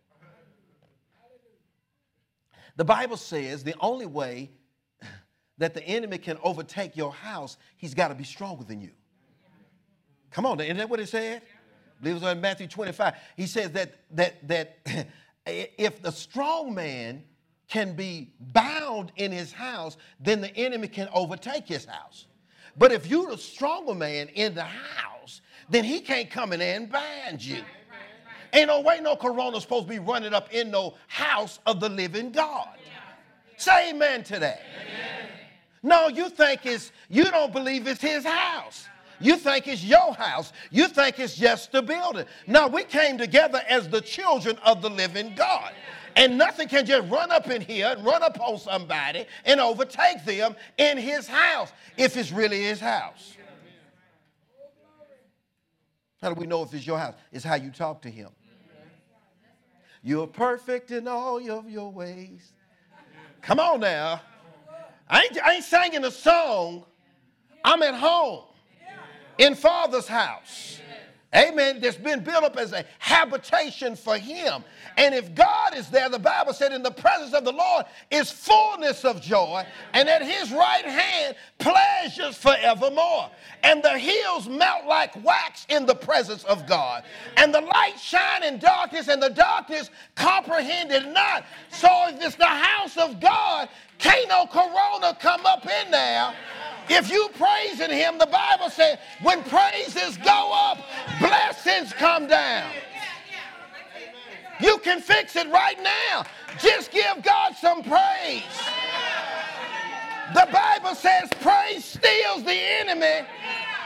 The 2.76 2.84
Bible 2.84 3.16
says 3.16 3.64
the 3.64 3.76
only 3.80 4.08
way 4.08 4.50
that 5.60 5.76
the 5.76 5.84
enemy 5.84 6.18
can 6.18 6.40
overtake 6.42 6.98
your 6.98 7.14
house, 7.14 7.56
he's 7.78 7.94
got 7.94 8.08
to 8.08 8.16
be 8.16 8.24
stronger 8.24 8.64
than 8.64 8.82
you. 8.82 8.92
Come 10.32 10.48
on, 10.48 10.60
isn't 10.62 10.78
that 10.78 10.90
what 10.90 11.00
it 11.00 11.10
said? 11.10 11.44
I 11.44 12.04
believe 12.04 12.16
it 12.16 12.24
was 12.24 12.32
in 12.32 12.42
Matthew 12.42 12.68
25. 12.68 13.14
He 13.38 13.46
says 13.46 13.70
that 13.72 13.94
that 14.12 14.48
that 14.48 14.78
if 15.46 16.02
the 16.02 16.12
strong 16.12 16.74
man 16.74 17.24
can 17.68 17.96
be 17.96 18.32
bound 18.40 19.12
in 19.16 19.32
his 19.32 19.52
house, 19.52 19.98
then 20.20 20.42
the 20.42 20.56
enemy 20.56 20.88
can 20.88 21.10
overtake 21.14 21.68
his 21.68 21.86
house. 21.86 22.28
But 22.78 22.92
if 22.92 23.08
you're 23.08 23.32
the 23.32 23.38
stronger 23.38 23.96
man 23.96 24.28
in 24.30 24.54
the 24.54 24.64
house, 24.64 25.42
then 25.70 25.84
he 25.84 26.00
can't 26.00 26.30
come 26.30 26.54
in 26.54 26.62
and 26.62 26.92
bind 26.92 27.44
you. 27.44 27.64
Ain't 28.54 28.68
no 28.68 28.82
way 28.82 29.00
no 29.02 29.16
corona 29.16 29.60
supposed 29.60 29.88
to 29.88 29.90
be 29.90 30.00
running 30.00 30.34
up 30.34 30.54
in 30.54 30.72
no 30.72 30.96
house 31.08 31.60
of 31.66 31.80
the 31.80 31.90
living 31.90 32.32
God. 32.32 32.70
Say 33.58 33.92
amen 33.92 34.24
to 34.26 34.40
that. 34.40 34.62
Amen. 34.82 35.30
No, 35.82 36.08
you 36.08 36.30
think 36.30 36.66
it's, 36.66 36.92
you 37.10 37.26
don't 37.26 37.54
believe 37.54 37.88
it's 37.88 38.02
his 38.02 38.26
house. 38.26 38.88
You 39.20 39.38
think 39.38 39.68
it's 39.68 39.84
your 39.84 40.14
house. 40.14 40.52
You 40.72 40.88
think 40.88 41.20
it's 41.20 41.36
just 41.36 41.74
a 41.74 41.82
building. 41.82 42.26
No, 42.48 42.68
we 42.68 42.84
came 42.84 43.18
together 43.18 43.62
as 43.70 43.88
the 43.88 44.02
children 44.02 44.58
of 44.66 44.82
the 44.82 44.90
living 44.90 45.34
God. 45.36 45.72
And 46.16 46.38
nothing 46.38 46.68
can 46.68 46.86
just 46.86 47.10
run 47.10 47.32
up 47.32 47.50
in 47.50 47.62
here 47.62 47.88
and 47.88 48.06
run 48.06 48.24
up 48.24 48.40
on 48.40 48.58
somebody 48.58 49.26
and 49.44 49.60
overtake 49.60 50.24
them 50.24 50.56
in 50.78 50.98
his 50.98 51.28
house 51.28 51.72
if 51.98 52.16
it's 52.16 52.32
really 52.32 52.64
his 52.64 52.80
house. 52.80 53.36
How 56.22 56.34
do 56.34 56.40
we 56.40 56.48
know 56.48 56.64
if 56.64 56.74
it's 56.74 56.88
your 56.88 56.98
house? 56.98 57.16
It's 57.32 57.44
how 57.44 57.56
you 57.56 57.70
talk 57.70 58.02
to 58.04 58.10
him. 58.10 58.30
You're 60.02 60.28
perfect 60.28 60.92
in 60.92 61.08
all 61.08 61.38
of 61.50 61.70
your 61.70 61.92
ways. 61.92 62.54
Come 63.42 63.60
on 63.60 63.80
now. 63.82 64.22
I 65.10 65.24
ain't, 65.24 65.44
I 65.44 65.54
ain't 65.56 65.64
singing 65.64 66.06
a 66.06 66.12
song. 66.12 66.86
I'm 67.64 67.82
at 67.84 67.96
home 67.96 68.44
in 69.38 69.56
Father's 69.56 70.08
house. 70.08 70.80
Amen. 71.36 71.82
That's 71.82 71.98
been 71.98 72.24
built 72.24 72.44
up 72.44 72.56
as 72.56 72.72
a 72.72 72.86
habitation 73.00 73.96
for 73.98 74.18
him. 74.18 74.64
And 74.98 75.14
if 75.14 75.36
God 75.36 75.76
is 75.76 75.90
there, 75.90 76.08
the 76.08 76.20
Bible 76.20 76.54
said, 76.54 76.72
in 76.72 76.82
the 76.82 76.92
presence 76.92 77.34
of 77.34 77.44
the 77.44 77.52
Lord 77.52 77.86
is 78.10 78.32
fullness 78.32 79.04
of 79.04 79.22
joy, 79.22 79.66
and 79.94 80.08
at 80.08 80.22
his 80.22 80.52
right 80.52 80.86
hand 80.86 81.36
pleasures 81.60 82.38
forevermore. 82.38 83.30
And 83.64 83.84
the 83.84 83.98
hills 83.98 84.48
melt 84.48 84.86
like 84.88 85.22
wax 85.26 85.66
in 85.68 85.86
the 85.86 85.96
presence 85.96 86.46
of 86.46 86.66
God. 86.66 87.04
And 87.36 87.54
the 87.54 87.62
light 87.62 88.00
shine 88.00 88.44
in 88.44 88.58
darkness, 88.58 89.10
and 89.10 89.22
the 89.22 89.30
darkness 89.30 89.90
comprehended 90.16 91.08
not. 91.08 91.44
So 91.70 91.90
if 92.08 92.24
it's 92.24 92.36
the 92.36 92.46
house 92.46 92.96
of 92.96 93.20
God, 93.20 93.68
can't 93.98 94.30
no 94.30 94.46
corona 94.46 95.18
come 95.20 95.46
up 95.46 95.66
in 95.66 95.92
there 95.92 96.34
if 96.90 97.10
you 97.10 97.30
praise 97.38 97.80
in 97.80 97.92
him, 97.92 98.18
the 98.18 98.28
Bible 98.28 98.70
says 98.70 98.98
when 99.22 99.44
praises 99.44 100.18
go 100.18 100.52
up, 100.54 100.80
blessings 101.20 101.94
come 101.94 102.28
down. 102.28 102.70
You 104.60 104.78
can 104.80 105.02
fix 105.02 105.36
it 105.36 105.50
right 105.50 105.82
now. 105.82 106.24
Just 106.60 106.92
give 106.92 107.22
God 107.24 107.56
some 107.56 107.84
praise. 107.84 108.44
The 110.34 110.48
Bible 110.52 110.96
says 110.96 111.30
praise 111.42 111.86
steals 111.86 112.44
the 112.44 112.58
enemy 112.80 113.28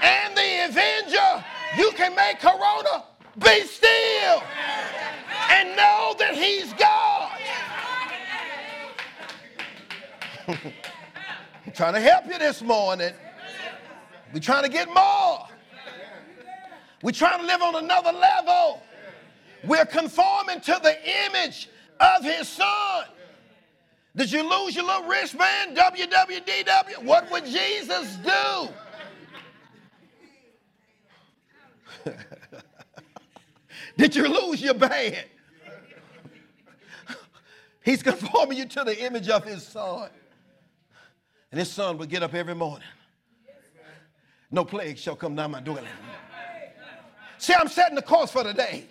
and 0.02 0.36
the 0.38 0.66
avenger. 0.70 1.44
You 1.78 1.92
can 1.92 2.16
make 2.16 2.40
Corona 2.40 3.04
be 3.38 3.62
still 3.66 4.44
and 5.50 5.76
know 5.76 6.16
that 6.20 6.36
he's 6.36 6.74
God. 6.74 7.32
I'm 11.65 11.74
trying 11.74 11.93
to 11.93 12.00
help 12.00 12.26
you 12.26 12.38
this 12.38 12.62
morning. 12.62 13.13
We're 14.34 14.39
trying 14.39 14.63
to 14.63 14.69
get 14.69 14.88
more. 14.88 15.48
We're 17.02 17.12
trying 17.12 17.39
to 17.39 17.45
live 17.45 17.62
on 17.62 17.84
another 17.84 18.12
level. 18.12 18.82
We're 19.63 19.86
conforming 19.86 20.62
to 20.62 20.79
the 20.81 20.98
image 21.25 21.69
of 22.00 22.23
his 22.23 22.48
son. 22.48 23.06
Did 24.15 24.31
you 24.31 24.44
lose 24.44 24.75
your 24.75 24.86
little 24.86 25.04
wristband? 25.04 25.77
WWDW. 25.77 27.04
What 27.04 27.29
would 27.31 27.46
Jesus 27.46 28.17
do? 28.17 28.69
Did 33.98 34.15
you 34.15 34.27
lose 34.27 34.62
your 34.62 34.73
band? 34.73 35.25
He's 37.84 38.02
conforming 38.02 38.58
you 38.58 38.65
to 38.65 38.84
the 38.84 39.06
image 39.06 39.29
of 39.29 39.44
his 39.44 39.65
son. 39.65 40.10
And 41.52 41.60
his 41.60 41.71
son 41.71 41.97
would 41.97 42.10
get 42.10 42.23
up 42.23 42.33
every 42.33 42.56
morning. 42.56 42.87
No 44.52 44.65
plague 44.65 44.97
shall 44.97 45.15
come 45.15 45.35
down 45.35 45.52
my 45.52 45.62
door. 45.62 45.79
See, 47.37 47.54
I'm 47.54 47.67
setting 47.67 47.95
the 47.95 48.02
course 48.02 48.31
for 48.31 48.43
the 48.43 48.54
day. 48.54 48.85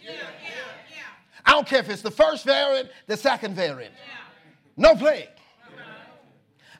I 1.44 1.52
don't 1.52 1.66
care 1.66 1.80
if 1.80 1.88
it's 1.88 2.02
the 2.02 2.11
first 2.11 2.44
variant, 2.44 2.90
the 3.06 3.16
second 3.16 3.54
variant. 3.54 3.94
No 4.76 4.94
plague. 4.94 5.28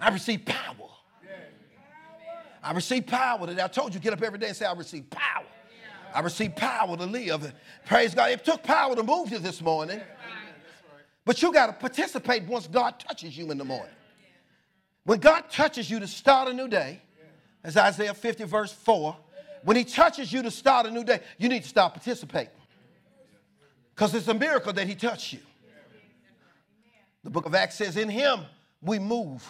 I 0.01 0.11
receive 0.11 0.45
power. 0.45 0.89
I 2.63 2.73
receive 2.73 3.07
power 3.07 3.47
today. 3.47 3.63
I 3.63 3.69
told 3.69 3.95
you, 3.95 4.01
get 4.01 4.13
up 4.13 4.23
every 4.23 4.39
day 4.39 4.49
and 4.49 4.57
say, 4.57 4.67
I 4.67 4.73
receive 4.73 5.09
power. 5.11 5.45
I 6.15 6.21
receive 6.21 6.57
power 6.57 6.97
to 6.97 7.05
live. 7.05 7.53
Praise 7.87 8.15
God. 8.15 8.31
It 8.31 8.45
took 8.45 8.63
power 8.63 8.97
to 8.97 9.03
move 9.03 9.31
you 9.31 9.39
this 9.39 9.61
morning. 9.61 10.01
But 11.25 11.43
you 11.43 11.53
got 11.53 11.67
to 11.67 11.73
participate 11.75 12.45
once 12.45 12.67
God 12.67 12.99
touches 12.99 13.37
you 13.37 13.51
in 13.51 13.59
the 13.59 13.65
morning. 13.65 13.95
When 15.09 15.21
God 15.21 15.45
touches 15.51 15.91
you 15.91 16.01
to 16.01 16.07
start 16.07 16.49
a 16.49 16.53
new 16.53 16.69
day, 16.69 17.01
as 17.65 17.79
Isaiah 17.79 18.13
50, 18.13 18.45
verse 18.45 18.71
4, 18.71 19.17
when 19.65 19.75
He 19.75 19.85
touches 19.85 20.31
you 20.31 20.43
to 20.43 20.51
start 20.51 20.85
a 20.85 20.91
new 20.91 21.03
day, 21.03 21.21
you 21.39 21.49
need 21.49 21.63
to 21.63 21.69
start 21.71 21.95
participating. 21.95 22.53
Because 23.95 24.15
it's 24.15 24.29
a 24.29 24.35
miracle 24.35 24.71
that 24.75 24.87
He 24.87 24.95
touched 24.95 25.33
you. 25.33 25.39
The 27.25 27.31
book 27.31 27.47
of 27.47 27.55
Acts 27.55 27.77
says, 27.77 27.97
In 27.97 28.11
Him 28.11 28.41
we 28.83 28.99
move. 28.99 29.43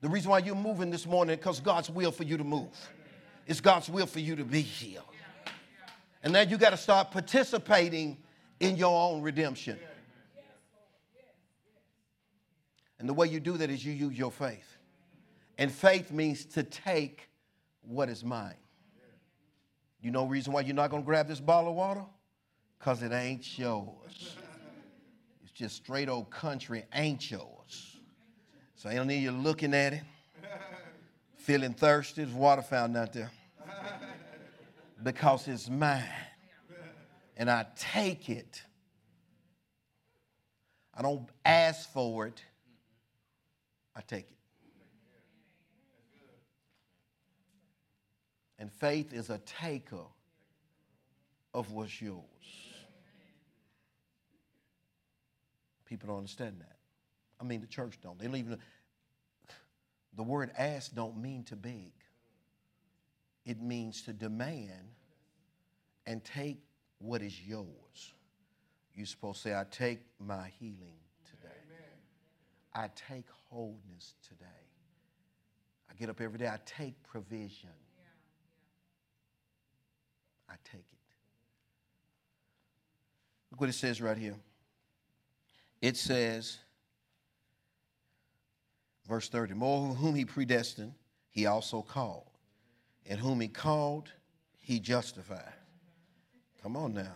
The 0.00 0.08
reason 0.08 0.28
why 0.28 0.40
you're 0.40 0.56
moving 0.56 0.90
this 0.90 1.06
morning 1.06 1.36
because 1.36 1.60
God's 1.60 1.88
will 1.88 2.10
for 2.10 2.24
you 2.24 2.36
to 2.36 2.42
move. 2.42 2.76
It's 3.46 3.60
God's 3.60 3.88
will 3.88 4.06
for 4.06 4.18
you 4.18 4.34
to 4.34 4.44
be 4.44 4.60
healed. 4.60 5.04
And 6.24 6.32
now 6.32 6.40
you 6.40 6.58
got 6.58 6.70
to 6.70 6.76
start 6.76 7.12
participating 7.12 8.16
in 8.58 8.76
your 8.76 9.08
own 9.08 9.22
redemption. 9.22 9.78
And 12.98 13.08
the 13.08 13.14
way 13.14 13.28
you 13.28 13.38
do 13.38 13.56
that 13.58 13.70
is 13.70 13.84
you 13.84 13.92
use 13.92 14.18
your 14.18 14.32
faith. 14.32 14.75
And 15.58 15.72
faith 15.72 16.10
means 16.10 16.44
to 16.46 16.62
take 16.62 17.28
what 17.82 18.08
is 18.08 18.24
mine. 18.24 18.54
You 20.00 20.10
know 20.10 20.26
reason 20.26 20.52
why 20.52 20.60
you're 20.60 20.74
not 20.74 20.90
going 20.90 21.02
to 21.02 21.06
grab 21.06 21.26
this 21.26 21.40
bottle 21.40 21.70
of 21.70 21.76
water? 21.76 22.04
Because 22.78 23.02
it 23.02 23.12
ain't 23.12 23.58
yours. 23.58 24.36
It's 25.42 25.52
just 25.52 25.76
straight 25.76 26.08
old 26.08 26.30
country, 26.30 26.84
ain't 26.94 27.30
yours. 27.30 27.96
So 28.74 28.90
I 28.90 28.94
don't 28.94 29.06
need 29.06 29.22
you 29.22 29.30
looking 29.30 29.72
at 29.72 29.94
it, 29.94 30.02
feeling 31.38 31.72
thirsty. 31.72 32.22
There's 32.22 32.34
water 32.36 32.62
fountain 32.62 32.96
out 32.96 33.12
there. 33.12 33.30
Because 35.02 35.48
it's 35.48 35.68
mine. 35.68 36.04
And 37.36 37.50
I 37.50 37.66
take 37.76 38.28
it. 38.28 38.62
I 40.94 41.02
don't 41.02 41.28
ask 41.44 41.90
for 41.92 42.26
it. 42.26 42.42
I 43.94 44.00
take 44.02 44.30
it. 44.30 44.35
And 48.58 48.72
faith 48.72 49.12
is 49.12 49.30
a 49.30 49.38
taker 49.38 50.04
of 51.52 51.72
what's 51.72 52.00
yours. 52.00 52.22
People 55.84 56.08
don't 56.08 56.18
understand 56.18 56.56
that. 56.60 56.76
I 57.40 57.44
mean, 57.44 57.60
the 57.60 57.66
church 57.66 57.98
don't. 58.02 58.18
They 58.18 58.26
don't 58.26 58.36
even. 58.36 58.58
The 60.16 60.22
word 60.22 60.50
ask 60.56 60.94
don't 60.94 61.20
mean 61.20 61.44
to 61.44 61.56
beg. 61.56 61.92
It 63.44 63.60
means 63.60 64.02
to 64.02 64.12
demand 64.12 64.90
and 66.06 66.24
take 66.24 66.58
what 66.98 67.22
is 67.22 67.40
yours. 67.46 68.14
You're 68.94 69.06
supposed 69.06 69.42
to 69.42 69.50
say, 69.50 69.54
I 69.54 69.64
take 69.70 70.00
my 70.18 70.50
healing 70.58 70.98
today. 71.30 71.54
I 72.74 72.88
take 73.08 73.26
wholeness 73.50 74.14
today. 74.26 74.44
I 75.90 75.94
get 75.94 76.08
up 76.08 76.20
every 76.20 76.38
day, 76.38 76.48
I 76.48 76.58
take 76.64 77.02
provision. 77.02 77.70
I 80.48 80.54
take 80.64 80.80
it. 80.80 80.98
Look 83.50 83.60
what 83.60 83.70
it 83.70 83.74
says 83.74 84.00
right 84.00 84.16
here. 84.16 84.36
It 85.80 85.96
says, 85.96 86.58
verse 89.08 89.28
30, 89.28 89.54
more 89.54 89.94
whom 89.94 90.14
he 90.14 90.24
predestined, 90.24 90.94
he 91.30 91.46
also 91.46 91.82
called. 91.82 92.30
And 93.08 93.20
whom 93.20 93.40
he 93.40 93.48
called, 93.48 94.10
he 94.58 94.80
justified. 94.80 95.52
Come 96.62 96.76
on 96.76 96.94
now. 96.94 97.12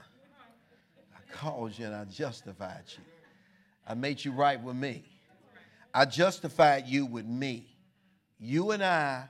I 1.12 1.33
called 1.33 1.76
you 1.78 1.87
and 1.87 1.95
I 1.95 2.05
justified 2.05 2.85
you. 2.87 3.03
I 3.87 3.95
made 3.95 4.24
you 4.24 4.31
right 4.33 4.62
with 4.62 4.76
me. 4.76 5.05
I 5.93 6.05
justified 6.05 6.87
you 6.87 7.07
with 7.07 7.26
me. 7.26 7.66
You 8.39 8.70
and 8.70 8.83
I 8.83 9.28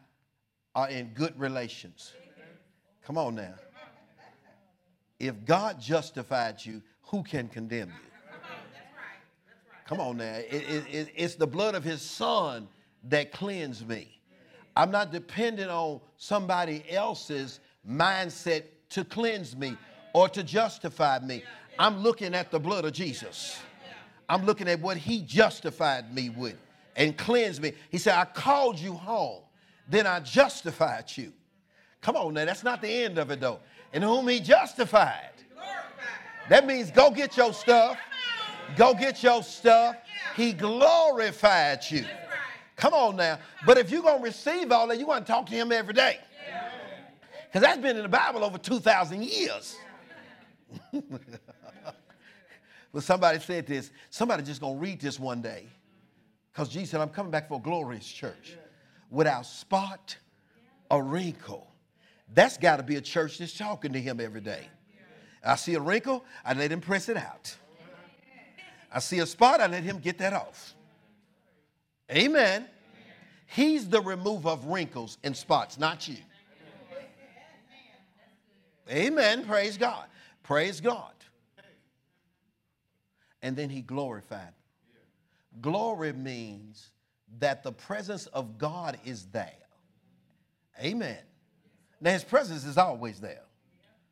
are 0.75 0.89
in 0.91 1.09
good 1.15 1.39
relations. 1.41 2.13
Come 3.03 3.17
on 3.17 3.35
now. 3.35 3.55
If 5.21 5.45
God 5.45 5.81
justified 5.81 6.65
you, 6.65 6.83
who 7.03 7.23
can 7.23 7.49
condemn 7.49 7.89
you? 7.89 8.11
Come 9.87 10.01
on 10.01 10.17
now. 10.17 10.35
It, 10.35 10.53
it, 10.53 10.85
it, 10.91 11.09
it's 11.15 11.35
the 11.35 11.47
blood 11.47 11.75
of 11.75 11.85
his 11.85 12.01
son 12.01 12.69
that 13.09 13.33
cleansed 13.33 13.89
me. 13.89 14.21
I'm 14.77 14.91
not 14.91 15.13
dependent 15.13 15.71
on 15.71 16.01
somebody 16.17 16.85
else's 16.89 17.61
mindset 17.89 18.65
to 18.91 19.05
cleanse 19.05 19.57
me 19.57 19.77
or 20.15 20.29
to 20.29 20.43
justify 20.43 21.19
me. 21.19 21.43
I'm 21.79 22.03
looking 22.03 22.35
at 22.35 22.51
the 22.51 22.61
blood 22.61 22.85
of 22.85 22.93
Jesus. 22.93 23.59
I'm 24.29 24.47
looking 24.47 24.69
at 24.69 24.81
what 24.81 24.97
he 24.97 25.23
justified 25.23 26.15
me 26.15 26.31
with 26.31 26.57
and 26.95 27.17
cleansed 27.17 27.61
me. 27.61 27.73
He 27.91 27.99
said, 27.99 28.17
I 28.17 28.25
called 28.27 28.79
you 28.79 28.95
home, 28.95 29.43
then 29.89 30.07
I 30.07 30.21
justified 30.21 31.07
you. 31.17 31.33
Come 32.01 32.17
on 32.17 32.35
now, 32.35 32.45
that's 32.45 32.63
not 32.63 32.81
the 32.81 32.89
end 32.89 33.19
of 33.19 33.31
it 33.31 33.41
though. 33.41 33.59
In 33.93 34.03
whom 34.03 34.29
he 34.29 34.41
justified. 34.41 35.31
That 36.49 36.67
means 36.67 36.91
go 36.91 37.11
get 37.11 37.37
your 37.37 37.53
stuff. 37.53 37.99
Go 38.77 38.95
get 38.95 39.23
your 39.23 39.43
stuff. 39.43 39.97
He 40.37 40.53
glorified 40.53 41.81
you. 41.89 42.05
Come 42.77 42.95
on 42.95 43.17
now. 43.17 43.39
But 43.67 43.79
if 43.79 43.91
you're 43.91 44.03
going 44.03 44.19
to 44.19 44.25
receive 44.25 44.73
all 44.73 44.87
that, 44.89 44.99
you 44.99 45.07
want 45.07 45.27
to 45.27 45.33
talk 45.33 45.47
to 45.47 45.55
him 45.55 45.71
every 45.71 45.95
day. 45.95 46.19
Because 47.47 47.63
that's 47.63 47.81
been 47.81 47.97
in 47.97 48.03
the 48.03 48.09
Bible 48.09 48.45
over 48.45 48.59
2,000 48.59 49.25
years. 49.25 49.77
but 50.93 53.03
somebody 53.03 53.41
said 53.41 53.67
this. 53.67 53.91
Somebody 54.09 54.45
just 54.45 54.61
going 54.61 54.77
to 54.77 54.81
read 54.81 55.01
this 55.01 55.19
one 55.19 55.43
day. 55.43 55.67
Because 56.53 56.69
Jesus 56.69 56.91
said, 56.91 57.01
I'm 57.01 57.09
coming 57.09 57.31
back 57.31 57.49
for 57.49 57.59
a 57.59 57.63
glorious 57.63 58.07
church 58.07 58.57
without 59.11 59.47
spot 59.47 60.17
or 60.91 61.03
wrinkle. 61.03 61.70
That's 62.33 62.57
got 62.57 62.77
to 62.77 62.83
be 62.83 62.97
a 62.97 63.01
church 63.01 63.39
that's 63.39 63.57
talking 63.57 63.93
to 63.93 64.01
him 64.01 64.21
every 64.21 64.41
day. 64.41 64.69
I 65.45 65.57
see 65.57 65.75
a 65.75 65.81
wrinkle, 65.81 66.25
I 66.45 66.55
let 66.55 66.71
him 66.71 66.81
press 66.81 67.09
it 67.09 67.17
out. 67.17 67.57
I 68.93 68.99
see 68.99 69.21
a 69.21 69.27
spot, 69.27 69.61
I 69.61 69.67
let 69.67 69.83
him 69.83 69.99
get 69.99 70.19
that 70.19 70.33
off. 70.33 70.75
Amen. 72.11 72.67
He's 73.47 73.89
the 73.89 74.01
remover 74.01 74.49
of 74.49 74.67
wrinkles 74.67 75.19
and 75.25 75.37
spots, 75.37 75.79
not 75.79 76.07
you. 76.09 76.17
Amen. 78.89 79.45
Praise 79.45 79.77
God. 79.77 80.07
Praise 80.43 80.81
God. 80.81 81.13
And 83.43 83.57
then 83.57 83.71
he 83.71 83.81
glorified. 83.81 84.53
Glory 85.61 86.13
means 86.13 86.91
that 87.39 87.63
the 87.63 87.73
presence 87.73 88.27
of 88.27 88.59
God 88.59 88.99
is 89.05 89.27
there. 89.27 89.53
Amen. 90.81 91.19
Now, 92.01 92.13
his 92.13 92.25
presence 92.25 92.65
is 92.65 92.79
always 92.79 93.21
there. 93.21 93.43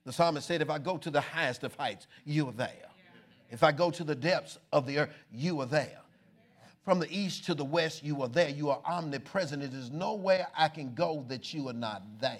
The 0.05 0.12
psalmist 0.12 0.47
said, 0.47 0.62
If 0.62 0.70
I 0.70 0.78
go 0.78 0.99
to 0.99 1.11
the 1.11 1.20
highest 1.20 1.64
of 1.64 1.74
heights, 1.74 2.07
you 2.24 2.49
are 2.49 2.53
there. 2.53 2.89
If 3.51 3.62
I 3.62 3.72
go 3.72 3.91
to 3.91 4.05
the 4.05 4.14
depths 4.14 4.59
of 4.72 4.86
the 4.86 4.99
earth, 4.99 5.11
you 5.32 5.61
are 5.61 5.66
there. 5.66 6.01
From 6.84 6.99
the 6.99 7.11
east 7.11 7.45
to 7.47 7.55
the 7.55 7.64
west, 7.64 8.03
you 8.03 8.22
are 8.22 8.28
there. 8.28 8.49
You 8.49 8.70
are 8.70 8.80
omnipresent. 8.84 9.62
It 9.62 9.74
is 9.74 9.91
nowhere 9.91 10.47
I 10.57 10.68
can 10.68 10.95
go 10.95 11.24
that 11.28 11.53
you 11.53 11.68
are 11.68 11.74
not 11.74 12.03
there. 12.20 12.39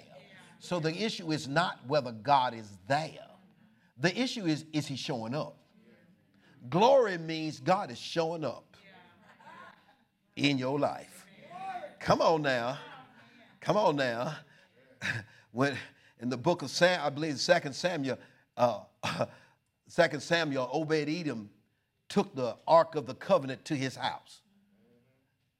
So 0.59 0.79
the 0.79 0.91
issue 0.91 1.31
is 1.31 1.47
not 1.47 1.79
whether 1.87 2.11
God 2.11 2.53
is 2.53 2.77
there. 2.87 3.27
The 3.99 4.17
issue 4.19 4.45
is, 4.45 4.65
is 4.73 4.87
he 4.87 4.95
showing 4.95 5.35
up? 5.35 5.57
Glory 6.69 7.17
means 7.17 7.59
God 7.59 7.91
is 7.91 7.97
showing 7.97 8.43
up 8.43 8.75
in 10.35 10.57
your 10.57 10.79
life. 10.79 11.25
Come 11.99 12.21
on 12.21 12.41
now. 12.41 12.77
Come 13.61 13.77
on 13.77 13.95
now. 13.95 14.35
When 15.51 15.77
in 16.19 16.29
the 16.29 16.37
book 16.37 16.61
of 16.61 16.69
Sam, 16.69 16.99
I 17.03 17.09
believe 17.09 17.39
Second 17.39 17.73
Samuel, 17.73 18.17
uh, 18.57 18.81
Second 19.87 20.21
Samuel, 20.21 20.69
Obed 20.71 21.09
Edom 21.09 21.49
took 22.07 22.35
the 22.35 22.55
Ark 22.67 22.95
of 22.95 23.05
the 23.05 23.15
Covenant 23.15 23.65
to 23.65 23.75
his 23.75 23.95
house. 23.95 24.41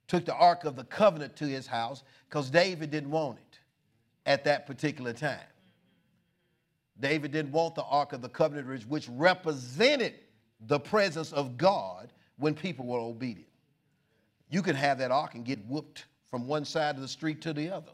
Took 0.07 0.25
the 0.25 0.35
Ark 0.35 0.65
of 0.65 0.75
the 0.75 0.83
Covenant 0.83 1.35
to 1.37 1.45
his 1.45 1.67
house 1.67 2.03
because 2.27 2.49
David 2.49 2.91
didn't 2.91 3.11
want 3.11 3.37
it 3.37 3.59
at 4.25 4.43
that 4.43 4.67
particular 4.67 5.13
time. 5.13 5.39
David 6.99 7.31
didn't 7.31 7.51
want 7.51 7.75
the 7.75 7.83
Ark 7.83 8.13
of 8.13 8.21
the 8.21 8.29
Covenant, 8.29 8.87
which 8.87 9.07
represented 9.09 10.15
the 10.67 10.79
presence 10.79 11.31
of 11.31 11.57
God 11.57 12.11
when 12.37 12.53
people 12.53 12.85
were 12.85 12.99
obedient. 12.99 13.47
You 14.49 14.61
can 14.61 14.75
have 14.75 14.97
that 14.97 15.11
ark 15.11 15.35
and 15.35 15.45
get 15.45 15.63
whooped 15.67 16.05
from 16.29 16.47
one 16.47 16.65
side 16.65 16.95
of 16.95 17.01
the 17.01 17.07
street 17.07 17.41
to 17.43 17.53
the 17.53 17.69
other. 17.69 17.91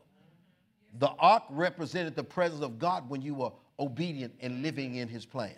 The 1.00 1.10
ark 1.10 1.43
represented 1.50 2.16
the 2.16 2.24
presence 2.24 2.62
of 2.62 2.80
God 2.80 3.10
when 3.10 3.22
you 3.22 3.34
were 3.34 3.52
obedient 3.80 4.36
and 4.39 4.62
living 4.62 4.96
in 4.96 5.08
his 5.08 5.26
plan. 5.26 5.56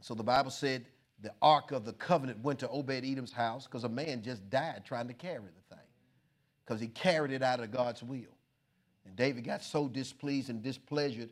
So 0.00 0.14
the 0.14 0.22
Bible 0.22 0.50
said 0.50 0.86
the 1.20 1.32
Ark 1.40 1.72
of 1.72 1.84
the 1.84 1.94
Covenant 1.94 2.40
went 2.40 2.58
to 2.60 2.68
Obed 2.68 2.90
Edom's 2.90 3.32
house 3.32 3.66
because 3.66 3.84
a 3.84 3.88
man 3.88 4.22
just 4.22 4.48
died 4.50 4.82
trying 4.84 5.08
to 5.08 5.14
carry 5.14 5.38
the 5.40 5.74
thing 5.74 5.84
because 6.64 6.80
he 6.80 6.88
carried 6.88 7.32
it 7.32 7.42
out 7.42 7.60
of 7.60 7.70
God's 7.70 8.02
will. 8.02 8.36
And 9.04 9.16
David 9.16 9.44
got 9.44 9.64
so 9.64 9.88
displeased 9.88 10.50
and 10.50 10.62
displeasured 10.62 11.30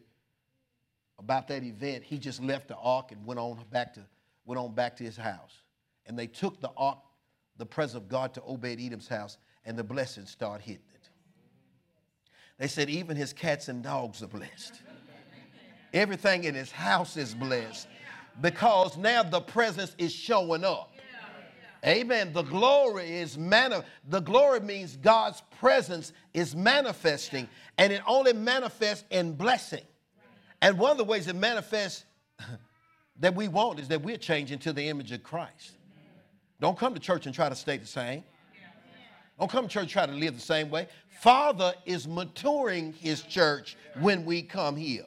about 1.19 1.49
that 1.49 1.63
event, 1.63 2.05
he 2.05 2.19
just 2.19 2.43
left 2.43 2.69
the 2.69 2.77
ark 2.77 3.13
and 3.13 3.25
went 3.25 3.39
on 3.39 3.59
back 3.71 3.95
to, 3.95 4.01
went 4.45 4.59
on 4.59 4.75
back 4.75 4.97
to 4.97 5.05
his 5.05 5.17
house. 5.17 5.63
And 6.07 6.19
they 6.19 6.27
took 6.27 6.61
the 6.61 6.71
ark, 6.77 6.99
the 7.57 7.67
presence 7.67 8.03
of 8.03 8.09
God, 8.09 8.35
to 8.35 8.43
Obed 8.43 8.81
Edom's 8.81 9.09
house, 9.09 9.39
and 9.65 9.79
the 9.79 9.85
blessings 9.85 10.31
started 10.31 10.65
hitting 10.65 10.83
it. 10.93 10.94
They 12.59 12.69
said, 12.69 12.89
even 12.89 13.17
his 13.17 13.33
cats 13.33 13.69
and 13.69 13.83
dogs 13.83 14.23
are 14.23 14.29
blessed. 14.29 14.81
Everything 15.93 16.45
in 16.45 16.55
his 16.55 16.71
house 16.71 17.17
is 17.17 17.35
blessed 17.35 17.89
because 18.41 18.97
now 18.97 19.23
the 19.23 19.41
presence 19.41 19.95
is 19.99 20.13
showing 20.13 20.65
up. 20.65 20.91
Amen. 21.87 22.33
The 22.33 22.43
glory 22.43 23.19
is 23.19 23.37
mani- 23.37 23.83
the 24.09 24.21
glory 24.21 24.61
means 24.61 24.97
God's 24.97 25.43
presence 25.59 26.13
is 26.33 26.57
manifesting, 26.57 27.47
and 27.77 27.93
it 27.93 28.01
only 28.07 28.33
manifests 28.33 29.05
in 29.11 29.35
blessing. 29.35 29.85
And 30.63 30.79
one 30.79 30.93
of 30.93 30.97
the 30.97 31.05
ways 31.05 31.29
it 31.29 31.37
manifests 31.37 32.05
that 33.21 33.35
we 33.35 33.49
want 33.49 33.81
is 33.81 33.89
that 33.89 34.01
we're 34.03 34.17
changing 34.17 34.61
to 34.61 34.73
the 34.73 34.89
image 34.89 35.13
of 35.13 35.23
Christ. 35.23 35.73
Don't 36.59 36.79
come 36.79 36.95
to 36.95 37.01
church 37.01 37.27
and 37.27 37.35
try 37.35 37.51
to 37.51 37.55
stay 37.55 37.77
the 37.77 37.87
same. 37.87 38.25
Don't 39.39 39.51
come 39.51 39.67
to 39.67 39.73
church 39.73 39.91
try 39.91 40.07
to 40.07 40.13
live 40.13 40.35
the 40.35 40.41
same 40.41 40.71
way. 40.71 40.87
Father 41.21 41.75
is 41.87 42.07
maturing 42.07 42.93
his 42.93 43.23
church 43.23 43.77
when 44.01 44.25
we 44.25 44.43
come 44.43 44.77
here. 44.77 45.05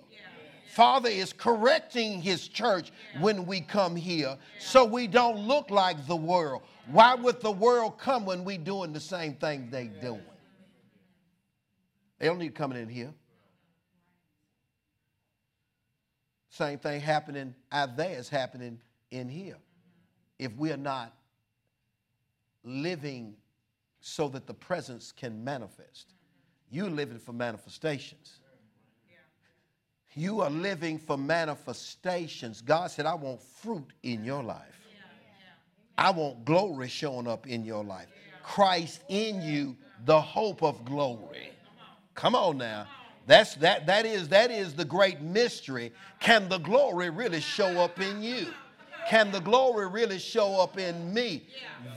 Father 0.74 1.10
is 1.10 1.34
correcting 1.34 2.22
his 2.22 2.48
church 2.48 2.92
when 3.20 3.46
we 3.48 3.62
come 3.62 3.96
here 3.96 4.38
so 4.60 4.86
we 4.86 5.08
don't 5.08 5.48
look 5.48 5.72
like 5.72 6.06
the 6.06 6.16
world. 6.16 6.62
Why 6.92 7.16
would 7.16 7.42
the 7.42 7.52
world 7.52 7.98
come 7.98 8.26
when 8.26 8.44
we 8.44 8.58
doing 8.58 8.94
the 8.94 9.00
same 9.00 9.34
thing 9.36 9.70
they 9.72 9.86
doing? 9.88 10.22
They 12.20 12.28
don't 12.28 12.38
need 12.38 12.54
coming 12.54 12.80
in 12.80 12.90
here. 12.90 13.14
Same 16.50 16.80
thing 16.80 17.02
happening 17.02 17.56
out 17.72 17.98
there 17.98 18.18
is 18.18 18.30
happening 18.30 18.80
in 19.12 19.30
here. 19.30 19.58
If 20.38 20.56
we 20.56 20.72
are 20.72 20.78
not 20.78 21.14
living 22.64 23.36
so 24.08 24.30
that 24.30 24.48
the 24.48 24.54
presence 24.54 25.12
can 25.12 25.44
manifest, 25.44 26.14
you're 26.72 26.90
living 26.90 27.20
for 27.20 27.34
manifestations. 27.34 28.40
You 30.14 30.42
are 30.42 30.50
living 30.50 30.98
for 30.98 31.18
manifestations. 31.18 32.62
God 32.62 32.90
said, 32.90 33.06
I 33.06 33.14
want 33.14 33.42
fruit 33.42 33.92
in 34.04 34.24
your 34.24 34.42
life. 34.42 34.80
I 35.98 36.12
want 36.12 36.46
glory 36.46 36.88
showing 36.88 37.28
up 37.28 37.48
in 37.48 37.66
your 37.66 37.84
life. 37.84 38.08
Christ 38.44 39.02
in 39.10 39.42
you, 39.42 39.76
the 40.06 40.20
hope 40.20 40.64
of 40.64 40.86
glory. 40.86 41.50
Come 42.16 42.34
on 42.34 42.58
now. 42.58 42.88
That's 43.26 43.56
that 43.56 43.88
that 43.88 44.06
is 44.06 44.30
that 44.30 44.52
is 44.52 44.74
the 44.74 44.86
great 44.86 45.20
mystery. 45.22 45.92
Can 46.22 46.48
the 46.48 46.60
glory 46.60 47.10
really 47.10 47.42
show 47.42 47.68
up 47.82 48.00
in 48.00 48.24
you? 48.24 48.48
Can 49.10 49.32
the 49.32 49.42
glory 49.42 49.88
really 49.88 50.18
show 50.18 50.62
up 50.62 50.78
in 50.78 51.14
me? 51.14 51.48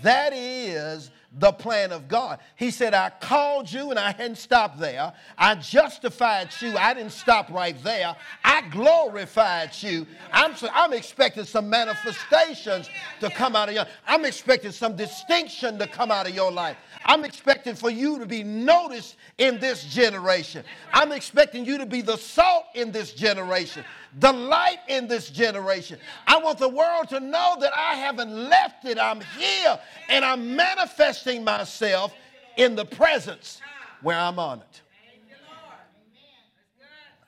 That 0.03 0.33
is 0.33 1.11
the 1.39 1.53
plan 1.53 1.93
of 1.93 2.09
God. 2.09 2.41
He 2.57 2.71
said, 2.71 2.93
I 2.93 3.11
called 3.21 3.73
you 3.73 3.91
and 3.91 3.99
I 3.99 4.13
hadn't 4.13 4.37
stopped 4.37 4.81
there. 4.81 5.13
I 5.39 5.55
justified 5.55 6.49
you. 6.61 6.77
I 6.77 6.93
didn't 6.93 7.13
stop 7.13 7.51
right 7.51 7.81
there. 7.85 8.17
I 8.45 8.63
glorified 8.63 9.71
you. 9.81 10.07
I'm, 10.33 10.55
I'm 10.73 10.93
expecting 10.93 11.45
some 11.45 11.71
manifestations 11.71 12.91
to 13.21 13.31
come 13.31 13.55
out 13.55 13.69
of 13.69 13.75
your 13.77 13.87
I'm 14.07 14.25
expecting 14.25 14.73
some 14.73 14.97
distinction 14.97 15.79
to 15.79 15.87
come 15.87 16.11
out 16.11 16.29
of 16.29 16.35
your 16.35 16.51
life. 16.51 16.77
I'm 17.05 17.25
expecting 17.25 17.77
for 17.77 17.91
you 17.91 18.19
to 18.19 18.27
be 18.27 18.43
noticed 18.43 19.17
in 19.39 19.61
this 19.61 19.85
generation. 19.85 20.65
I'm 20.93 21.13
expecting 21.13 21.65
you 21.65 21.79
to 21.79 21.87
be 21.87 22.03
the 22.03 22.17
salt 22.17 22.65
in 22.75 22.91
this 22.91 23.13
generation, 23.13 23.85
the 24.19 24.33
light 24.33 24.81
in 24.89 25.07
this 25.07 25.31
generation. 25.31 25.99
I 26.27 26.39
want 26.39 26.59
the 26.59 26.69
world 26.69 27.09
to 27.11 27.21
know 27.21 27.57
that 27.61 27.73
I 27.77 27.95
haven't 27.95 28.31
left 28.49 28.85
it. 28.85 28.99
I'm 28.99 29.21
here 29.39 29.79
and 30.09 30.25
I'm 30.25 30.57
manifesting 30.57 31.45
myself 31.45 32.13
in 32.57 32.75
the 32.75 32.85
presence 32.85 33.61
where 34.03 34.19
I'm 34.19 34.39
on 34.39 34.59
it. 34.59 34.81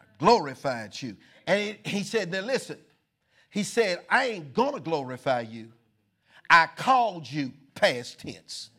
I 0.01 0.05
glorified 0.19 1.01
you. 1.01 1.17
And 1.47 1.77
he 1.85 2.03
said, 2.03 2.31
Now 2.31 2.41
listen, 2.41 2.79
he 3.51 3.63
said, 3.63 4.01
I 4.11 4.27
ain't 4.27 4.55
gonna 4.55 4.81
glorify 4.81 5.43
you. 5.43 5.69
I 6.49 6.69
called 6.77 7.31
you 7.31 7.53
past 7.75 8.21
tense. 8.21 8.71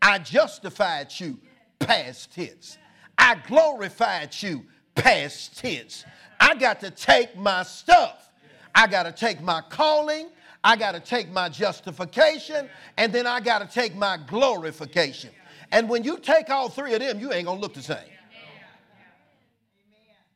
I 0.00 0.18
justified 0.18 1.08
you, 1.18 1.38
past 1.78 2.34
tense. 2.34 2.78
I 3.16 3.36
glorified 3.46 4.34
you, 4.40 4.64
past 4.98 5.58
tense. 5.58 6.04
I 6.40 6.54
got 6.54 6.80
to 6.80 6.90
take 6.90 7.36
my 7.36 7.62
stuff. 7.62 8.30
I 8.74 8.86
got 8.86 9.04
to 9.04 9.12
take 9.12 9.40
my 9.40 9.62
calling. 9.68 10.28
I 10.62 10.76
got 10.76 10.92
to 10.92 11.00
take 11.00 11.30
my 11.30 11.48
justification. 11.48 12.68
And 12.96 13.12
then 13.12 13.26
I 13.26 13.40
got 13.40 13.60
to 13.60 13.66
take 13.66 13.94
my 13.96 14.18
glorification. 14.26 15.30
And 15.72 15.88
when 15.88 16.04
you 16.04 16.18
take 16.18 16.50
all 16.50 16.68
three 16.68 16.94
of 16.94 17.00
them, 17.00 17.20
you 17.20 17.32
ain't 17.32 17.46
going 17.46 17.58
to 17.58 17.62
look 17.62 17.74
the 17.74 17.82
same. 17.82 17.98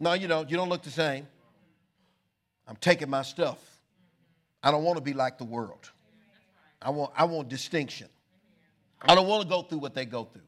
No, 0.00 0.14
you 0.14 0.26
don't. 0.26 0.50
You 0.50 0.56
don't 0.56 0.68
look 0.68 0.82
the 0.82 0.90
same. 0.90 1.26
I'm 2.66 2.76
taking 2.76 3.08
my 3.08 3.22
stuff. 3.22 3.58
I 4.62 4.70
don't 4.70 4.84
want 4.84 4.96
to 4.96 5.02
be 5.02 5.12
like 5.12 5.38
the 5.38 5.44
world. 5.44 5.90
I 6.80 6.90
want, 6.90 7.12
I 7.16 7.24
want 7.24 7.48
distinction. 7.48 8.08
I 9.00 9.14
don't 9.14 9.26
want 9.26 9.42
to 9.42 9.48
go 9.48 9.62
through 9.62 9.78
what 9.78 9.94
they 9.94 10.04
go 10.04 10.24
through. 10.24 10.42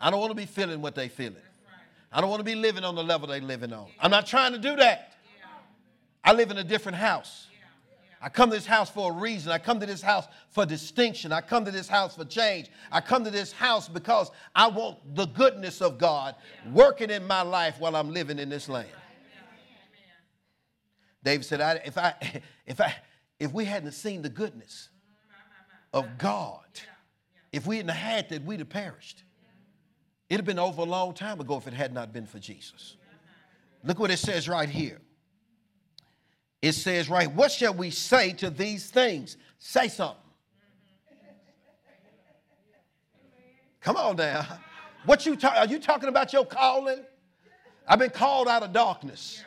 I 0.00 0.10
don't 0.10 0.18
want 0.18 0.30
to 0.30 0.36
be 0.36 0.46
feeling 0.46 0.80
what 0.80 0.94
they 0.94 1.08
feeling. 1.08 1.42
I 2.12 2.20
don't 2.20 2.30
want 2.30 2.40
to 2.40 2.44
be 2.44 2.54
living 2.54 2.84
on 2.84 2.94
the 2.94 3.04
level 3.04 3.28
they're 3.28 3.40
living 3.40 3.72
on. 3.72 3.88
I'm 4.00 4.10
not 4.10 4.26
trying 4.26 4.52
to 4.52 4.58
do 4.58 4.76
that. 4.76 5.14
I 6.24 6.32
live 6.32 6.50
in 6.50 6.58
a 6.58 6.64
different 6.64 6.98
house. 6.98 7.46
I 8.22 8.28
come 8.28 8.50
to 8.50 8.56
this 8.56 8.66
house 8.66 8.90
for 8.90 9.12
a 9.12 9.14
reason. 9.14 9.50
I 9.50 9.58
come 9.58 9.80
to 9.80 9.86
this 9.86 10.02
house 10.02 10.26
for 10.50 10.66
distinction. 10.66 11.32
I 11.32 11.40
come 11.40 11.64
to 11.64 11.70
this 11.70 11.88
house 11.88 12.16
for 12.16 12.24
change. 12.26 12.68
I 12.92 13.00
come 13.00 13.24
to 13.24 13.30
this 13.30 13.50
house 13.50 13.88
because 13.88 14.30
I 14.54 14.68
want 14.68 14.98
the 15.14 15.26
goodness 15.26 15.80
of 15.80 15.96
God 15.96 16.34
working 16.70 17.08
in 17.08 17.26
my 17.26 17.40
life 17.40 17.76
while 17.78 17.96
I'm 17.96 18.12
living 18.12 18.38
in 18.38 18.50
this 18.50 18.68
land. 18.68 18.88
David 21.22 21.44
said, 21.44 21.60
I, 21.62 21.80
if, 21.84 21.96
I, 21.96 22.14
if, 22.66 22.80
I, 22.80 22.94
if 23.38 23.52
we 23.54 23.64
hadn't 23.64 23.92
seen 23.92 24.20
the 24.20 24.28
goodness 24.28 24.90
of 25.94 26.18
God, 26.18 26.64
if 27.52 27.66
we 27.66 27.78
hadn't 27.78 27.94
had 27.94 28.28
that, 28.28 28.44
we'd 28.44 28.60
have 28.60 28.68
perished. 28.68 29.22
It'd 30.30 30.38
have 30.38 30.46
been 30.46 30.60
over 30.60 30.82
a 30.82 30.84
long 30.84 31.12
time 31.12 31.40
ago 31.40 31.56
if 31.56 31.66
it 31.66 31.74
had 31.74 31.92
not 31.92 32.12
been 32.12 32.24
for 32.24 32.38
Jesus. 32.38 32.96
Look 33.82 33.98
what 33.98 34.12
it 34.12 34.18
says 34.18 34.48
right 34.48 34.68
here. 34.68 35.00
It 36.62 36.72
says, 36.72 37.10
right, 37.10 37.30
what 37.32 37.50
shall 37.50 37.74
we 37.74 37.90
say 37.90 38.32
to 38.34 38.48
these 38.48 38.90
things? 38.90 39.36
Say 39.58 39.88
something. 39.88 40.16
Come 43.80 43.96
on 43.96 44.16
now. 44.16 44.46
What 45.04 45.26
you 45.26 45.36
are 45.42 45.66
you 45.66 45.80
talking 45.80 46.08
about 46.08 46.32
your 46.32 46.44
calling? 46.44 47.00
I've 47.88 47.98
been 47.98 48.10
called 48.10 48.46
out 48.46 48.62
of 48.62 48.72
darkness 48.72 49.42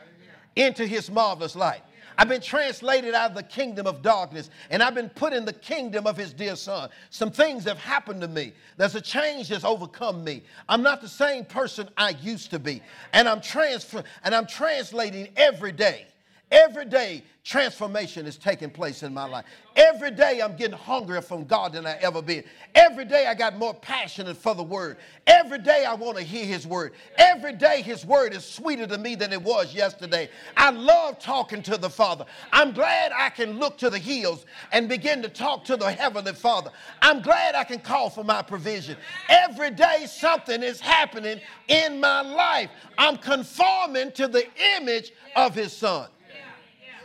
into 0.55 0.85
his 0.85 1.09
marvelous 1.09 1.55
light. 1.55 1.83
I've 2.17 2.29
been 2.29 2.41
translated 2.41 3.13
out 3.13 3.31
of 3.31 3.35
the 3.35 3.43
kingdom 3.43 3.87
of 3.87 4.01
darkness 4.01 4.49
and 4.69 4.81
I've 4.83 4.95
been 4.95 5.09
put 5.09 5.33
in 5.33 5.45
the 5.45 5.53
kingdom 5.53 6.07
of 6.07 6.17
his 6.17 6.33
dear 6.33 6.55
son. 6.55 6.89
Some 7.09 7.31
things 7.31 7.63
have 7.65 7.77
happened 7.77 8.21
to 8.21 8.27
me. 8.27 8.53
There's 8.77 8.95
a 8.95 9.01
change 9.01 9.49
that's 9.49 9.63
overcome 9.63 10.23
me. 10.23 10.43
I'm 10.69 10.81
not 10.81 11.01
the 11.01 11.09
same 11.09 11.45
person 11.45 11.89
I 11.97 12.11
used 12.21 12.51
to 12.51 12.59
be. 12.59 12.81
And 13.13 13.27
I'm 13.27 13.41
transfer 13.41 14.03
and 14.23 14.33
I'm 14.33 14.47
translating 14.47 15.29
every 15.35 15.71
day. 15.71 16.07
Every 16.53 16.85
day, 16.85 17.23
transformation 17.43 18.27
is 18.27 18.37
taking 18.37 18.69
place 18.69 19.01
in 19.01 19.11
my 19.11 19.25
life. 19.25 19.43
Every 19.75 20.11
day, 20.11 20.39
I'm 20.39 20.55
getting 20.55 20.77
hungrier 20.77 21.23
from 21.23 21.45
God 21.45 21.73
than 21.73 21.87
I 21.87 21.97
ever 21.97 22.21
been. 22.21 22.43
Every 22.75 23.05
day, 23.05 23.25
I 23.25 23.33
got 23.33 23.57
more 23.57 23.73
passionate 23.73 24.37
for 24.37 24.53
the 24.53 24.61
Word. 24.61 24.97
Every 25.25 25.57
day, 25.57 25.83
I 25.83 25.95
want 25.95 26.15
to 26.17 26.23
hear 26.23 26.45
His 26.45 26.67
Word. 26.67 26.93
Every 27.17 27.53
day, 27.53 27.81
His 27.81 28.05
Word 28.05 28.35
is 28.35 28.45
sweeter 28.45 28.85
to 28.85 28.99
me 28.99 29.15
than 29.15 29.33
it 29.33 29.41
was 29.41 29.73
yesterday. 29.73 30.29
I 30.55 30.69
love 30.69 31.17
talking 31.17 31.63
to 31.63 31.75
the 31.75 31.89
Father. 31.89 32.23
I'm 32.51 32.71
glad 32.71 33.11
I 33.11 33.31
can 33.31 33.57
look 33.57 33.79
to 33.79 33.89
the 33.89 33.97
hills 33.97 34.45
and 34.71 34.87
begin 34.87 35.23
to 35.23 35.29
talk 35.29 35.65
to 35.65 35.75
the 35.75 35.91
Heavenly 35.91 36.33
Father. 36.33 36.69
I'm 37.01 37.23
glad 37.23 37.55
I 37.55 37.63
can 37.63 37.79
call 37.79 38.11
for 38.11 38.23
my 38.23 38.43
provision. 38.43 38.95
Every 39.27 39.71
day, 39.71 40.05
something 40.07 40.61
is 40.61 40.79
happening 40.79 41.41
in 41.67 41.99
my 41.99 42.21
life. 42.21 42.69
I'm 42.99 43.17
conforming 43.17 44.11
to 44.11 44.27
the 44.27 44.45
image 44.77 45.13
of 45.35 45.55
His 45.55 45.73
Son. 45.73 46.09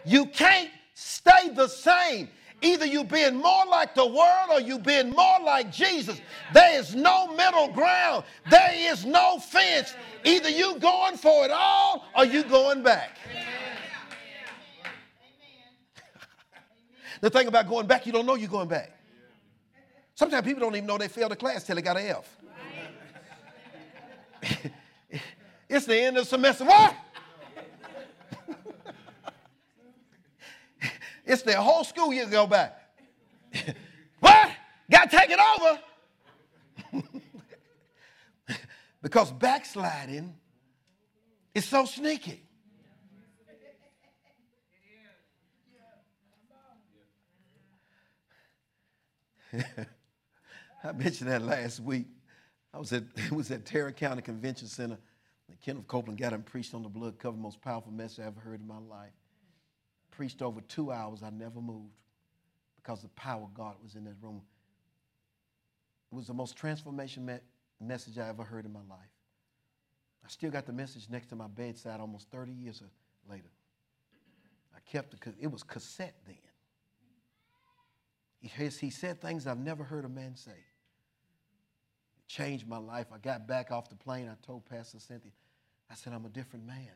You 0.05 0.27
can't 0.27 0.71
stay 0.95 1.51
the 1.55 1.69
same 1.69 2.29
Either 2.61 2.87
you 2.87 3.05
being 3.05 3.37
more 3.37 3.67
like 3.67 3.95
the 3.95 4.05
world 4.05 4.51
or 4.51 4.61
you 4.61 4.81
being 4.81 5.11
more 5.11 5.39
like 5.45 5.71
Jesus. 5.71 6.21
There 6.53 6.79
is 6.79 6.95
no 6.95 7.29
middle 7.37 7.69
ground. 7.69 8.25
There 8.51 8.73
is 8.75 9.05
no 9.05 9.39
fence. 9.39 9.95
Either 10.25 10.49
you 10.49 10.77
going 10.81 11.17
for 11.17 11.45
it 11.45 11.53
all 11.53 12.05
or 12.17 12.25
you 12.25 12.43
going 12.43 12.83
back. 12.83 13.17
the 17.21 17.31
thing 17.31 17.47
about 17.47 17.69
going 17.69 17.87
back, 17.87 18.07
you 18.07 18.13
don't 18.13 18.27
know 18.27 18.35
you're 18.35 18.49
going 18.49 18.69
back. 18.69 18.91
Sometimes 20.17 20.45
people 20.45 20.61
don't 20.61 20.75
even 20.75 20.87
know 20.87 20.99
they 20.99 21.07
failed 21.07 21.31
a 21.31 21.37
class 21.37 21.63
till 21.63 21.77
they 21.77 21.83
got 21.83 21.97
an 21.97 22.07
F. 22.07 22.37
it's 25.69 25.87
the 25.87 25.97
end 25.97 26.17
of 26.17 26.25
the 26.25 26.29
semester. 26.29 26.65
What? 26.65 26.97
It's 31.29 31.43
their 31.43 31.59
whole 31.59 31.85
school 31.85 32.13
year 32.13 32.25
to 32.25 32.31
go 32.31 32.47
back. 32.47 32.81
what? 34.21 34.51
Got 34.91 35.11
to 35.11 35.17
take 35.17 35.31
it 35.31 35.39
over. 35.39 37.03
because 39.03 39.31
backsliding 39.33 40.35
is 41.55 41.67
so 41.67 41.85
sneaky. 41.85 42.43
I 50.85 50.93
mentioned 50.93 51.31
that 51.31 51.43
last 51.43 51.81
week. 51.81 52.07
I 52.73 52.79
was 52.79 52.93
at 52.93 53.05
it 53.17 53.33
was 53.33 53.51
at 53.51 53.67
Tarrant 53.67 53.97
County 53.97 54.23
Convention 54.23 54.69
Center. 54.69 54.99
And 55.49 55.61
Kenneth 55.61 55.87
Copeland 55.87 56.19
got 56.19 56.33
and 56.33 56.45
preached 56.45 56.75
on 56.75 56.83
the 56.83 56.89
blood 56.89 57.19
cover, 57.19 57.37
most 57.37 57.61
powerful 57.61 57.93
message 57.93 58.25
I 58.25 58.29
ever 58.29 58.41
heard 58.41 58.61
in 58.61 58.67
my 58.67 58.79
life. 58.79 59.13
Preached 60.19 60.43
over 60.43 60.61
two 60.63 60.91
hours. 60.91 61.23
I 61.23 61.31
never 61.31 61.61
moved 61.61 61.95
because 62.75 63.03
the 63.03 63.09
power 63.11 63.45
of 63.45 63.55
God 63.55 63.77
was 63.81 63.95
in 63.95 64.03
that 64.03 64.17
room. 64.21 64.43
It 66.11 66.17
was 66.17 66.27
the 66.27 66.35
most 66.35 66.57
transformation 66.57 67.25
me- 67.25 67.39
message 67.81 68.19
I 68.19 68.29
ever 68.29 68.43
heard 68.43 68.65
in 68.65 68.73
my 68.73 68.81
life. 68.91 69.13
I 70.25 70.29
still 70.29 70.51
got 70.51 70.67
the 70.67 70.73
message 70.73 71.07
next 71.09 71.29
to 71.29 71.37
my 71.37 71.47
bedside 71.47 72.01
almost 72.01 72.29
30 72.33 72.51
years 72.51 72.83
later. 73.31 73.47
I 74.75 74.81
kept 74.91 75.15
it, 75.15 75.21
because 75.21 75.35
it 75.41 75.53
was 75.53 75.63
cassette 75.63 76.17
then. 76.27 76.35
He, 78.41 78.49
he 78.67 78.91
said 78.91 79.21
things 79.21 79.47
I've 79.47 79.61
never 79.61 79.85
heard 79.85 80.05
a 80.05 80.09
man 80.09 80.35
say. 80.35 80.51
It 80.51 82.27
changed 82.27 82.67
my 82.67 82.79
life. 82.79 83.07
I 83.15 83.19
got 83.19 83.47
back 83.47 83.71
off 83.71 83.89
the 83.89 83.95
plane. 83.95 84.29
I 84.29 84.35
told 84.45 84.67
Pastor 84.67 84.99
Cynthia, 84.99 85.31
I 85.89 85.95
said, 85.95 86.13
I'm 86.13 86.25
a 86.25 86.29
different 86.29 86.67
man. 86.67 86.91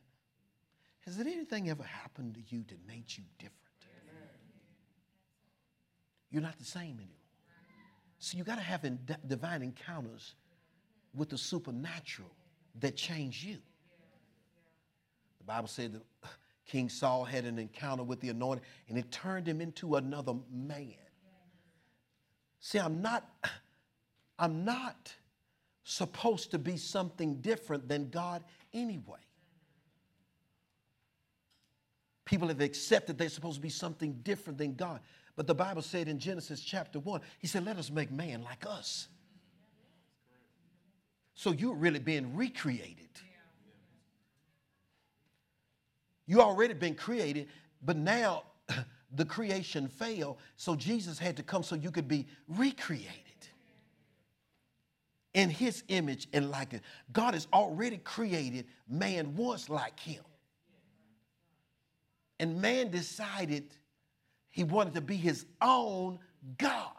Has 1.05 1.19
anything 1.19 1.69
ever 1.69 1.83
happened 1.83 2.35
to 2.35 2.41
you 2.55 2.65
that 2.69 2.87
made 2.87 3.05
you 3.09 3.25
different? 3.39 3.59
You're 6.31 6.43
not 6.43 6.59
the 6.59 6.65
same 6.65 6.97
anymore. 6.97 7.09
So 8.19 8.39
you 8.39 8.45
got 8.45 8.57
to 8.57 8.63
have 8.63 8.85
in 8.85 8.99
divine 9.27 9.63
encounters 9.63 10.35
with 11.15 11.29
the 11.29 11.39
supernatural 11.39 12.31
that 12.81 12.97
change 12.97 13.45
you. 13.45 13.59
The 15.39 15.45
Bible 15.45 15.69
said 15.69 15.93
that 15.95 16.03
King 16.67 16.89
Saul 16.89 17.25
had 17.25 17.45
an 17.45 17.59
encounter 17.59 18.05
with 18.05 18.21
the 18.21 18.31
anointed 18.31 18.65
and 18.89 18.97
it 18.97 19.11
turned 19.11 19.47
him 19.47 19.61
into 19.61 19.97
another 19.97 20.35
man. 20.51 20.95
See, 22.61 22.79
I'm 22.79 23.03
not, 23.03 23.29
I'm 24.39 24.65
not 24.65 25.13
supposed 25.83 26.53
to 26.53 26.59
be 26.59 26.77
something 26.77 27.41
different 27.41 27.89
than 27.89 28.09
God 28.09 28.45
anyway. 28.73 29.19
People 32.25 32.49
have 32.49 32.61
accepted 32.61 33.19
they're 33.19 33.29
supposed 33.29 33.57
to 33.57 33.63
be 33.63 33.69
something 33.69 34.13
different 34.23 34.59
than 34.59 34.75
God. 34.75 35.01
But 35.35 35.47
the 35.47 35.55
Bible 35.55 35.83
said 35.83 36.09
in 36.09 36.19
Genesis 36.19 36.61
chapter 36.61 37.01
1, 37.01 37.21
He 37.39 37.47
said, 37.47 37.65
Let 37.65 37.79
us 37.79 37.91
make 37.91 38.11
man 38.11 38.43
like 38.43 38.65
us. 38.67 39.09
So 41.35 41.53
you're 41.53 41.75
really 41.75 41.99
being 41.99 42.37
recreated. 42.37 43.09
You 46.27 46.41
already 46.41 46.75
been 46.75 46.95
created, 46.95 47.49
but 47.83 47.97
now 47.97 48.45
the 49.15 49.25
creation 49.25 49.89
failed, 49.89 50.39
so 50.57 50.77
Jesus 50.77 51.19
had 51.19 51.37
to 51.37 51.43
come 51.43 51.63
so 51.63 51.75
you 51.75 51.91
could 51.91 52.09
be 52.09 52.27
recreated 52.47 53.09
in 55.35 55.51
his 55.51 55.83
image 55.89 56.29
and 56.33 56.51
likeness. 56.51 56.83
God 57.13 57.35
has 57.35 57.49
already 57.53 57.99
created 57.99 58.67
man 58.89 59.35
once 59.35 59.69
like 59.69 59.99
him. 59.99 60.23
And 62.43 62.61
man 62.61 62.91
decided 62.91 63.73
he 64.51 64.65
wanted 64.65 64.95
to 64.95 65.01
be 65.01 65.17
his 65.17 65.47
own 65.61 66.19
God. 66.59 66.91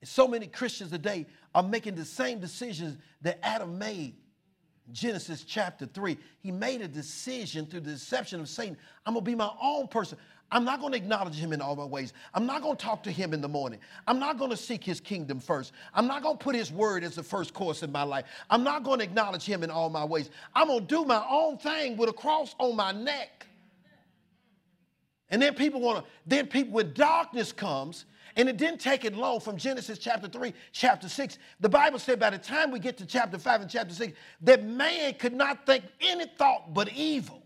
And 0.00 0.08
so 0.08 0.26
many 0.26 0.48
Christians 0.48 0.90
today 0.90 1.26
are 1.54 1.62
making 1.62 1.94
the 1.94 2.04
same 2.04 2.40
decisions 2.40 2.98
that 3.22 3.38
Adam 3.44 3.78
made 3.78 4.16
Genesis 4.90 5.44
chapter 5.44 5.86
3. 5.86 6.18
He 6.40 6.50
made 6.50 6.80
a 6.82 6.88
decision 6.88 7.66
through 7.66 7.82
the 7.82 7.92
deception 7.92 8.40
of 8.40 8.48
Satan. 8.48 8.76
I'm 9.06 9.14
going 9.14 9.24
to 9.24 9.30
be 9.30 9.36
my 9.36 9.52
own 9.62 9.86
person. 9.86 10.18
I'm 10.50 10.64
not 10.64 10.80
going 10.80 10.92
to 10.92 10.98
acknowledge 10.98 11.34
him 11.34 11.52
in 11.52 11.60
all 11.60 11.76
my 11.76 11.84
ways. 11.84 12.14
I'm 12.32 12.46
not 12.46 12.62
going 12.62 12.76
to 12.76 12.82
talk 12.82 13.02
to 13.02 13.10
him 13.10 13.34
in 13.34 13.40
the 13.40 13.48
morning. 13.48 13.80
I'm 14.06 14.18
not 14.18 14.38
going 14.38 14.50
to 14.50 14.56
seek 14.56 14.82
his 14.82 14.98
kingdom 14.98 15.40
first. 15.40 15.72
I'm 15.92 16.06
not 16.06 16.22
going 16.22 16.38
to 16.38 16.42
put 16.42 16.54
his 16.54 16.72
word 16.72 17.04
as 17.04 17.14
the 17.14 17.22
first 17.22 17.52
course 17.52 17.82
in 17.82 17.92
my 17.92 18.02
life. 18.02 18.24
I'm 18.48 18.64
not 18.64 18.82
going 18.82 19.00
to 19.00 19.04
acknowledge 19.04 19.44
him 19.44 19.62
in 19.62 19.70
all 19.70 19.90
my 19.90 20.04
ways. 20.04 20.30
I'm 20.54 20.68
going 20.68 20.80
to 20.80 20.86
do 20.86 21.04
my 21.04 21.22
own 21.28 21.58
thing 21.58 21.98
with 21.98 22.08
a 22.08 22.14
cross 22.14 22.54
on 22.58 22.76
my 22.76 22.92
neck. 22.92 23.46
And 25.30 25.42
then 25.42 25.54
people 25.54 25.82
want 25.82 25.98
to, 25.98 26.10
then 26.26 26.46
people, 26.46 26.72
when 26.72 26.94
darkness 26.94 27.52
comes, 27.52 28.06
and 28.36 28.48
it 28.48 28.56
didn't 28.56 28.80
take 28.80 29.04
it 29.04 29.14
long 29.14 29.40
from 29.40 29.58
Genesis 29.58 29.98
chapter 29.98 30.28
3, 30.28 30.54
chapter 30.72 31.08
6. 31.08 31.38
The 31.60 31.68
Bible 31.68 31.98
said 31.98 32.18
by 32.18 32.30
the 32.30 32.38
time 32.38 32.70
we 32.70 32.78
get 32.78 32.96
to 32.98 33.06
chapter 33.06 33.36
5 33.36 33.62
and 33.62 33.70
chapter 33.70 33.92
6, 33.92 34.16
that 34.42 34.64
man 34.64 35.14
could 35.14 35.34
not 35.34 35.66
think 35.66 35.84
any 36.00 36.26
thought 36.38 36.72
but 36.72 36.90
evil. 36.92 37.42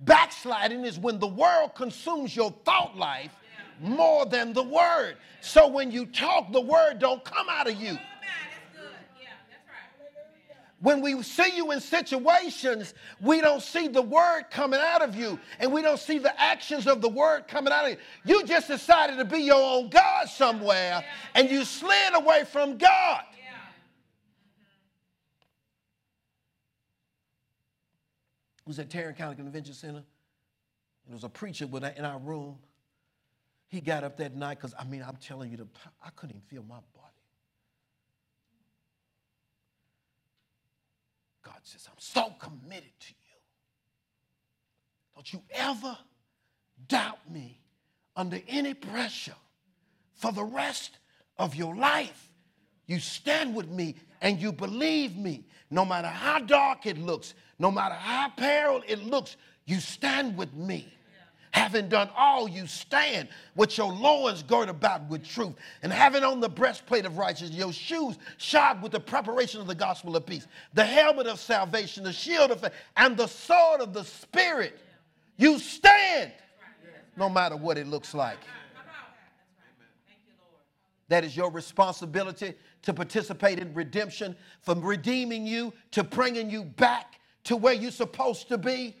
Backsliding 0.00 0.84
is 0.84 0.98
when 0.98 1.18
the 1.18 1.26
world 1.26 1.74
consumes 1.74 2.34
your 2.34 2.52
thought 2.64 2.96
life 2.96 3.32
more 3.80 4.26
than 4.26 4.52
the 4.52 4.62
word. 4.62 5.16
So 5.40 5.68
when 5.68 5.90
you 5.90 6.06
talk, 6.06 6.52
the 6.52 6.60
word 6.60 6.98
don't 6.98 7.24
come 7.24 7.48
out 7.48 7.68
of 7.68 7.74
you. 7.80 7.98
When 10.80 11.00
we 11.00 11.20
see 11.24 11.56
you 11.56 11.72
in 11.72 11.80
situations, 11.80 12.94
we 13.20 13.40
don't 13.40 13.62
see 13.62 13.88
the 13.88 14.02
word 14.02 14.44
coming 14.48 14.78
out 14.80 15.02
of 15.02 15.16
you 15.16 15.36
and 15.58 15.72
we 15.72 15.82
don't 15.82 15.98
see 15.98 16.18
the 16.18 16.40
actions 16.40 16.86
of 16.86 17.00
the 17.00 17.08
word 17.08 17.48
coming 17.48 17.72
out 17.72 17.84
of 17.84 17.90
you. 17.90 17.96
You 18.24 18.44
just 18.44 18.68
decided 18.68 19.18
to 19.18 19.24
be 19.24 19.40
your 19.40 19.60
own 19.60 19.88
God 19.88 20.28
somewhere 20.28 21.04
and 21.34 21.50
you 21.50 21.64
slid 21.64 22.14
away 22.14 22.44
from 22.44 22.78
God. 22.78 23.22
Was 28.68 28.78
at 28.78 28.90
Tarrant 28.90 29.16
County 29.16 29.34
Convention 29.34 29.74
Center. 29.74 30.04
There 31.06 31.14
was 31.14 31.24
a 31.24 31.28
preacher 31.28 31.64
in 31.64 32.04
our 32.04 32.18
room. 32.18 32.58
He 33.68 33.80
got 33.80 34.04
up 34.04 34.18
that 34.18 34.36
night 34.36 34.58
because, 34.58 34.74
I 34.78 34.84
mean, 34.84 35.02
I'm 35.02 35.16
telling 35.16 35.50
you, 35.50 35.56
the, 35.56 35.66
I 36.04 36.10
couldn't 36.10 36.36
even 36.36 36.42
feel 36.42 36.62
my 36.62 36.76
body. 36.76 37.06
God 41.42 41.60
says, 41.62 41.88
I'm 41.88 41.98
so 41.98 42.34
committed 42.38 42.92
to 43.00 43.08
you. 43.08 43.38
Don't 45.14 45.32
you 45.32 45.42
ever 45.50 45.96
doubt 46.86 47.30
me 47.30 47.58
under 48.14 48.38
any 48.48 48.74
pressure 48.74 49.34
for 50.14 50.30
the 50.30 50.44
rest 50.44 50.98
of 51.38 51.54
your 51.54 51.74
life. 51.74 52.30
You 52.86 53.00
stand 53.00 53.54
with 53.54 53.68
me 53.68 53.96
and 54.20 54.38
you 54.38 54.52
believe 54.52 55.16
me. 55.16 55.44
No 55.70 55.84
matter 55.84 56.08
how 56.08 56.38
dark 56.38 56.86
it 56.86 56.98
looks, 56.98 57.34
no 57.58 57.70
matter 57.70 57.94
how 57.94 58.30
peril 58.30 58.82
it 58.86 59.04
looks, 59.04 59.36
you 59.66 59.80
stand 59.80 60.36
with 60.36 60.54
me. 60.54 60.92
Having 61.50 61.88
done 61.88 62.10
all, 62.16 62.48
you 62.48 62.66
stand 62.66 63.28
with 63.56 63.76
your 63.78 63.92
loins 63.92 64.42
girded 64.42 64.68
about 64.68 65.08
with 65.08 65.26
truth, 65.26 65.54
and 65.82 65.92
having 65.92 66.22
on 66.22 66.40
the 66.40 66.48
breastplate 66.48 67.06
of 67.06 67.16
righteousness, 67.16 67.58
your 67.58 67.72
shoes 67.72 68.18
shod 68.36 68.82
with 68.82 68.92
the 68.92 69.00
preparation 69.00 69.60
of 69.60 69.66
the 69.66 69.74
gospel 69.74 70.14
of 70.14 70.26
peace, 70.26 70.46
the 70.74 70.84
helmet 70.84 71.26
of 71.26 71.40
salvation, 71.40 72.04
the 72.04 72.12
shield 72.12 72.50
of 72.50 72.60
faith, 72.60 72.72
and 72.96 73.16
the 73.16 73.26
sword 73.26 73.80
of 73.80 73.92
the 73.94 74.04
Spirit. 74.04 74.78
You 75.36 75.58
stand 75.58 76.32
no 77.16 77.28
matter 77.28 77.56
what 77.56 77.78
it 77.78 77.86
looks 77.86 78.14
like. 78.14 78.38
That 81.08 81.24
is 81.24 81.34
your 81.36 81.50
responsibility 81.50 82.54
to 82.82 82.94
participate 82.94 83.58
in 83.58 83.74
redemption, 83.74 84.36
from 84.60 84.80
redeeming 84.80 85.46
you 85.46 85.72
to 85.92 86.04
bringing 86.04 86.50
you 86.50 86.64
back 86.64 87.20
to 87.44 87.56
where 87.56 87.74
you're 87.74 87.90
supposed 87.90 88.48
to 88.48 88.58
be. 88.58 88.96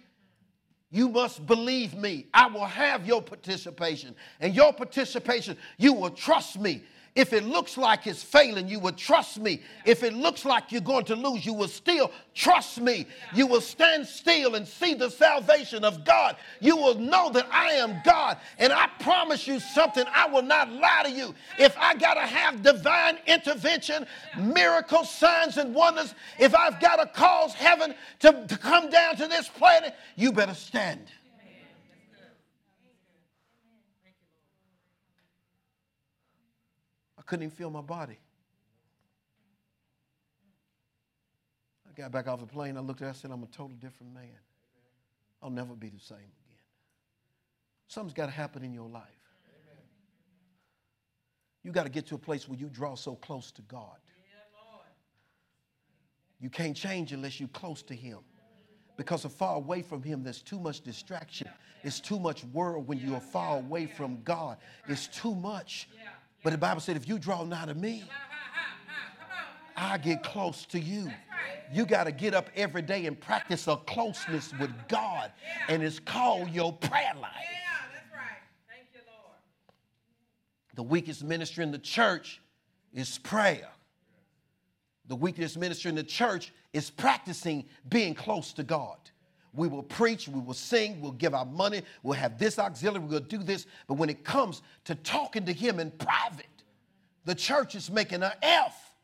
You 0.90 1.08
must 1.08 1.46
believe 1.46 1.94
me. 1.94 2.26
I 2.32 2.46
will 2.46 2.64
have 2.64 3.06
your 3.06 3.20
participation. 3.20 4.14
And 4.40 4.54
your 4.54 4.72
participation, 4.72 5.56
you 5.76 5.92
will 5.92 6.10
trust 6.10 6.58
me. 6.58 6.82
If 7.18 7.32
it 7.32 7.42
looks 7.42 7.76
like 7.76 8.06
it's 8.06 8.22
failing, 8.22 8.68
you 8.68 8.78
will 8.78 8.92
trust 8.92 9.40
me. 9.40 9.60
If 9.84 10.04
it 10.04 10.12
looks 10.12 10.44
like 10.44 10.70
you're 10.70 10.80
going 10.80 11.04
to 11.06 11.16
lose, 11.16 11.44
you 11.44 11.52
will 11.52 11.66
still 11.66 12.12
trust 12.32 12.80
me. 12.80 13.06
You 13.34 13.48
will 13.48 13.60
stand 13.60 14.06
still 14.06 14.54
and 14.54 14.66
see 14.68 14.94
the 14.94 15.10
salvation 15.10 15.82
of 15.82 16.04
God. 16.04 16.36
You 16.60 16.76
will 16.76 16.94
know 16.94 17.28
that 17.30 17.48
I 17.50 17.72
am 17.72 18.00
God. 18.04 18.38
And 18.60 18.72
I 18.72 18.86
promise 19.00 19.48
you 19.48 19.58
something, 19.58 20.04
I 20.14 20.28
will 20.28 20.42
not 20.42 20.70
lie 20.70 21.02
to 21.06 21.10
you. 21.10 21.34
If 21.58 21.76
I 21.76 21.96
got 21.96 22.14
to 22.14 22.20
have 22.20 22.62
divine 22.62 23.18
intervention, 23.26 24.06
miracles, 24.38 25.12
signs, 25.12 25.56
and 25.56 25.74
wonders, 25.74 26.14
if 26.38 26.54
I've 26.54 26.80
got 26.80 26.96
to 27.00 27.06
cause 27.06 27.52
heaven 27.52 27.96
to, 28.20 28.46
to 28.46 28.56
come 28.56 28.90
down 28.90 29.16
to 29.16 29.26
this 29.26 29.48
planet, 29.48 29.92
you 30.14 30.30
better 30.30 30.54
stand. 30.54 31.00
Couldn't 37.28 37.44
even 37.44 37.54
feel 37.54 37.70
my 37.70 37.82
body. 37.82 38.18
I 41.86 41.92
got 42.00 42.10
back 42.10 42.26
off 42.26 42.40
the 42.40 42.46
plane. 42.46 42.76
I 42.76 42.80
looked 42.80 43.02
at 43.02 43.06
it. 43.06 43.10
I 43.10 43.12
said, 43.12 43.30
I'm 43.30 43.42
a 43.42 43.46
totally 43.46 43.76
different 43.76 44.14
man. 44.14 44.40
I'll 45.42 45.50
never 45.50 45.74
be 45.74 45.90
the 45.90 46.00
same 46.00 46.16
again. 46.16 46.58
Something's 47.86 48.14
got 48.14 48.26
to 48.26 48.32
happen 48.32 48.64
in 48.64 48.72
your 48.72 48.88
life. 48.88 49.04
You 51.62 51.70
got 51.70 51.84
to 51.84 51.90
get 51.90 52.06
to 52.06 52.14
a 52.14 52.18
place 52.18 52.48
where 52.48 52.58
you 52.58 52.68
draw 52.68 52.94
so 52.94 53.14
close 53.14 53.52
to 53.52 53.62
God. 53.62 53.98
You 56.40 56.48
can't 56.48 56.76
change 56.76 57.12
unless 57.12 57.38
you're 57.38 57.48
close 57.50 57.82
to 57.82 57.94
Him. 57.94 58.20
Because 58.96 59.24
of 59.24 59.32
far 59.32 59.56
away 59.56 59.82
from 59.82 60.02
Him, 60.02 60.22
there's 60.22 60.40
too 60.40 60.58
much 60.58 60.80
distraction. 60.80 61.48
It's 61.84 62.00
too 62.00 62.18
much 62.18 62.42
world 62.44 62.88
when 62.88 62.98
you're 62.98 63.20
far 63.20 63.58
away 63.58 63.86
from 63.86 64.22
God. 64.22 64.56
It's 64.88 65.08
too 65.08 65.34
much. 65.34 65.88
But 66.48 66.52
the 66.52 66.58
Bible 66.58 66.80
said, 66.80 66.96
if 66.96 67.06
you 67.06 67.18
draw 67.18 67.44
nigh 67.44 67.66
to 67.66 67.74
me, 67.74 68.04
I 69.76 69.98
get 69.98 70.22
close 70.22 70.64
to 70.68 70.80
you. 70.80 71.12
You 71.74 71.84
got 71.84 72.04
to 72.04 72.10
get 72.10 72.32
up 72.32 72.48
every 72.56 72.80
day 72.80 73.04
and 73.04 73.20
practice 73.20 73.68
a 73.68 73.76
closeness 73.76 74.54
with 74.58 74.70
God, 74.88 75.30
and 75.68 75.82
it's 75.82 76.00
called 76.00 76.48
your 76.48 76.72
prayer 76.72 77.12
life. 77.20 77.32
The 80.74 80.82
weakest 80.82 81.22
ministry 81.22 81.64
in 81.64 81.70
the 81.70 81.78
church 81.78 82.40
is 82.94 83.18
prayer. 83.18 83.68
The 85.06 85.16
weakest 85.16 85.58
ministry 85.58 85.90
in 85.90 85.96
the 85.96 86.02
church 86.02 86.50
is 86.72 86.88
practicing 86.88 87.66
being 87.90 88.14
close 88.14 88.54
to 88.54 88.62
God. 88.62 88.96
We 89.58 89.66
will 89.66 89.82
preach, 89.82 90.28
we 90.28 90.40
will 90.40 90.54
sing, 90.54 91.00
we'll 91.00 91.10
give 91.10 91.34
our 91.34 91.44
money, 91.44 91.82
we'll 92.04 92.16
have 92.16 92.38
this 92.38 92.60
auxiliary, 92.60 93.04
we'll 93.04 93.18
do 93.18 93.38
this. 93.38 93.66
But 93.88 93.94
when 93.94 94.08
it 94.08 94.22
comes 94.22 94.62
to 94.84 94.94
talking 94.94 95.44
to 95.46 95.52
Him 95.52 95.80
in 95.80 95.90
private, 95.90 96.46
the 97.24 97.34
church 97.34 97.74
is 97.74 97.90
making 97.90 98.22
an 98.22 98.30
F. 98.40 98.94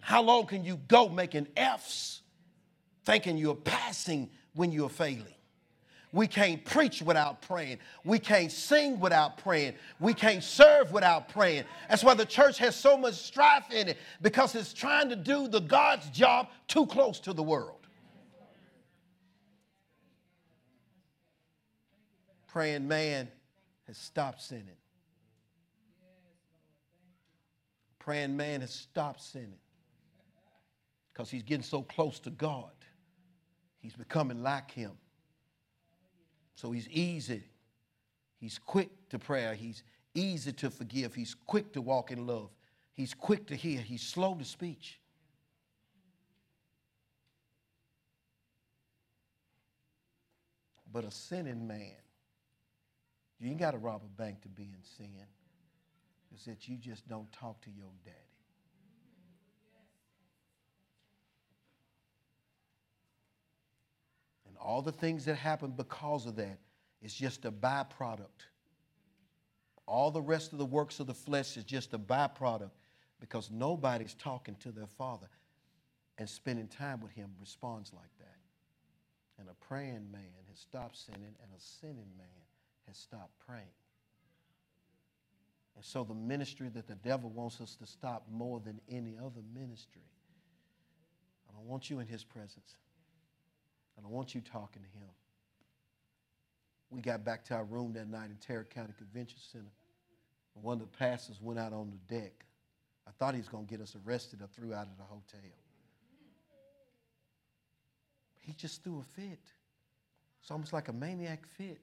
How 0.00 0.22
long 0.22 0.46
can 0.46 0.64
you 0.64 0.76
go 0.86 1.08
making 1.08 1.48
F's, 1.56 2.22
thinking 3.04 3.36
you're 3.36 3.56
passing 3.56 4.30
when 4.54 4.70
you're 4.70 4.88
failing? 4.88 5.34
We 6.12 6.26
can't 6.26 6.62
preach 6.62 7.00
without 7.00 7.40
praying. 7.40 7.78
We 8.04 8.18
can't 8.18 8.52
sing 8.52 9.00
without 9.00 9.38
praying. 9.38 9.74
We 9.98 10.12
can't 10.12 10.44
serve 10.44 10.92
without 10.92 11.30
praying. 11.30 11.64
That's 11.88 12.04
why 12.04 12.12
the 12.12 12.26
church 12.26 12.58
has 12.58 12.76
so 12.76 12.98
much 12.98 13.14
strife 13.14 13.70
in 13.72 13.88
it 13.88 13.96
because 14.20 14.54
it's 14.54 14.74
trying 14.74 15.08
to 15.08 15.16
do 15.16 15.48
the 15.48 15.60
God's 15.60 16.08
job 16.10 16.48
too 16.68 16.84
close 16.86 17.18
to 17.20 17.32
the 17.32 17.42
world. 17.42 17.86
Praying 22.46 22.86
man 22.86 23.28
has 23.86 23.96
stopped 23.96 24.42
sinning. 24.42 24.76
Praying 27.98 28.36
man 28.36 28.60
has 28.60 28.74
stopped 28.74 29.22
sinning 29.22 29.56
because 31.10 31.30
he's 31.30 31.42
getting 31.42 31.62
so 31.62 31.80
close 31.80 32.18
to 32.20 32.30
God. 32.30 32.72
He's 33.78 33.94
becoming 33.94 34.42
like 34.42 34.70
him. 34.70 34.92
So 36.54 36.70
he's 36.70 36.88
easy. 36.88 37.42
He's 38.38 38.58
quick 38.58 38.90
to 39.10 39.18
prayer. 39.18 39.54
He's 39.54 39.82
easy 40.14 40.52
to 40.52 40.70
forgive. 40.70 41.14
He's 41.14 41.34
quick 41.34 41.72
to 41.72 41.80
walk 41.80 42.10
in 42.10 42.26
love. 42.26 42.50
He's 42.94 43.14
quick 43.14 43.46
to 43.46 43.56
hear. 43.56 43.80
He's 43.80 44.02
slow 44.02 44.34
to 44.34 44.44
speech. 44.44 44.98
But 50.92 51.04
a 51.04 51.10
sinning 51.10 51.66
man, 51.66 51.96
you 53.40 53.48
ain't 53.48 53.58
got 53.58 53.70
to 53.70 53.78
rob 53.78 54.02
a 54.04 54.22
bank 54.22 54.42
to 54.42 54.48
be 54.48 54.64
in 54.64 54.82
sin. 54.98 55.26
It's 56.34 56.44
that 56.44 56.68
you 56.68 56.76
just 56.76 57.08
don't 57.08 57.30
talk 57.32 57.60
to 57.62 57.70
your 57.70 57.90
daddy. 58.04 58.31
All 64.62 64.80
the 64.80 64.92
things 64.92 65.24
that 65.24 65.34
happen 65.34 65.72
because 65.76 66.26
of 66.26 66.36
that 66.36 66.58
is 67.02 67.12
just 67.12 67.44
a 67.44 67.50
byproduct. 67.50 68.46
All 69.86 70.10
the 70.10 70.22
rest 70.22 70.52
of 70.52 70.58
the 70.58 70.64
works 70.64 71.00
of 71.00 71.06
the 71.06 71.14
flesh 71.14 71.56
is 71.56 71.64
just 71.64 71.92
a 71.94 71.98
byproduct 71.98 72.70
because 73.20 73.50
nobody's 73.50 74.14
talking 74.14 74.54
to 74.60 74.70
their 74.70 74.86
father 74.86 75.28
and 76.18 76.28
spending 76.28 76.68
time 76.68 77.00
with 77.00 77.12
him 77.12 77.30
responds 77.40 77.92
like 77.92 78.16
that. 78.18 78.36
And 79.38 79.48
a 79.48 79.54
praying 79.66 80.08
man 80.12 80.22
has 80.48 80.58
stopped 80.58 80.96
sinning, 80.96 81.34
and 81.42 81.50
a 81.56 81.60
sinning 81.60 82.10
man 82.16 82.28
has 82.86 82.96
stopped 82.96 83.32
praying. 83.44 83.64
And 85.74 85.84
so, 85.84 86.04
the 86.04 86.14
ministry 86.14 86.68
that 86.68 86.86
the 86.86 86.94
devil 86.96 87.30
wants 87.30 87.60
us 87.60 87.74
to 87.76 87.86
stop 87.86 88.26
more 88.30 88.60
than 88.60 88.80
any 88.88 89.16
other 89.18 89.40
ministry, 89.54 90.02
I 91.48 91.56
don't 91.56 91.66
want 91.66 91.90
you 91.90 91.98
in 91.98 92.06
his 92.06 92.22
presence. 92.22 92.76
I 93.98 94.02
don't 94.02 94.10
want 94.10 94.34
you 94.34 94.40
talking 94.40 94.82
to 94.82 94.88
him. 94.88 95.08
We 96.90 97.00
got 97.00 97.24
back 97.24 97.44
to 97.46 97.54
our 97.54 97.64
room 97.64 97.92
that 97.94 98.08
night 98.08 98.30
in 98.30 98.36
Tarrant 98.36 98.70
County 98.70 98.92
Convention 98.96 99.38
Center. 99.50 99.72
And 100.54 100.62
one 100.62 100.74
of 100.74 100.80
the 100.80 100.98
pastors 100.98 101.40
went 101.40 101.58
out 101.58 101.72
on 101.72 101.90
the 101.90 102.14
deck. 102.14 102.44
I 103.06 103.10
thought 103.12 103.34
he 103.34 103.40
was 103.40 103.48
going 103.48 103.66
to 103.66 103.70
get 103.70 103.80
us 103.80 103.96
arrested 104.06 104.42
or 104.42 104.48
threw 104.48 104.74
out 104.74 104.86
of 104.86 104.96
the 104.98 105.04
hotel. 105.04 105.40
He 108.40 108.52
just 108.52 108.82
threw 108.84 109.00
a 109.00 109.02
fit. 109.02 109.40
It's 110.40 110.50
almost 110.50 110.72
like 110.72 110.88
a 110.88 110.92
maniac 110.92 111.46
fit. 111.46 111.80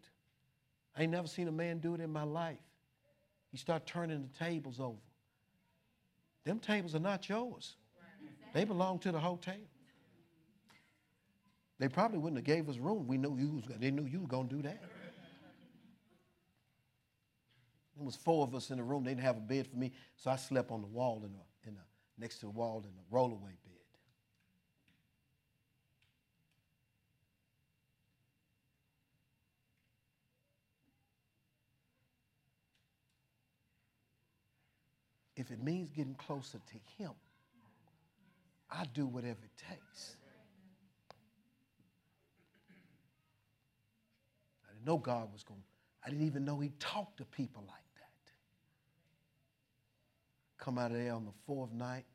I 0.95 1.03
ain't 1.03 1.11
never 1.11 1.27
seen 1.27 1.47
a 1.47 1.51
man 1.51 1.79
do 1.79 1.95
it 1.95 2.01
in 2.01 2.11
my 2.11 2.23
life. 2.23 2.57
He 3.51 3.57
started 3.57 3.87
turning 3.87 4.21
the 4.21 4.45
tables 4.45 4.79
over. 4.79 4.97
Them 6.43 6.59
tables 6.59 6.93
are 6.93 6.99
not 6.99 7.27
yours. 7.27 7.75
They 8.53 8.65
belong 8.65 8.99
to 8.99 9.11
the 9.11 9.19
hotel. 9.19 9.55
They 11.79 11.87
probably 11.87 12.17
wouldn't 12.17 12.37
have 12.37 12.45
gave 12.45 12.67
us 12.69 12.77
room. 12.77 13.07
We 13.07 13.17
knew 13.17 13.37
you 13.37 13.51
was, 13.55 13.63
they 13.79 13.89
knew 13.89 14.05
you 14.05 14.19
were 14.19 14.27
going 14.27 14.49
to 14.49 14.55
do 14.55 14.61
that. 14.63 14.81
There 17.95 18.05
was 18.05 18.17
four 18.17 18.43
of 18.43 18.53
us 18.53 18.69
in 18.69 18.77
the 18.77 18.83
room. 18.83 19.03
They 19.03 19.11
didn't 19.11 19.23
have 19.23 19.37
a 19.37 19.41
bed 19.41 19.67
for 19.67 19.77
me, 19.77 19.93
so 20.17 20.29
I 20.29 20.35
slept 20.35 20.71
on 20.71 20.81
the 20.81 20.87
wall 20.87 21.23
in 21.25 21.31
a, 21.31 21.69
in 21.69 21.75
a, 21.75 22.21
next 22.21 22.39
to 22.39 22.45
the 22.45 22.51
wall 22.51 22.83
in 22.85 22.91
a 22.91 23.15
rollaway 23.15 23.41
bed. 23.41 23.75
If 35.35 35.51
it 35.51 35.63
means 35.63 35.89
getting 35.91 36.15
closer 36.15 36.57
to 36.57 37.01
Him, 37.03 37.11
I 38.69 38.83
do 38.93 39.07
whatever 39.07 39.39
it 39.43 39.63
takes. 39.69 40.17
didn't 44.78 44.78
know 44.89 44.97
God 44.97 45.31
was 45.31 45.43
going. 45.43 45.61
I 46.03 46.09
didn't 46.09 46.25
even 46.25 46.43
know 46.45 46.59
He 46.59 46.71
talked 46.79 47.17
to 47.17 47.25
people 47.25 47.63
like 47.67 47.75
that. 47.95 48.31
Come 50.57 50.79
out 50.79 50.89
of 50.89 50.97
there 50.97 51.13
on 51.13 51.25
the 51.25 51.31
fourth 51.45 51.71
night. 51.71 52.05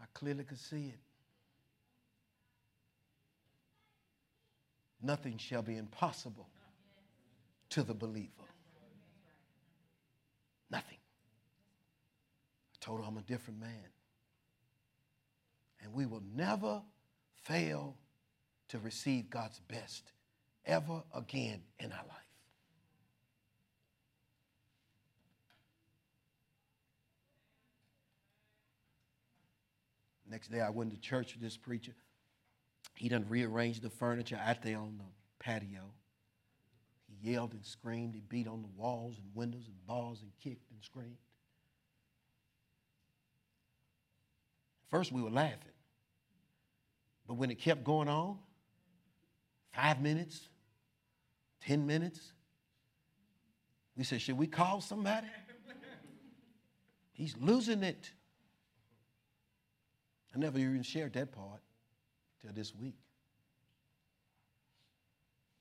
I 0.00 0.04
clearly 0.14 0.44
could 0.44 0.60
see 0.60 0.86
it. 0.86 1.00
Nothing 5.02 5.36
shall 5.36 5.62
be 5.62 5.76
impossible 5.78 6.48
to 7.70 7.82
the 7.82 7.94
believer. 7.94 8.30
Nothing. 10.70 10.98
I 12.72 12.76
told 12.84 13.00
her 13.00 13.06
I'm 13.06 13.18
a 13.18 13.22
different 13.22 13.58
man. 13.58 13.90
And 15.82 15.92
we 15.92 16.06
will 16.06 16.22
never 16.36 16.82
fail 17.42 17.96
to 18.68 18.78
receive 18.78 19.28
God's 19.28 19.58
best 19.66 20.12
ever 20.66 21.02
again 21.14 21.62
in 21.78 21.92
our 21.92 21.98
life. 21.98 22.18
Next 30.28 30.48
day, 30.48 30.60
I 30.60 30.70
went 30.70 30.92
to 30.92 30.98
church 30.98 31.34
with 31.34 31.42
this 31.42 31.58
preacher. 31.58 31.92
He 32.96 33.08
done 33.08 33.26
rearranged 33.28 33.82
the 33.82 33.90
furniture 33.90 34.40
out 34.42 34.62
there 34.62 34.78
on 34.78 34.96
the 34.96 35.04
patio. 35.44 35.82
He 37.06 37.32
yelled 37.32 37.52
and 37.52 37.64
screamed. 37.64 38.14
He 38.14 38.22
beat 38.22 38.48
on 38.48 38.62
the 38.62 38.68
walls 38.74 39.18
and 39.18 39.26
windows 39.34 39.64
and 39.66 39.86
bars 39.86 40.22
and 40.22 40.30
kicked 40.42 40.70
and 40.70 40.82
screamed. 40.82 41.18
First, 44.90 45.12
we 45.12 45.20
were 45.20 45.30
laughing. 45.30 45.58
But 47.26 47.34
when 47.34 47.50
it 47.50 47.58
kept 47.58 47.84
going 47.84 48.08
on, 48.08 48.38
five 49.74 50.00
minutes, 50.00 50.48
10 51.66 51.86
minutes, 51.86 52.32
we 53.96 54.04
said, 54.04 54.20
Should 54.20 54.38
we 54.38 54.46
call 54.46 54.80
somebody? 54.80 55.26
He's 57.12 57.36
losing 57.38 57.82
it. 57.82 58.10
I 60.34 60.38
never 60.38 60.58
even 60.58 60.82
shared 60.82 61.12
that 61.12 61.30
part 61.30 61.60
till 62.40 62.52
this 62.52 62.74
week. 62.74 62.96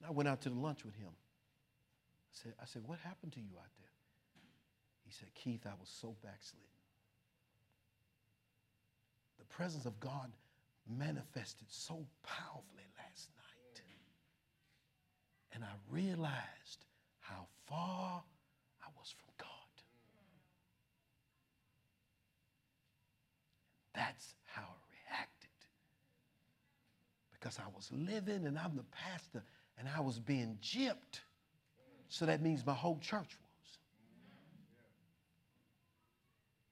I 0.07 0.11
went 0.11 0.29
out 0.29 0.41
to 0.41 0.49
the 0.49 0.55
lunch 0.55 0.83
with 0.85 0.95
him. 0.95 1.09
I 1.09 2.31
said, 2.31 2.53
I 2.61 2.65
said, 2.65 2.83
What 2.85 2.99
happened 2.99 3.33
to 3.33 3.39
you 3.39 3.51
out 3.57 3.69
there? 3.77 3.87
He 5.05 5.11
said, 5.11 5.27
Keith, 5.35 5.65
I 5.65 5.73
was 5.79 5.89
so 5.89 6.15
backslid. 6.23 6.63
The 9.37 9.45
presence 9.45 9.85
of 9.85 9.99
God 9.99 10.31
manifested 10.87 11.67
so 11.69 12.05
powerfully 12.23 12.87
last 12.97 13.29
night. 13.35 13.50
And 15.53 15.63
I 15.63 15.73
realized 15.89 16.85
how 17.19 17.47
far 17.67 18.23
I 18.81 18.87
was 18.97 19.13
from 19.19 19.29
God. 19.37 19.47
That's 23.93 24.35
how 24.45 24.61
I 24.63 25.13
reacted. 25.13 25.49
Because 27.33 27.59
I 27.59 27.67
was 27.75 27.89
living 27.91 28.45
and 28.45 28.57
I'm 28.57 28.75
the 28.75 28.85
pastor 28.91 29.43
and 29.77 29.87
I 29.95 29.99
was 29.99 30.19
being 30.19 30.57
gypped. 30.61 31.19
So 32.07 32.25
that 32.25 32.41
means 32.41 32.65
my 32.65 32.73
whole 32.73 32.99
church 32.99 33.19
was. 33.19 33.77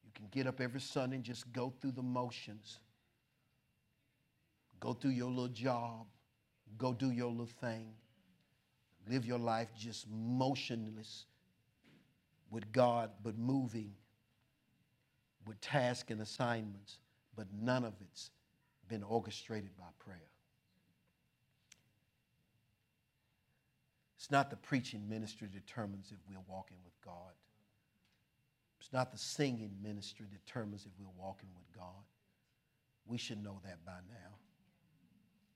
You 0.06 0.12
can 0.14 0.28
get 0.32 0.48
up 0.48 0.62
every 0.62 0.82
Sunday 0.82 1.16
and 1.18 1.26
just 1.26 1.52
go 1.54 1.74
through 1.82 1.92
the 1.92 2.04
motions, 2.04 2.80
go 4.80 4.94
through 4.94 5.12
your 5.12 5.30
little 5.30 5.48
job, 5.48 6.06
go 6.78 6.94
do 6.94 7.12
your 7.12 7.30
little 7.30 7.46
thing, 7.46 7.94
live 9.10 9.26
your 9.26 9.40
life 9.40 9.70
just 9.78 10.06
motionless 10.10 11.26
with 12.52 12.72
God, 12.72 13.12
but 13.24 13.38
moving 13.38 13.94
with 15.46 15.60
tasks 15.62 16.12
and 16.12 16.22
assignments, 16.22 17.00
but 17.36 17.48
none 17.60 17.84
of 17.84 17.94
it's 18.02 18.30
been 18.88 19.04
orchestrated 19.04 19.76
by 19.78 19.86
prayer. 19.98 20.18
It's 24.18 24.30
not 24.30 24.50
the 24.50 24.58
preaching 24.58 25.08
ministry 25.08 25.48
determines 25.52 26.12
if 26.12 26.18
we're 26.30 26.44
walking 26.48 26.78
with 26.84 26.94
God. 27.04 27.34
It's 28.80 28.94
not 28.94 29.12
the 29.12 29.18
singing 29.18 29.72
ministry 29.82 30.26
determines 30.32 30.86
if 30.86 30.92
we're 31.00 31.24
walking 31.24 31.50
with 31.56 31.72
God. 31.76 32.04
We 33.06 33.18
should 33.18 33.44
know 33.44 33.60
that 33.64 33.84
by 33.86 34.00
now. 34.10 34.36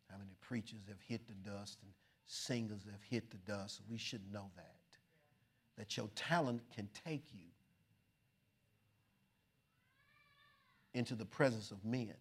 How 0.10 0.18
many 0.18 0.32
preachers 0.41 0.82
have 0.88 1.01
hit 1.08 1.28
the 1.28 1.34
dust 1.49 1.80
and 1.84 1.91
singers 2.28 2.86
have 2.92 3.04
hit 3.10 3.30
the 3.32 3.38
dust? 3.38 3.82
We 3.90 3.98
should 3.98 4.32
know 4.32 4.50
that. 4.56 4.76
That 5.78 5.98
your 5.98 6.10
talent 6.16 6.62
can 6.76 6.88
take 7.06 7.26
you 7.34 7.48
into 10.94 11.16
the 11.16 11.26
presence 11.26 11.72
of 11.72 11.84
men. 11.84 12.14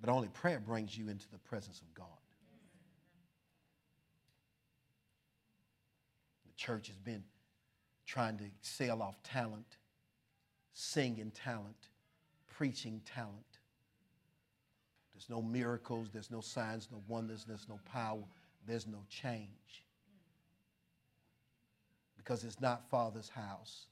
But 0.00 0.10
only 0.10 0.28
prayer 0.28 0.60
brings 0.60 0.96
you 0.96 1.08
into 1.08 1.30
the 1.30 1.38
presence 1.38 1.80
of 1.80 1.94
God. 1.94 2.06
The 6.46 6.52
church 6.56 6.88
has 6.88 6.98
been 6.98 7.24
trying 8.06 8.36
to 8.38 8.44
sell 8.60 9.00
off 9.00 9.22
talent, 9.22 9.78
singing 10.74 11.30
talent, 11.30 11.88
preaching 12.46 13.00
talent. 13.06 13.53
There's 15.14 15.30
no 15.30 15.40
miracles, 15.40 16.08
there's 16.12 16.30
no 16.30 16.40
signs, 16.40 16.88
no 16.90 17.02
wonders, 17.06 17.44
there's 17.46 17.68
no 17.68 17.78
power, 17.90 18.24
there's 18.66 18.86
no 18.86 19.04
change. 19.08 19.84
Because 22.16 22.42
it's 22.44 22.60
not 22.60 22.88
Father's 22.90 23.28
house. 23.28 23.86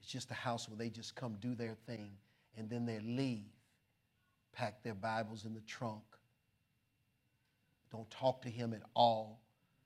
It's 0.00 0.10
just 0.10 0.30
a 0.30 0.34
house 0.34 0.68
where 0.68 0.78
they 0.78 0.88
just 0.88 1.14
come 1.16 1.36
do 1.40 1.54
their 1.54 1.76
thing 1.86 2.12
and 2.56 2.68
then 2.68 2.86
they 2.86 3.00
leave, 3.00 3.50
pack 4.52 4.82
their 4.82 4.94
Bibles 4.94 5.44
in 5.44 5.54
the 5.54 5.60
trunk, 5.62 6.02
don't 7.90 8.10
talk 8.10 8.42
to 8.42 8.50
Him 8.50 8.72
at 8.72 8.82
all, 8.94 9.40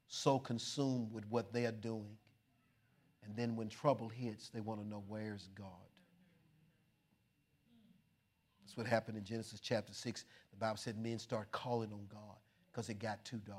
so 0.09 0.39
consumed 0.39 1.13
with 1.13 1.25
what 1.31 1.53
they 1.53 1.65
are 1.65 1.73
doing. 1.73 2.17
And 3.25 3.35
then 3.35 3.57
when 3.57 3.69
trouble 3.69 4.09
hits, 4.09 4.51
they 4.51 4.61
want 4.61 4.81
to 4.81 4.87
know 4.87 5.03
where's 5.09 5.49
God. 5.55 5.84
That's 8.75 8.89
what 8.89 8.93
happened 8.93 9.17
in 9.17 9.23
Genesis 9.23 9.61
chapter 9.61 9.95
6. 9.95 10.25
The 10.51 10.57
Bible 10.57 10.79
said 10.79 10.99
men 10.99 11.21
start 11.21 11.53
calling 11.53 11.93
on 11.93 12.09
God 12.11 12.39
because 12.73 12.89
it 12.89 12.99
got 12.99 13.25
too 13.25 13.41
dark. 13.47 13.59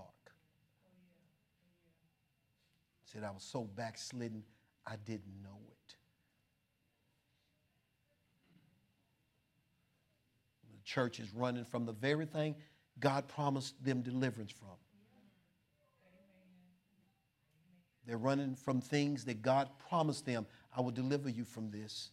Said 3.05 3.23
I 3.23 3.31
was 3.31 3.43
so 3.43 3.63
backslidden, 3.63 4.43
I 4.85 4.97
didn't 5.05 5.41
know 5.41 5.57
it. 5.69 5.95
The 10.73 10.83
church 10.83 11.21
is 11.21 11.33
running 11.33 11.63
from 11.63 11.85
the 11.85 11.93
very 11.93 12.25
thing 12.25 12.55
God 12.99 13.25
promised 13.29 13.81
them 13.85 14.01
deliverance 14.01 14.51
from. 14.51 14.75
They're 18.05 18.17
running 18.17 18.55
from 18.55 18.81
things 18.81 19.23
that 19.23 19.41
God 19.41 19.69
promised 19.87 20.25
them. 20.25 20.45
I 20.75 20.81
will 20.81 20.91
deliver 20.91 21.29
you 21.29 21.45
from 21.45 21.71
this. 21.71 22.09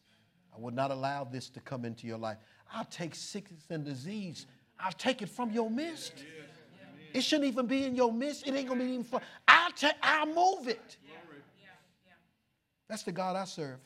I 0.55 0.61
will 0.61 0.71
not 0.71 0.91
allow 0.91 1.25
this 1.25 1.49
to 1.51 1.61
come 1.61 1.85
into 1.85 2.07
your 2.07 2.19
life. 2.19 2.37
I'll 2.73 2.85
take 2.85 3.15
sickness 3.15 3.65
and 3.71 3.85
disease. 3.85 4.47
I'll 4.79 4.93
take 4.93 5.23
it 5.23 5.29
from 5.29 5.51
your 5.51 5.71
midst. 5.71 6.15
It 7.15 7.23
shouldn't 7.23 7.49
even 7.49 7.67
be 7.67 7.85
in 7.85 7.95
your 7.95 8.13
midst. 8.13 8.47
It 8.47 8.55
ain't 8.55 8.69
gonna 8.69 8.85
be 8.85 8.91
even 8.91 9.05
fun. 9.05 9.21
I'll 9.47 9.73
take. 9.73 9.95
I'll 10.03 10.27
move 10.27 10.69
it. 10.69 10.97
That's 12.89 13.03
the 13.03 13.13
God 13.13 13.37
I 13.37 13.45
serve. 13.45 13.79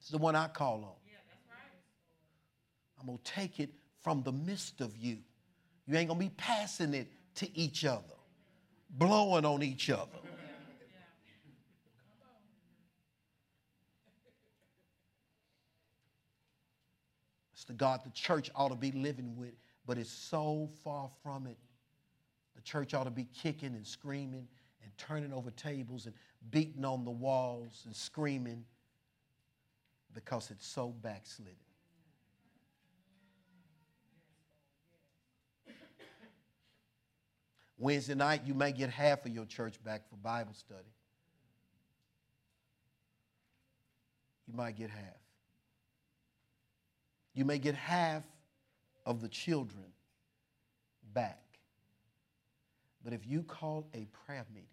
It's 0.00 0.10
the 0.10 0.18
one 0.18 0.34
I 0.34 0.48
call 0.48 0.84
on. 0.84 1.00
I'm 3.00 3.06
gonna 3.06 3.18
take 3.24 3.60
it 3.60 3.70
from 4.02 4.22
the 4.22 4.32
midst 4.32 4.80
of 4.80 4.96
you. 4.96 5.18
You 5.86 5.96
ain't 5.96 6.08
gonna 6.08 6.20
be 6.20 6.30
passing 6.36 6.94
it 6.94 7.08
to 7.36 7.58
each 7.58 7.84
other, 7.84 8.02
blowing 8.90 9.44
on 9.44 9.62
each 9.62 9.90
other. 9.90 10.18
The 17.70 17.76
God 17.76 18.00
the 18.04 18.10
church 18.10 18.50
ought 18.56 18.70
to 18.70 18.74
be 18.74 18.90
living 18.90 19.36
with, 19.36 19.54
but 19.86 19.96
it's 19.96 20.10
so 20.10 20.68
far 20.82 21.08
from 21.22 21.46
it. 21.46 21.56
The 22.56 22.62
church 22.62 22.94
ought 22.94 23.04
to 23.04 23.12
be 23.12 23.28
kicking 23.32 23.76
and 23.76 23.86
screaming 23.86 24.48
and 24.82 24.90
turning 24.98 25.32
over 25.32 25.52
tables 25.52 26.06
and 26.06 26.14
beating 26.50 26.84
on 26.84 27.04
the 27.04 27.12
walls 27.12 27.82
and 27.86 27.94
screaming 27.94 28.64
because 30.12 30.50
it's 30.50 30.66
so 30.66 30.88
backslidden. 30.88 31.54
Wednesday 37.78 38.16
night, 38.16 38.40
you 38.44 38.54
may 38.54 38.72
get 38.72 38.90
half 38.90 39.24
of 39.24 39.32
your 39.32 39.44
church 39.44 39.80
back 39.84 40.10
for 40.10 40.16
Bible 40.16 40.54
study. 40.54 40.90
You 44.48 44.54
might 44.54 44.74
get 44.76 44.90
half. 44.90 45.29
You 47.34 47.44
may 47.44 47.58
get 47.58 47.74
half 47.74 48.24
of 49.06 49.20
the 49.20 49.28
children 49.28 49.84
back. 51.12 51.42
But 53.04 53.12
if 53.12 53.26
you 53.26 53.42
call 53.42 53.88
a 53.94 54.06
prayer 54.26 54.44
meeting, 54.52 54.68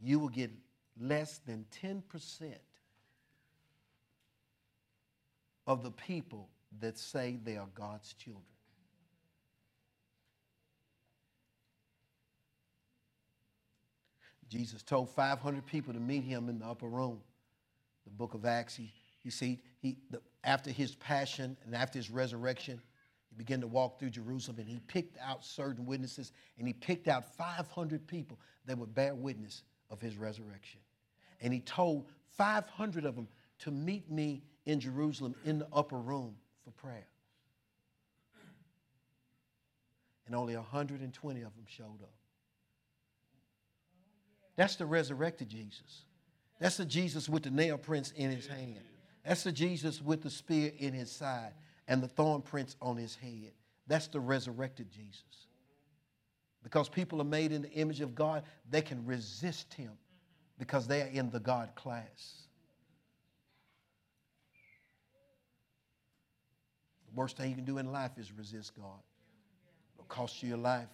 you 0.00 0.18
will 0.18 0.28
get 0.28 0.50
less 1.00 1.38
than 1.46 1.66
10% 1.82 2.54
of 5.66 5.82
the 5.82 5.90
people 5.90 6.48
that 6.80 6.98
say 6.98 7.38
they 7.42 7.56
are 7.56 7.68
God's 7.74 8.12
children. 8.14 8.44
Jesus 14.48 14.82
told 14.82 15.10
500 15.10 15.66
people 15.66 15.92
to 15.94 16.00
meet 16.00 16.22
him 16.22 16.48
in 16.48 16.60
the 16.60 16.66
upper 16.66 16.86
room 16.86 17.20
the 18.04 18.10
book 18.10 18.34
of 18.34 18.44
Acts, 18.44 18.74
he, 18.74 18.92
you 19.22 19.30
see, 19.30 19.60
he, 19.80 19.96
the, 20.10 20.20
after 20.42 20.70
his 20.70 20.94
passion 20.94 21.56
and 21.64 21.74
after 21.74 21.98
his 21.98 22.10
resurrection, 22.10 22.80
he 23.28 23.36
began 23.36 23.60
to 23.60 23.66
walk 23.66 23.98
through 23.98 24.10
Jerusalem 24.10 24.58
and 24.58 24.68
he 24.68 24.80
picked 24.86 25.16
out 25.20 25.44
certain 25.44 25.86
witnesses 25.86 26.32
and 26.58 26.66
he 26.66 26.72
picked 26.72 27.08
out 27.08 27.34
500 27.36 28.06
people 28.06 28.38
that 28.66 28.78
would 28.78 28.94
bear 28.94 29.14
witness 29.14 29.62
of 29.90 30.00
his 30.00 30.16
resurrection. 30.16 30.80
And 31.40 31.52
he 31.52 31.60
told 31.60 32.06
500 32.36 33.04
of 33.04 33.16
them 33.16 33.28
to 33.60 33.70
meet 33.70 34.10
me 34.10 34.42
in 34.66 34.80
Jerusalem 34.80 35.34
in 35.44 35.58
the 35.58 35.68
upper 35.72 35.98
room 35.98 36.36
for 36.64 36.70
prayer. 36.70 37.06
and 40.26 40.34
only 40.34 40.56
120 40.56 41.42
of 41.42 41.54
them 41.54 41.64
showed 41.66 42.02
up. 42.02 42.12
That's 44.56 44.76
the 44.76 44.86
resurrected 44.86 45.48
Jesus. 45.48 46.04
That's 46.60 46.76
the 46.76 46.84
Jesus 46.84 47.28
with 47.28 47.42
the 47.42 47.50
nail 47.50 47.78
prints 47.78 48.12
in 48.12 48.30
his 48.30 48.46
hand. 48.46 48.80
That's 49.24 49.42
the 49.42 49.52
Jesus 49.52 50.00
with 50.00 50.22
the 50.22 50.30
spear 50.30 50.72
in 50.78 50.92
his 50.92 51.10
side 51.10 51.52
and 51.88 52.02
the 52.02 52.08
thorn 52.08 52.42
prints 52.42 52.76
on 52.80 52.96
his 52.96 53.14
head. 53.16 53.52
That's 53.86 54.06
the 54.06 54.20
resurrected 54.20 54.90
Jesus. 54.90 55.22
Because 56.62 56.88
people 56.88 57.20
are 57.20 57.24
made 57.24 57.52
in 57.52 57.62
the 57.62 57.70
image 57.72 58.00
of 58.00 58.14
God, 58.14 58.42
they 58.70 58.80
can 58.80 59.04
resist 59.04 59.74
him 59.74 59.92
because 60.58 60.86
they 60.86 61.02
are 61.02 61.08
in 61.08 61.30
the 61.30 61.40
God 61.40 61.74
class. 61.74 62.46
The 67.06 67.20
worst 67.20 67.36
thing 67.36 67.50
you 67.50 67.56
can 67.56 67.64
do 67.64 67.78
in 67.78 67.92
life 67.92 68.12
is 68.16 68.32
resist 68.32 68.74
God. 68.74 69.02
It'll 69.94 70.06
cost 70.06 70.42
you 70.42 70.50
your 70.50 70.58
life. 70.58 70.88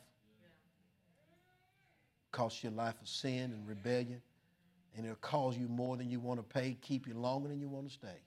Cost 2.33 2.63
you 2.65 2.71
a 2.71 2.73
life 2.73 3.01
of 3.01 3.09
sin 3.09 3.53
and 3.53 3.67
rebellion. 3.67 4.21
And 4.97 5.07
it'll 5.07 5.17
cause 5.17 5.57
you 5.57 5.69
more 5.69 5.97
than 5.97 6.11
you 6.11 6.21
want 6.21 6.41
to 6.41 6.43
pay, 6.43 6.77
keep 6.81 7.07
you 7.07 7.15
longer 7.15 7.49
than 7.49 7.61
you 7.61 7.69
want 7.69 7.87
to 7.87 7.93
stay. 7.93 8.19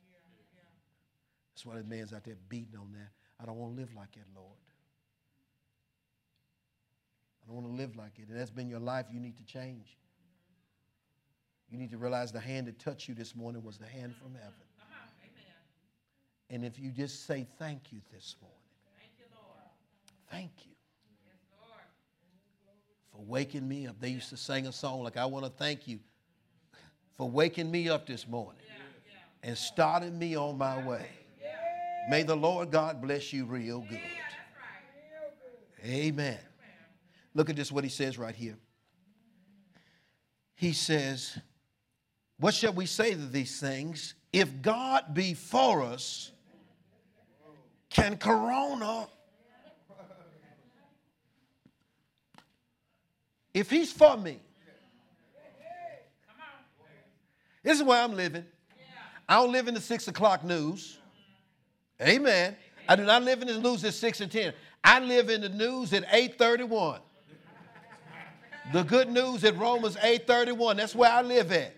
That's 1.53 1.65
why 1.65 1.75
that 1.75 1.87
man's 1.87 2.13
out 2.13 2.23
there 2.23 2.37
beating 2.49 2.77
on 2.79 2.91
that. 2.93 3.09
I 3.39 3.45
don't 3.45 3.57
want 3.57 3.75
to 3.75 3.81
live 3.81 3.93
like 3.95 4.11
that, 4.13 4.25
Lord. 4.35 4.57
I 7.43 7.47
don't 7.47 7.61
want 7.61 7.67
to 7.67 7.73
live 7.73 7.95
like 7.95 8.17
it. 8.17 8.29
And 8.29 8.39
that's 8.39 8.51
been 8.51 8.69
your 8.69 8.79
life. 8.79 9.07
You 9.11 9.19
need 9.19 9.35
to 9.37 9.43
change. 9.43 9.97
You 11.69 11.77
need 11.77 11.91
to 11.91 11.97
realize 11.97 12.31
the 12.31 12.39
hand 12.39 12.67
that 12.67 12.79
touched 12.79 13.07
you 13.09 13.15
this 13.15 13.35
morning 13.35 13.63
was 13.63 13.77
the 13.77 13.85
hand 13.85 14.15
from 14.15 14.33
heaven. 14.35 14.53
And 16.49 16.63
if 16.63 16.77
you 16.79 16.91
just 16.91 17.25
say 17.25 17.47
thank 17.57 17.91
you 17.91 17.99
this 18.13 18.35
morning, 18.39 18.57
thank 18.97 19.11
you, 19.17 19.25
Lord. 19.33 19.59
Thank 20.29 20.51
you 20.65 20.71
for 23.11 23.23
waking 23.25 23.67
me 23.67 23.87
up. 23.87 23.99
They 23.99 24.09
used 24.09 24.29
to 24.29 24.37
sing 24.37 24.67
a 24.67 24.71
song 24.71 25.03
like, 25.03 25.17
I 25.17 25.25
want 25.25 25.45
to 25.45 25.51
thank 25.51 25.87
you 25.87 25.99
for 27.17 27.29
waking 27.29 27.69
me 27.69 27.89
up 27.89 28.05
this 28.05 28.27
morning 28.27 28.61
and 29.43 29.57
starting 29.57 30.17
me 30.17 30.35
on 30.35 30.57
my 30.57 30.85
way. 30.85 31.05
May 32.09 32.23
the 32.23 32.35
Lord 32.35 32.71
God 32.71 33.01
bless 33.01 33.31
you 33.31 33.45
real 33.45 33.85
good. 33.89 33.99
Amen. 35.85 36.39
Look 37.33 37.49
at 37.49 37.55
this, 37.55 37.71
what 37.71 37.83
he 37.83 37.89
says 37.89 38.17
right 38.17 38.35
here. 38.35 38.57
He 40.55 40.73
says, 40.73 41.37
What 42.39 42.53
shall 42.53 42.73
we 42.73 42.85
say 42.85 43.11
to 43.11 43.27
these 43.27 43.59
things? 43.59 44.15
If 44.31 44.61
God 44.61 45.13
be 45.13 45.33
for 45.33 45.81
us, 45.81 46.31
can 47.89 48.17
Corona, 48.17 49.07
if 53.53 53.69
he's 53.69 53.91
for 53.91 54.17
me, 54.17 54.39
this 57.63 57.77
is 57.77 57.83
where 57.83 58.01
I'm 58.01 58.15
living. 58.15 58.45
I 59.27 59.35
don't 59.35 59.51
live 59.51 59.67
in 59.67 59.73
the 59.73 59.81
six 59.81 60.07
o'clock 60.07 60.43
news. 60.43 60.99
Amen. 62.01 62.55
I 62.87 62.95
do 62.95 63.03
not 63.03 63.23
live 63.23 63.41
in 63.41 63.47
the 63.47 63.59
news 63.59 63.83
at 63.85 63.93
six 63.93 64.19
and 64.21 64.31
ten. 64.31 64.53
I 64.83 64.99
live 64.99 65.29
in 65.29 65.41
the 65.41 65.49
news 65.49 65.93
at 65.93 66.03
831. 66.11 66.99
The 68.71 68.83
good 68.83 69.09
news 69.09 69.43
at 69.43 69.57
Romans 69.57 69.95
8:31. 69.97 70.77
That's 70.77 70.95
where 70.95 71.11
I 71.11 71.21
live 71.21 71.51
at. 71.51 71.73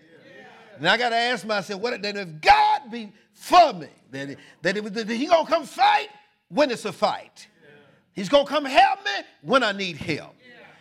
And 0.76 0.88
I 0.88 0.96
got 0.96 1.10
to 1.10 1.16
ask 1.16 1.46
myself, 1.46 1.80
what 1.80 2.00
then 2.02 2.16
if 2.16 2.40
God 2.40 2.90
be 2.90 3.12
for 3.32 3.72
me, 3.72 3.88
then, 4.10 4.36
then, 4.62 4.84
then 4.92 5.08
he 5.08 5.26
gonna 5.26 5.48
come 5.48 5.64
fight 5.64 6.08
when 6.48 6.70
it's 6.70 6.84
a 6.84 6.92
fight. 6.92 7.48
He's 8.12 8.28
gonna 8.28 8.46
come 8.46 8.64
help 8.64 9.04
me 9.04 9.10
when 9.42 9.62
I 9.62 9.72
need 9.72 9.96
help. 9.96 10.34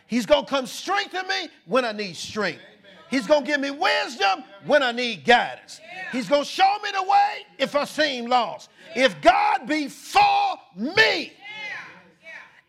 He's 0.08 0.26
gonna 0.26 0.46
come 0.46 0.68
strengthen 0.68 1.28
me 1.28 1.50
when 1.66 1.86
I 1.86 1.92
need 1.92 2.16
strength. 2.16 2.62
He's 3.10 3.28
gonna 3.28 3.46
give 3.46 3.60
me 3.60 3.72
wisdom 3.72 4.44
when 4.66 4.84
I 4.84 4.92
need 4.92 5.26
guidance. 5.26 5.80
He's 6.12 6.28
gonna 6.28 6.46
show 6.46 6.78
me 6.84 6.90
the 6.92 7.04
way 7.04 7.46
if 7.58 7.76
I 7.76 7.86
seem 7.86 8.28
lost. 8.28 8.70
If 8.96 9.20
God 9.22 9.68
be 9.68 9.88
for 9.88 10.58
me, 10.76 11.34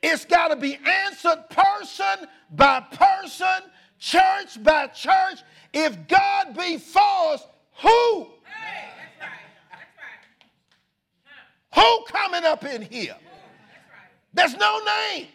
it's 0.02 0.24
got 0.24 0.48
to 0.48 0.56
be 0.56 0.78
answered 0.84 1.44
person 1.50 2.28
by 2.50 2.80
person, 2.80 3.70
church 3.98 4.62
by 4.62 4.88
church. 4.88 5.40
If 5.72 6.06
God 6.06 6.56
be 6.56 6.78
for 6.78 7.00
us, 7.32 7.46
who? 7.82 8.28
Who 11.74 12.04
coming 12.08 12.44
up 12.44 12.64
in 12.64 12.82
here? 12.82 13.16
There's 14.32 14.56
no 14.56 14.80
name. 14.84 15.26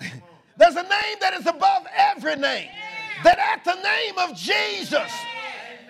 There's 0.56 0.76
a 0.76 0.82
name 0.82 1.16
that 1.20 1.34
is 1.34 1.46
above 1.46 1.86
every 1.94 2.36
name. 2.36 2.68
That 3.24 3.38
at 3.38 3.64
the 3.64 3.74
name 3.74 4.18
of 4.18 4.36
Jesus, 4.36 5.12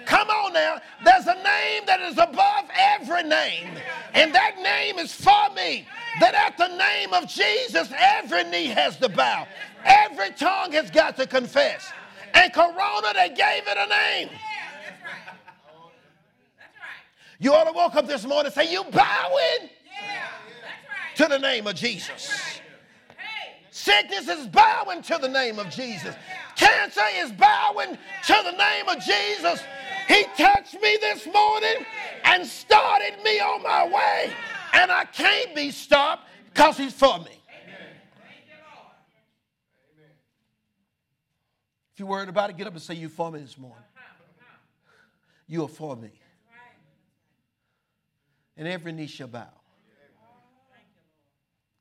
come 0.07 0.29
on 0.29 0.53
now, 0.53 0.81
there's 1.05 1.27
a 1.27 1.35
name 1.35 1.83
that 1.87 2.01
is 2.01 2.19
above 2.19 2.65
every 2.75 3.23
name. 3.23 3.71
And 4.15 4.35
that 4.35 4.57
name 4.63 4.99
is 4.99 5.15
for 5.15 5.55
me. 5.55 5.87
That 6.21 6.35
at 6.35 6.57
the 6.57 6.77
name 6.77 7.13
of 7.13 7.29
Jesus, 7.29 7.93
every 7.97 8.45
knee 8.45 8.67
has 8.67 8.97
to 8.99 9.09
bow, 9.09 9.47
every 9.85 10.31
tongue 10.31 10.73
has 10.73 10.91
got 10.91 11.17
to 11.17 11.27
confess. 11.27 11.93
And 12.35 12.53
Corona, 12.53 13.13
they 13.15 13.29
gave 13.29 13.67
it 13.67 13.77
a 13.77 13.89
name. 13.89 14.31
You 17.41 17.55
ought 17.55 17.65
to 17.65 17.73
woke 17.73 17.95
up 17.95 18.07
this 18.07 18.25
morning 18.25 18.47
and 18.47 18.55
say, 18.55 18.71
You 18.71 18.85
bowing 18.91 19.71
to 21.17 21.27
the 21.27 21.39
name 21.39 21.67
of 21.67 21.75
Jesus. 21.75 22.61
Sickness 23.71 24.29
is 24.29 24.47
bowing 24.49 25.03
to 25.03 25.19
the 25.21 25.29
name 25.29 25.59
of 25.59 25.71
Jesus. 25.71 26.15
Cancer 26.59 27.01
is 27.15 27.33
bowing 27.33 27.97
to 28.27 28.37
the 28.45 28.53
name 28.53 28.89
of 28.89 28.99
Jesus. 28.99 29.63
He 30.09 30.25
touched 30.37 30.75
me 30.75 30.99
this 31.01 31.27
morning 31.27 31.87
and 32.25 32.45
started 32.45 33.15
me 33.25 33.41
on 33.41 33.63
my 33.63 33.87
way. 33.87 34.33
And 34.75 34.91
I 34.91 35.05
can't 35.05 35.55
be 35.55 35.71
stopped 35.71 36.29
because 36.53 36.77
he's 36.77 36.93
for 36.93 37.19
me. 37.21 37.39
If 41.93 42.01
you're 42.01 42.09
worried 42.09 42.29
about 42.29 42.51
it, 42.51 42.57
get 42.57 42.67
up 42.67 42.75
and 42.75 42.83
say, 42.83 42.95
You 42.95 43.09
for 43.09 43.31
me 43.33 43.41
this 43.41 43.57
morning. 43.57 43.83
You 45.47 45.65
are 45.65 45.69
for 45.69 45.97
me. 45.97 46.11
And 48.57 48.69
every 48.69 48.93
knee 48.93 49.07
shall 49.07 49.29
bow. 49.29 49.49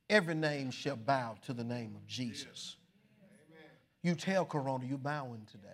Every 0.10 0.36
name 0.36 0.72
shall 0.72 0.96
bow 0.96 1.36
to 1.46 1.54
the 1.54 1.64
name 1.64 1.96
of 1.96 2.08
Jesus. 2.08 2.77
You 4.02 4.16
tell 4.16 4.46
Corona 4.46 4.86
you're 4.86 4.98
bowing 4.98 5.46
today. 5.52 5.68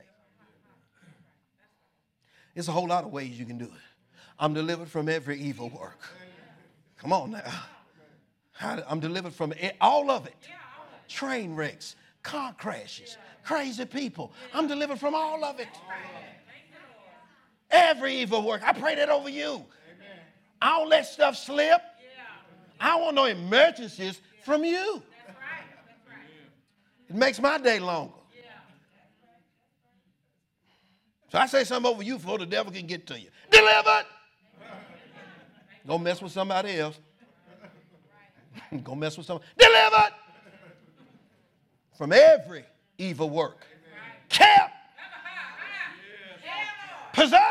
There's 2.54 2.68
a 2.68 2.72
whole 2.72 2.88
lot 2.88 3.04
of 3.04 3.12
ways 3.12 3.38
you 3.38 3.46
can 3.46 3.58
do 3.58 3.66
it. 3.66 3.72
I'm 4.40 4.54
delivered 4.54 4.90
from 4.90 5.10
every 5.10 5.40
evil 5.40 5.70
work. 5.70 6.00
Come 6.98 7.14
on 7.14 7.32
now. 7.32 7.52
I'm 8.62 9.00
delivered 9.00 9.34
from 9.34 9.54
all 9.82 10.10
of 10.10 10.26
it. 10.26 10.36
Train 11.10 11.56
wrecks, 11.56 11.96
car 12.22 12.54
crashes, 12.58 13.18
crazy 13.44 13.86
people. 13.86 14.32
I'm 14.54 14.68
delivered 14.68 15.00
from 15.00 15.16
all 15.16 15.44
of 15.44 15.60
it. 15.60 15.68
Every 17.70 18.18
evil 18.18 18.46
work. 18.46 18.62
I 18.64 18.74
pray 18.74 18.96
that 18.96 19.10
over 19.10 19.30
you. 19.30 19.66
I 20.62 20.80
don't 20.80 20.90
let 20.90 21.06
stuff 21.08 21.36
slip. 21.36 21.82
I 22.80 22.90
don't 22.90 23.02
want 23.02 23.16
no 23.16 23.26
emergencies 23.26 24.22
from 24.44 24.64
you. 24.64 25.02
It 27.14 27.18
makes 27.18 27.40
my 27.40 27.60
day 27.60 27.80
longer. 27.80 28.16
So 31.32 31.38
I 31.38 31.46
say 31.46 31.64
something 31.64 31.92
over 31.92 32.02
you 32.02 32.16
before 32.16 32.40
the 32.40 32.46
devil 32.46 32.72
can 32.72 32.88
get 32.88 33.06
to 33.08 33.20
you. 33.20 33.30
Delivered. 33.52 34.06
Don't 35.86 36.02
mess 36.02 36.22
with 36.22 36.32
somebody 36.32 36.80
else. 36.80 36.98
Go 38.84 38.96
mess 38.96 39.16
with 39.16 39.28
somebody. 39.28 39.48
Delivered 39.60 40.14
from 41.98 42.14
every 42.14 42.66
evil 42.98 43.30
work. 43.30 43.66
Kept. 44.30 44.74
Preserved. 47.14 47.44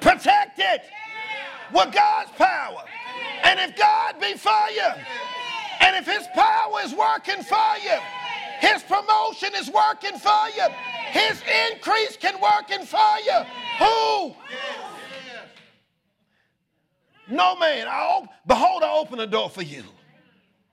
Protected 0.00 0.82
with 1.74 1.92
God's 1.92 2.30
power. 2.32 2.84
And 3.42 3.58
if 3.58 3.76
God 3.76 4.20
be 4.20 4.34
for 4.34 4.70
you, 4.72 4.90
and 5.80 5.96
if 5.96 6.06
His 6.06 6.26
power 6.34 6.80
is 6.84 6.94
working 6.94 7.42
for 7.42 7.76
you, 7.82 7.98
His 8.72 8.82
promotion 8.82 9.50
is 9.56 9.70
working 9.70 10.18
for 10.18 10.48
you, 10.56 10.66
His 11.10 11.42
increase 11.70 12.16
can 12.16 12.40
working 12.40 12.84
for 12.84 12.98
you. 13.24 13.40
Who? 13.78 14.34
No 17.28 17.56
man. 17.56 17.86
I 17.88 18.26
behold, 18.46 18.82
I 18.82 18.92
open 18.92 19.18
the 19.18 19.26
door 19.26 19.50
for 19.50 19.62
you, 19.62 19.84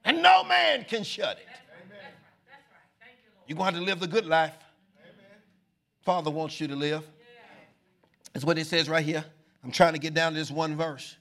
and 0.06 0.22
no 0.22 0.44
man 0.44 0.86
can 0.86 1.04
shut 1.04 1.38
it. 1.38 1.48
You're 3.48 3.58
going 3.58 3.74
to 3.74 3.80
have 3.80 3.84
to 3.84 3.86
live 3.86 4.00
the 4.00 4.08
good 4.08 4.26
life. 4.26 4.56
Father 6.04 6.32
wants 6.32 6.60
you 6.60 6.68
to 6.68 6.76
live. 6.76 7.04
That's 8.34 8.46
what 8.46 8.58
it 8.58 8.66
says 8.66 8.90
right 8.90 9.06
here. 9.06 9.24
I'm 9.64 9.72
trying 9.72 9.94
to 9.94 10.00
get 10.00 10.14
down 10.14 10.34
to 10.34 10.40
this 10.40 10.52
one 10.52 10.76
verse. 10.76 11.16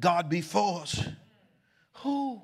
God 0.00 0.28
be 0.28 0.40
for 0.40 0.80
us. 0.80 1.06
Who 1.98 2.40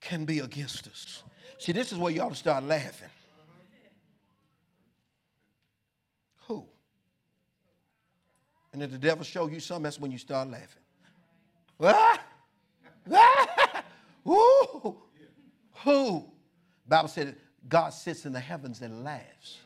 can 0.00 0.24
be 0.24 0.40
against 0.40 0.86
us? 0.86 1.22
See, 1.60 1.72
this 1.72 1.92
is 1.92 1.98
where 1.98 2.10
you 2.10 2.22
ought 2.22 2.30
to 2.30 2.34
start 2.34 2.64
laughing. 2.64 3.10
Who? 6.48 6.64
And 8.72 8.82
if 8.82 8.90
the 8.90 8.96
devil 8.96 9.24
show 9.24 9.46
you 9.46 9.60
something, 9.60 9.82
that's 9.82 10.00
when 10.00 10.10
you 10.10 10.16
start 10.16 10.48
laughing. 10.48 10.82
Ah! 11.78 12.18
Ah! 13.12 13.84
Who? 14.24 14.96
Who? 15.84 16.32
Bible 16.88 17.08
said 17.08 17.36
God 17.68 17.90
sits 17.90 18.24
in 18.24 18.32
the 18.32 18.40
heavens 18.40 18.80
and 18.80 19.04
laughs 19.04 19.58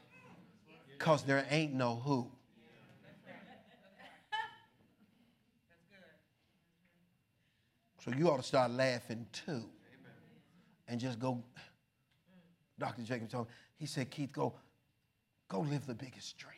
because 0.91 1.23
there 1.23 1.47
ain't 1.49 1.75
no 1.75 1.95
who. 1.95 2.29
So 8.05 8.11
you 8.11 8.29
ought 8.29 8.39
to 8.39 8.43
start 8.43 8.73
laughing 8.73 9.27
too. 9.33 9.63
And 10.89 10.99
just 10.99 11.21
go. 11.21 11.45
Dr. 12.79 13.03
Jacob 13.03 13.31
told 13.31 13.47
me, 13.47 13.53
he 13.77 13.87
said, 13.87 14.11
Keith, 14.11 14.33
go, 14.33 14.55
go 15.49 15.61
live 15.61 15.87
the 15.87 15.95
biggest 15.95 16.37
dream. 16.39 16.53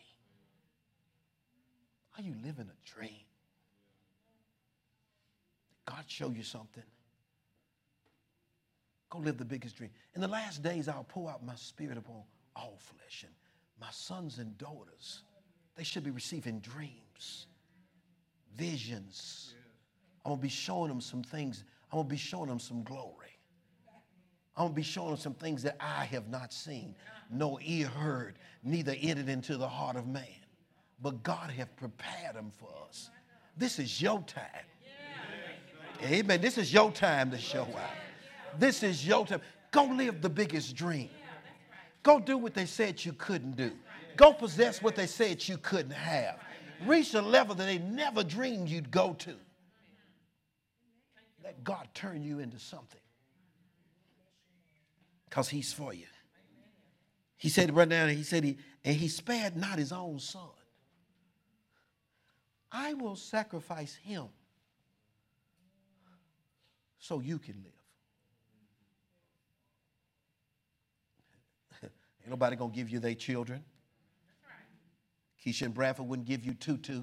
Are 2.18 2.22
you 2.22 2.34
living 2.44 2.68
a 2.70 2.88
dream? 2.88 3.10
Did 5.86 5.94
God 5.94 6.04
show 6.06 6.30
you 6.30 6.42
something? 6.42 6.82
Go 9.10 9.18
live 9.18 9.38
the 9.38 9.44
biggest 9.44 9.76
dream. 9.76 9.90
In 10.14 10.20
the 10.20 10.28
last 10.28 10.62
days, 10.62 10.88
I'll 10.88 11.04
pour 11.04 11.30
out 11.30 11.44
my 11.44 11.54
spirit 11.54 11.98
upon 11.98 12.22
all 12.56 12.78
flesh. 12.78 13.24
And 13.24 13.32
my 13.80 13.90
sons 13.90 14.38
and 14.38 14.56
daughters, 14.58 15.22
they 15.76 15.84
should 15.84 16.04
be 16.04 16.10
receiving 16.10 16.60
dreams, 16.60 17.46
visions. 18.56 19.54
I'm 20.24 20.30
going 20.30 20.38
to 20.38 20.42
be 20.42 20.48
showing 20.48 20.88
them 20.88 21.00
some 21.00 21.22
things. 21.22 21.62
I'm 21.92 21.98
going 21.98 22.06
to 22.06 22.10
be 22.10 22.16
showing 22.16 22.48
them 22.48 22.58
some 22.58 22.82
glory. 22.82 23.25
I'm 24.56 24.64
going 24.64 24.72
to 24.72 24.76
be 24.76 24.82
showing 24.82 25.10
them 25.10 25.18
some 25.18 25.34
things 25.34 25.62
that 25.64 25.76
I 25.80 26.04
have 26.06 26.28
not 26.28 26.52
seen, 26.52 26.94
no 27.30 27.58
ear 27.62 27.88
heard, 27.88 28.38
neither 28.62 28.94
entered 29.00 29.28
into 29.28 29.56
the 29.56 29.68
heart 29.68 29.96
of 29.96 30.06
man. 30.06 30.24
But 31.02 31.22
God 31.22 31.50
have 31.50 31.76
prepared 31.76 32.34
them 32.34 32.50
for 32.50 32.70
us. 32.88 33.10
This 33.56 33.78
is 33.78 34.00
your 34.00 34.22
time. 34.22 34.44
Amen. 36.02 36.40
This 36.40 36.58
is 36.58 36.72
your 36.72 36.90
time 36.90 37.30
to 37.30 37.38
show 37.38 37.62
out. 37.62 38.58
This 38.58 38.82
is 38.82 39.06
your 39.06 39.26
time. 39.26 39.40
Go 39.70 39.84
live 39.84 40.22
the 40.22 40.30
biggest 40.30 40.74
dream. 40.74 41.10
Go 42.02 42.18
do 42.18 42.38
what 42.38 42.54
they 42.54 42.66
said 42.66 43.04
you 43.04 43.12
couldn't 43.12 43.56
do. 43.56 43.72
Go 44.16 44.32
possess 44.32 44.82
what 44.82 44.96
they 44.96 45.06
said 45.06 45.46
you 45.46 45.58
couldn't 45.58 45.92
have. 45.92 46.38
Reach 46.86 47.12
a 47.14 47.20
level 47.20 47.54
that 47.54 47.64
they 47.64 47.78
never 47.78 48.22
dreamed 48.22 48.68
you'd 48.68 48.90
go 48.90 49.14
to. 49.14 49.34
Let 51.42 51.62
God 51.64 51.88
turn 51.94 52.22
you 52.22 52.38
into 52.38 52.58
something. 52.58 53.00
Because 55.36 55.50
He's 55.50 55.70
for 55.70 55.92
you. 55.92 56.06
He 57.36 57.50
said 57.50 57.76
right 57.76 57.86
now, 57.86 58.06
he 58.06 58.22
said 58.22 58.42
he 58.42 58.56
and 58.82 58.96
he 58.96 59.08
spared 59.08 59.54
not 59.54 59.78
his 59.78 59.92
own 59.92 60.18
son. 60.18 60.48
I 62.72 62.94
will 62.94 63.16
sacrifice 63.16 63.94
him 63.96 64.28
so 66.98 67.20
you 67.20 67.38
can 67.38 67.62
live. 67.62 67.72
Ain't 72.22 72.30
nobody 72.30 72.56
gonna 72.56 72.72
give 72.72 72.88
you 72.88 72.98
their 72.98 73.14
children. 73.14 73.62
Keisha 75.44 75.66
and 75.66 75.74
Bradford 75.74 76.08
wouldn't 76.08 76.26
give 76.26 76.46
you 76.46 76.54
tutu. 76.54 77.02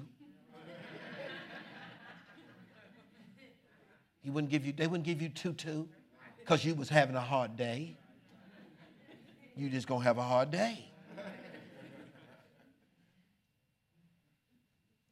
he 4.22 4.30
wouldn't 4.30 4.50
give 4.50 4.66
you, 4.66 4.72
they 4.72 4.88
wouldn't 4.88 5.06
give 5.06 5.22
you 5.22 5.28
tutu 5.28 5.84
because 6.40 6.64
you 6.64 6.74
was 6.74 6.88
having 6.88 7.14
a 7.14 7.20
hard 7.20 7.54
day. 7.54 7.96
You 9.56 9.68
just 9.68 9.86
gonna 9.86 10.04
have 10.04 10.18
a 10.18 10.22
hard 10.22 10.50
day. 10.50 10.84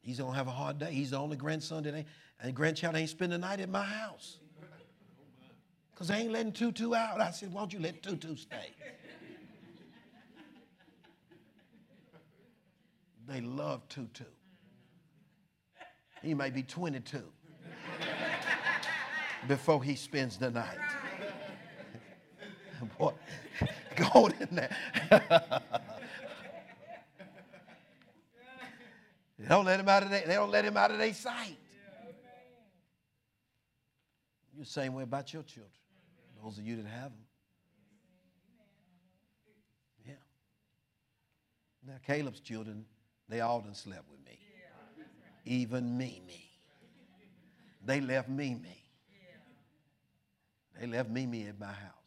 He's 0.01 0.19
gonna 0.19 0.35
have 0.35 0.47
a 0.47 0.51
hard 0.51 0.79
day. 0.79 0.91
He's 0.91 1.11
the 1.11 1.17
only 1.17 1.37
grandson 1.37 1.83
that 1.83 1.95
ain't, 1.95 2.07
and 2.41 2.53
grandchild 2.53 2.95
ain't 2.95 3.09
spend 3.09 3.31
the 3.31 3.37
night 3.37 3.61
at 3.61 3.69
my 3.69 3.83
house. 3.83 4.37
Because 5.93 6.09
they 6.09 6.15
ain't 6.15 6.31
letting 6.31 6.51
Tutu 6.51 6.93
out. 6.93 7.21
I 7.21 7.31
said, 7.31 7.53
why 7.53 7.61
don't 7.61 7.71
you 7.71 7.79
let 7.79 8.03
Tutu 8.03 8.35
stay? 8.35 8.71
They 13.27 13.39
love 13.39 13.87
Tutu. 13.87 14.25
He 16.21 16.33
may 16.33 16.49
be 16.49 16.63
22 16.63 17.21
before 19.47 19.83
he 19.83 19.95
spends 19.95 20.37
the 20.37 20.51
night. 20.51 20.77
Boy, 22.97 23.13
go 24.13 24.27
in 24.27 24.47
there. 24.51 24.75
they 29.39 29.47
don't 29.49 29.65
let 29.65 29.79
him 29.79 29.89
out 29.89 30.03
of 30.03 30.09
their, 30.09 30.23
they 30.25 30.33
don't 30.33 30.51
let 30.51 30.65
him 30.65 30.77
out 30.77 30.91
of 30.91 30.97
their 30.97 31.13
sight. 31.13 31.57
You're 34.53 34.65
the 34.65 34.69
same 34.69 34.93
way 34.93 35.03
about 35.03 35.33
your 35.33 35.43
children. 35.43 35.71
Those 36.43 36.57
of 36.57 36.65
you 36.65 36.75
that 36.77 36.85
have 36.85 37.11
them. 37.11 37.25
Yeah. 40.05 40.13
Now 41.87 41.93
Caleb's 42.05 42.39
children, 42.39 42.85
they 43.29 43.41
all 43.41 43.61
done 43.61 43.73
slept 43.73 44.09
with 44.11 44.19
me. 44.25 44.37
Even 45.45 45.97
Mimi. 45.97 46.49
They 47.85 47.99
left 47.99 48.29
Mimi. 48.29 48.83
They 50.79 50.87
left 50.87 51.09
Mimi 51.09 51.47
at 51.47 51.59
my 51.59 51.67
house. 51.67 52.02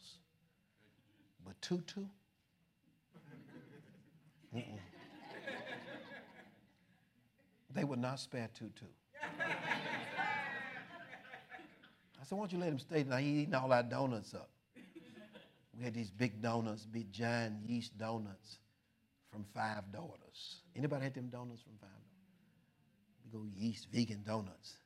But 1.47 1.63
Tutu? 1.63 2.03
Mm-mm. 4.55 4.79
They 7.73 7.85
would 7.85 7.99
not 7.99 8.19
spare 8.19 8.49
Tutu. 8.53 8.87
I 12.19 12.25
said, 12.25 12.37
why 12.37 12.43
don't 12.43 12.53
you 12.53 12.59
let 12.59 12.71
him 12.71 12.79
stay 12.79 13.03
tonight? 13.05 13.21
He 13.21 13.43
eating 13.43 13.55
all 13.55 13.73
our 13.73 13.83
donuts 13.83 14.35
up. 14.35 14.51
We 15.79 15.85
had 15.85 15.95
these 15.95 16.11
big 16.11 16.41
donuts, 16.41 16.87
big 16.87 17.13
giant 17.13 17.69
yeast 17.69 17.97
donuts 17.99 18.59
from 19.31 19.45
Five 19.55 19.93
Daughters. 19.93 20.63
Anybody 20.75 21.05
had 21.05 21.15
them 21.15 21.29
donuts 21.29 21.61
from 21.63 21.75
Five 21.79 21.91
Daughters? 21.91 22.03
We 23.25 23.39
go 23.39 23.45
yeast 23.55 23.89
vegan 23.93 24.23
donuts. 24.27 24.79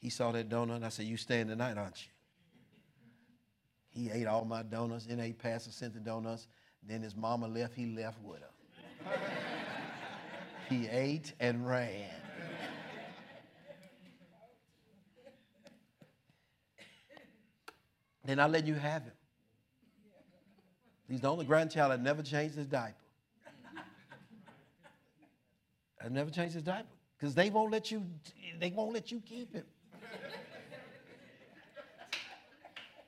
He 0.00 0.10
saw 0.10 0.30
that 0.32 0.48
donut. 0.50 0.76
And 0.76 0.84
I 0.84 0.90
said, 0.90 1.06
you 1.06 1.16
staying 1.16 1.48
tonight, 1.48 1.78
aren't 1.78 2.04
you? 2.04 2.10
He 3.98 4.10
ate 4.12 4.28
all 4.28 4.44
my 4.44 4.62
donuts, 4.62 5.06
then 5.06 5.18
ate 5.18 5.40
Pastor 5.40 5.72
sent 5.72 5.92
the 5.92 5.98
donuts. 5.98 6.46
Then 6.88 7.02
his 7.02 7.16
mama 7.16 7.48
left, 7.48 7.74
he 7.74 7.86
left 7.86 8.22
with 8.22 8.38
her. 8.38 9.10
he 10.70 10.86
ate 10.86 11.32
and 11.40 11.66
ran. 11.66 12.08
then 18.24 18.38
I 18.38 18.46
let 18.46 18.68
you 18.68 18.74
have 18.74 19.02
him. 19.02 19.12
He's 21.08 21.20
the 21.20 21.28
only 21.28 21.44
grandchild 21.44 21.90
that 21.90 22.00
never 22.00 22.22
changed 22.22 22.54
his 22.54 22.68
diaper. 22.68 22.94
I 26.04 26.08
never 26.08 26.30
changed 26.30 26.54
his 26.54 26.62
diaper 26.62 26.86
because 27.18 27.34
they 27.34 27.50
won't 27.50 27.72
let 27.72 27.90
you. 27.90 28.06
They 28.60 28.70
won't 28.70 28.92
let 28.94 29.10
you 29.10 29.20
keep 29.20 29.52
him. 29.52 29.64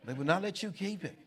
They 0.04 0.14
would 0.14 0.26
not 0.26 0.42
let 0.42 0.62
you 0.62 0.72
keep 0.72 1.04
it. 1.04 1.18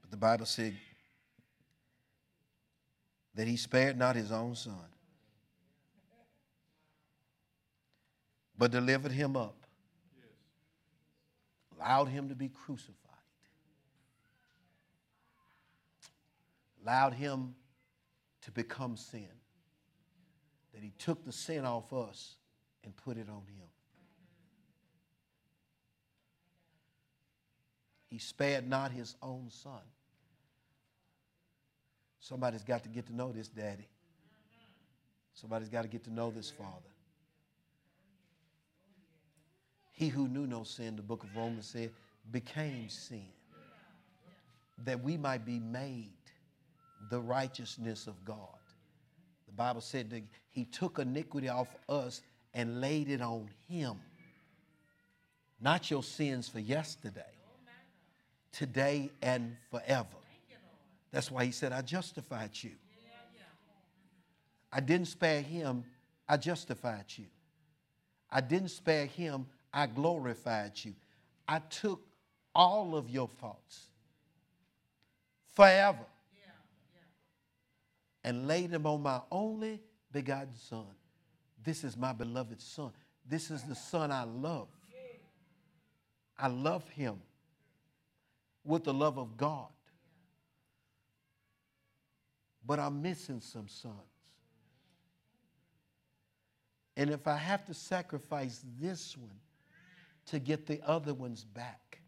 But 0.00 0.10
the 0.10 0.16
Bible 0.16 0.46
said 0.46 0.74
that 3.34 3.46
he 3.46 3.56
spared 3.56 3.98
not 3.98 4.16
his 4.16 4.32
own 4.32 4.54
son, 4.54 4.74
but 8.56 8.70
delivered 8.70 9.12
him 9.12 9.36
up, 9.36 9.66
allowed 11.76 12.06
him 12.06 12.28
to 12.30 12.34
be 12.34 12.48
crucified, 12.48 12.94
allowed 16.82 17.12
him 17.12 17.54
to 18.42 18.50
become 18.50 18.96
sin 18.96 19.28
that 20.74 20.82
he 20.82 20.92
took 20.98 21.24
the 21.24 21.32
sin 21.32 21.64
off 21.64 21.92
us 21.92 22.34
and 22.82 22.94
put 22.96 23.16
it 23.16 23.28
on 23.28 23.42
him. 23.46 23.68
He 28.08 28.18
spared 28.18 28.68
not 28.68 28.90
his 28.90 29.14
own 29.22 29.50
son. 29.50 29.80
Somebody's 32.20 32.64
got 32.64 32.82
to 32.84 32.88
get 32.88 33.06
to 33.06 33.14
know 33.14 33.32
this 33.32 33.48
daddy. 33.48 33.88
Somebody's 35.34 35.68
got 35.68 35.82
to 35.82 35.88
get 35.88 36.04
to 36.04 36.12
know 36.12 36.30
this 36.30 36.50
father. 36.50 36.90
He 39.92 40.08
who 40.08 40.28
knew 40.28 40.46
no 40.46 40.64
sin, 40.64 40.96
the 40.96 41.02
book 41.02 41.22
of 41.22 41.36
Romans 41.36 41.66
said, 41.66 41.90
became 42.30 42.88
sin, 42.88 43.26
that 44.84 45.02
we 45.02 45.16
might 45.16 45.44
be 45.44 45.60
made 45.60 46.10
the 47.10 47.20
righteousness 47.20 48.06
of 48.06 48.24
God. 48.24 48.58
The 49.54 49.62
Bible 49.62 49.82
said 49.82 50.10
that 50.10 50.24
he 50.50 50.64
took 50.64 50.98
iniquity 50.98 51.48
off 51.48 51.68
us 51.88 52.22
and 52.54 52.80
laid 52.80 53.08
it 53.08 53.22
on 53.22 53.48
him. 53.68 54.00
Not 55.60 55.92
your 55.92 56.02
sins 56.02 56.48
for 56.48 56.58
yesterday, 56.58 57.22
today 58.50 59.12
and 59.22 59.56
forever. 59.70 60.08
That's 61.12 61.30
why 61.30 61.44
he 61.44 61.52
said, 61.52 61.70
I 61.70 61.82
justified 61.82 62.50
you. 62.62 62.72
I 64.72 64.80
didn't 64.80 65.06
spare 65.06 65.40
him, 65.40 65.84
I 66.28 66.36
justified 66.36 67.04
you. 67.16 67.26
I 68.28 68.40
didn't 68.40 68.70
spare 68.70 69.06
him, 69.06 69.46
I 69.72 69.86
glorified 69.86 70.72
you. 70.82 70.94
I 71.46 71.60
took 71.60 72.00
all 72.56 72.96
of 72.96 73.08
your 73.08 73.28
faults 73.28 73.86
forever 75.52 76.06
and 78.24 78.48
laid 78.48 78.70
them 78.70 78.86
on 78.86 79.02
my 79.02 79.20
only 79.30 79.80
begotten 80.10 80.56
Son. 80.56 80.86
This 81.62 81.84
is 81.84 81.96
my 81.96 82.12
beloved 82.12 82.60
Son. 82.60 82.90
This 83.28 83.50
is 83.50 83.62
the 83.62 83.74
Son 83.74 84.10
I 84.10 84.24
love. 84.24 84.68
I 86.36 86.48
love 86.48 86.88
him 86.88 87.20
with 88.64 88.84
the 88.84 88.94
love 88.94 89.18
of 89.18 89.36
God. 89.36 89.68
But 92.66 92.80
I'm 92.80 93.02
missing 93.02 93.40
some 93.40 93.68
sons. 93.68 93.94
And 96.96 97.10
if 97.10 97.28
I 97.28 97.36
have 97.36 97.64
to 97.66 97.74
sacrifice 97.74 98.64
this 98.80 99.16
one 99.16 99.38
to 100.26 100.38
get 100.38 100.66
the 100.66 100.80
other 100.86 101.12
ones 101.12 101.44
back, 101.44 102.00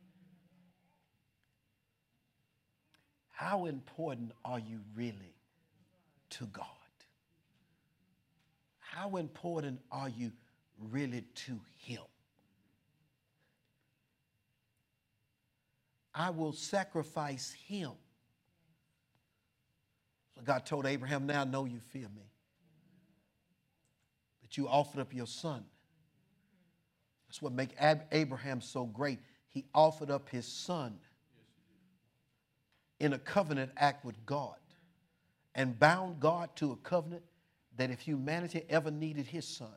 how 3.31 3.67
important 3.67 4.33
are 4.45 4.59
you 4.59 4.81
really 4.95 5.36
to 6.31 6.47
God? 6.47 6.65
How 8.79 9.17
important 9.17 9.81
are 9.91 10.09
you 10.09 10.33
really 10.91 11.23
to 11.47 11.61
Him? 11.79 12.03
I 16.15 16.31
will 16.31 16.53
sacrifice 16.53 17.53
Him. 17.67 17.93
So 20.35 20.43
God 20.43 20.65
told 20.65 20.87
Abraham, 20.87 21.27
Now 21.27 21.43
I 21.43 21.45
know 21.45 21.65
you 21.65 21.81
fear 21.81 22.09
me. 22.15 22.31
That 24.43 24.57
you 24.57 24.69
offered 24.69 25.01
up 25.01 25.13
your 25.13 25.27
son. 25.27 25.65
That's 27.29 27.43
what 27.43 27.53
makes 27.53 27.75
Abraham 28.13 28.61
so 28.61 28.87
great. 28.87 29.19
He 29.49 29.67
offered 29.75 30.11
up 30.11 30.29
his 30.29 30.47
son 30.47 30.99
in 32.99 33.13
a 33.13 33.19
covenant 33.19 33.73
act 33.77 34.05
with 34.05 34.25
God 34.25 34.57
and 35.57 35.77
bound 35.79 36.21
God 36.21 36.55
to 36.57 36.73
a 36.73 36.77
covenant 36.77 37.23
that 37.77 37.91
if 37.91 37.99
humanity 37.99 38.63
ever 38.69 38.91
needed 38.91 39.27
his 39.27 39.49
son, 39.49 39.75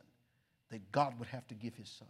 that 0.70 0.92
God 0.92 1.18
would 1.18 1.28
have 1.28 1.46
to 1.48 1.54
give 1.54 1.74
his 1.74 1.88
son. 1.88 2.08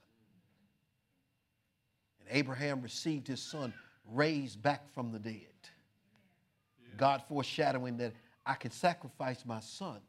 And 2.19 2.29
Abraham 2.37 2.83
received 2.83 3.29
his 3.29 3.41
son 3.41 3.73
raised 4.13 4.61
back 4.61 4.93
from 4.93 5.13
the 5.13 5.21
dead. 5.21 5.47
God 6.97 7.23
foreshadowing 7.29 7.97
that 7.99 8.13
I 8.45 8.55
can 8.55 8.73
sacrifice 8.73 9.47
my 9.47 9.61
son, 9.61 10.01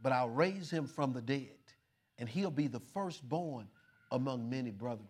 but 0.00 0.12
I'll 0.12 0.30
raise 0.30 0.70
him 0.70 0.86
from 0.86 1.12
the 1.12 1.20
dead, 1.20 1.58
and 2.18 2.28
he'll 2.28 2.50
be 2.50 2.68
the 2.68 2.80
firstborn 2.80 3.66
among 4.12 4.48
many 4.48 4.70
brethren. 4.70 5.08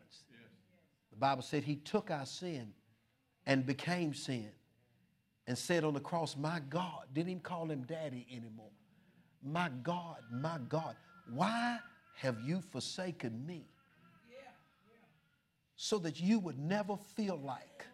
The 1.10 1.18
Bible 1.18 1.42
said 1.42 1.62
he 1.62 1.76
took 1.76 2.10
our 2.10 2.26
sin 2.26 2.72
and 3.46 3.66
became 3.66 4.14
sin 4.14 4.50
and 5.46 5.56
said 5.56 5.84
on 5.84 5.94
the 5.94 6.00
cross, 6.00 6.36
My 6.36 6.60
God, 6.70 7.04
didn't 7.12 7.30
even 7.30 7.42
call 7.42 7.70
him 7.70 7.82
daddy 7.82 8.26
anymore. 8.30 8.70
My 9.42 9.70
God, 9.82 10.18
my 10.32 10.58
God, 10.68 10.96
why 11.32 11.78
have 12.16 12.40
you 12.40 12.60
forsaken 12.60 13.44
me? 13.46 13.66
So 15.76 15.98
that 15.98 16.20
you 16.20 16.38
would 16.38 16.58
never 16.58 16.96
feel 17.16 17.38
like 17.44 17.84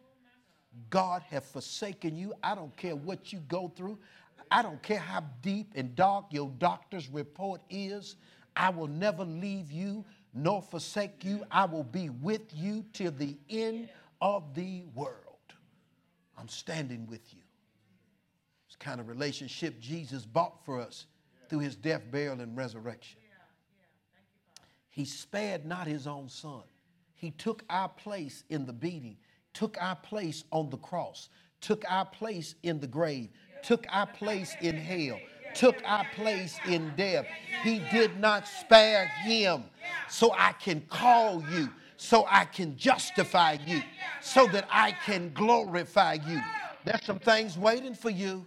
God 0.91 1.23
have 1.31 1.45
forsaken 1.45 2.17
you. 2.17 2.35
I 2.43 2.55
don't 2.55 2.77
care 2.77 2.95
what 2.95 3.33
you 3.33 3.41
go 3.49 3.73
through. 3.75 3.99
I 4.51 4.63
don't 4.63 4.83
care 4.83 4.99
how 4.99 5.25
deep 5.43 5.73
and 5.75 5.95
dark 5.97 6.27
your 6.31 6.51
doctor's 6.59 7.09
report 7.09 7.61
is. 7.71 8.17
I 8.55 8.71
will 8.71 8.89
never 8.89 9.25
leave 9.25 9.73
you 9.73 10.05
nor 10.35 10.63
forsake 10.63 11.25
you. 11.25 11.45
I 11.51 11.65
will 11.65 11.85
be 11.85 12.11
with 12.11 12.55
you 12.55 12.85
till 12.93 13.13
the 13.13 13.37
end 13.49 13.89
of 14.21 14.55
the 14.55 14.85
world. 14.95 15.15
I'm 16.37 16.49
standing 16.49 17.07
with 17.07 17.33
you. 17.33 17.40
Kind 18.81 18.99
of 18.99 19.09
relationship 19.09 19.79
Jesus 19.79 20.25
bought 20.25 20.65
for 20.65 20.81
us 20.81 21.07
through 21.49 21.61
his 21.61 21.77
death, 21.77 22.03
burial, 22.11 22.41
and 22.41 22.57
resurrection. 22.57 23.19
He 24.89 25.05
spared 25.05 25.65
not 25.67 25.87
his 25.87 26.07
own 26.07 26.29
son. 26.29 26.63
He 27.15 27.31
took 27.33 27.63
our 27.69 27.91
place 27.91 28.45
in 28.49 28.65
the 28.65 28.73
beating, 28.73 29.19
took 29.53 29.77
our 29.81 29.97
place 29.97 30.45
on 30.51 30.71
the 30.71 30.79
cross, 30.79 31.29
took 31.61 31.85
our 31.91 32.07
place 32.07 32.55
in 32.63 32.81
the 32.81 32.87
grave, 32.87 33.29
took 33.63 33.87
our 33.91 34.07
place 34.07 34.57
in 34.63 34.77
hell, 34.77 35.21
took 35.55 35.77
our 35.85 36.07
place 36.15 36.59
in 36.67 36.93
death. 36.97 37.27
He 37.63 37.83
did 37.93 38.19
not 38.19 38.49
spare 38.49 39.07
him 39.07 39.65
so 40.09 40.33
I 40.33 40.53
can 40.53 40.81
call 40.89 41.45
you, 41.53 41.69
so 41.99 42.27
I 42.29 42.47
can 42.47 42.77
justify 42.79 43.59
you, 43.67 43.83
so 44.23 44.47
that 44.47 44.67
I 44.71 44.93
can 44.93 45.33
glorify 45.35 46.15
you. 46.27 46.41
There's 46.85 47.05
some 47.05 47.19
things 47.19 47.59
waiting 47.59 47.95
for 47.95 48.09
you. 48.09 48.47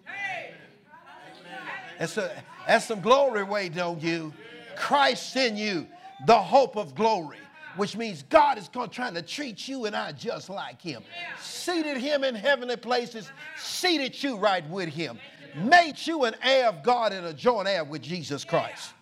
That's, 1.99 2.17
a, 2.17 2.31
that's 2.67 2.85
some 2.85 3.01
glory 3.01 3.43
waiting 3.43 3.79
on 3.79 3.99
you. 3.99 4.33
Christ 4.75 5.35
in 5.35 5.55
you, 5.55 5.87
the 6.25 6.37
hope 6.37 6.75
of 6.75 6.95
glory 6.95 7.37
which 7.75 7.95
means 7.95 8.23
God 8.23 8.57
is 8.57 8.69
trying 8.91 9.13
to 9.13 9.21
treat 9.21 9.67
you 9.67 9.85
and 9.85 9.95
I 9.95 10.11
just 10.11 10.49
like 10.49 10.81
Him. 10.81 11.03
Seated 11.39 11.97
Him 11.97 12.23
in 12.23 12.35
heavenly 12.35 12.77
places, 12.77 13.31
seated 13.57 14.21
you 14.21 14.37
right 14.37 14.67
with 14.69 14.89
Him, 14.89 15.19
made 15.55 15.95
you 15.97 16.25
an 16.25 16.35
heir 16.41 16.67
of 16.67 16.83
God 16.83 17.13
and 17.13 17.25
a 17.25 17.33
joint 17.33 17.67
heir 17.67 17.83
with 17.83 18.01
Jesus 18.01 18.43
Christ. 18.43 18.93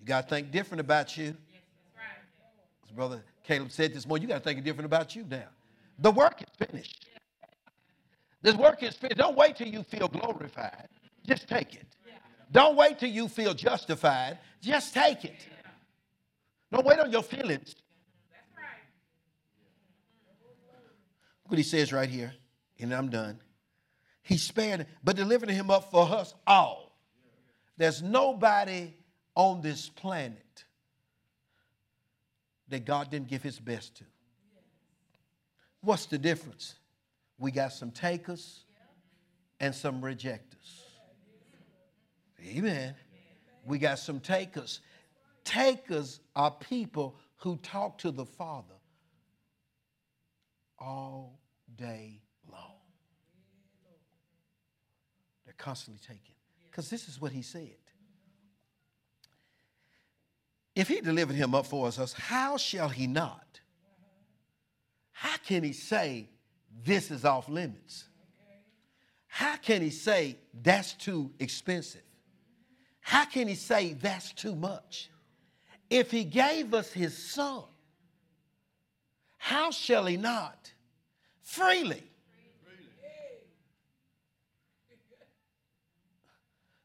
You 0.00 0.06
got 0.06 0.28
to 0.28 0.34
think 0.34 0.50
different 0.50 0.80
about 0.80 1.16
you. 1.16 1.36
As 2.84 2.90
Brother 2.94 3.22
Caleb 3.44 3.70
said 3.70 3.94
this 3.94 4.06
morning, 4.06 4.22
you 4.22 4.28
got 4.28 4.42
to 4.42 4.44
think 4.44 4.64
different 4.64 4.86
about 4.86 5.14
you 5.14 5.24
now. 5.28 5.48
The 5.98 6.10
work 6.10 6.42
is 6.42 6.66
finished. 6.66 7.06
This 8.42 8.54
work 8.54 8.82
is 8.82 8.94
finished. 8.94 9.18
Don't 9.18 9.36
wait 9.36 9.56
till 9.56 9.68
you 9.68 9.82
feel 9.82 10.08
glorified. 10.08 10.88
Just 11.26 11.48
take 11.48 11.74
it. 11.74 11.86
Don't 12.50 12.76
wait 12.76 12.98
till 12.98 13.10
you 13.10 13.28
feel 13.28 13.52
justified. 13.52 14.38
Just 14.62 14.94
take 14.94 15.24
it. 15.24 15.46
Don't 16.72 16.86
wait 16.86 16.98
on 16.98 17.10
your 17.10 17.22
feelings. 17.22 17.74
Look 21.44 21.52
what 21.52 21.58
he 21.58 21.64
says 21.64 21.92
right 21.92 22.08
here, 22.08 22.32
and 22.78 22.94
I'm 22.94 23.08
done. 23.08 23.40
He 24.22 24.36
spared, 24.36 24.86
but 25.02 25.16
delivered 25.16 25.48
him 25.48 25.70
up 25.70 25.90
for 25.90 26.02
us 26.02 26.34
all. 26.46 26.98
There's 27.78 28.02
nobody 28.02 28.94
on 29.34 29.62
this 29.62 29.88
planet 29.88 30.64
that 32.68 32.84
God 32.84 33.10
didn't 33.10 33.28
give 33.28 33.42
his 33.42 33.58
best 33.58 33.96
to. 33.96 34.04
What's 35.80 36.06
the 36.06 36.18
difference? 36.18 36.74
We 37.38 37.52
got 37.52 37.72
some 37.72 37.90
takers 37.90 38.64
and 39.60 39.74
some 39.74 40.04
rejectors. 40.04 40.84
Amen. 42.44 42.94
We 43.64 43.78
got 43.78 43.98
some 43.98 44.20
takers. 44.20 44.80
Takers 45.44 46.20
are 46.34 46.50
people 46.50 47.16
who 47.36 47.56
talk 47.58 47.98
to 47.98 48.10
the 48.10 48.26
Father 48.26 48.74
all 50.78 51.38
day 51.76 52.20
long. 52.50 52.76
They're 55.44 55.54
constantly 55.56 56.00
taking. 56.00 56.34
Because 56.70 56.90
this 56.90 57.08
is 57.08 57.20
what 57.20 57.32
he 57.32 57.42
said. 57.42 57.76
If 60.74 60.88
he 60.88 61.00
delivered 61.00 61.34
him 61.34 61.54
up 61.54 61.66
for 61.66 61.88
us, 61.88 62.12
how 62.12 62.56
shall 62.56 62.88
he 62.88 63.06
not? 63.06 63.60
How 65.10 65.36
can 65.38 65.64
he 65.64 65.72
say 65.72 66.30
this 66.84 67.10
is 67.10 67.24
off 67.24 67.48
limits? 67.48 68.04
How 69.26 69.56
can 69.56 69.82
he 69.82 69.90
say 69.90 70.36
that's 70.62 70.94
too 70.94 71.30
expensive? 71.38 72.02
How 73.00 73.24
can 73.24 73.48
he 73.48 73.54
say 73.54 73.94
that's 73.94 74.32
too 74.32 74.54
much? 74.54 75.10
If 75.90 76.10
he 76.10 76.24
gave 76.24 76.74
us 76.74 76.92
his 76.92 77.16
son, 77.16 77.62
how 79.38 79.70
shall 79.70 80.04
he 80.06 80.16
not? 80.16 80.72
Freely. 81.42 82.02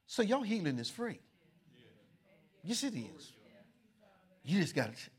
So 0.06 0.22
your 0.22 0.46
healing 0.46 0.78
is 0.78 0.90
free. 0.90 1.20
Yes, 2.64 2.84
it 2.84 2.94
is. 2.94 3.34
You 4.46 4.62
just 4.62 4.76
got 4.76 4.96
to. 4.96 5.10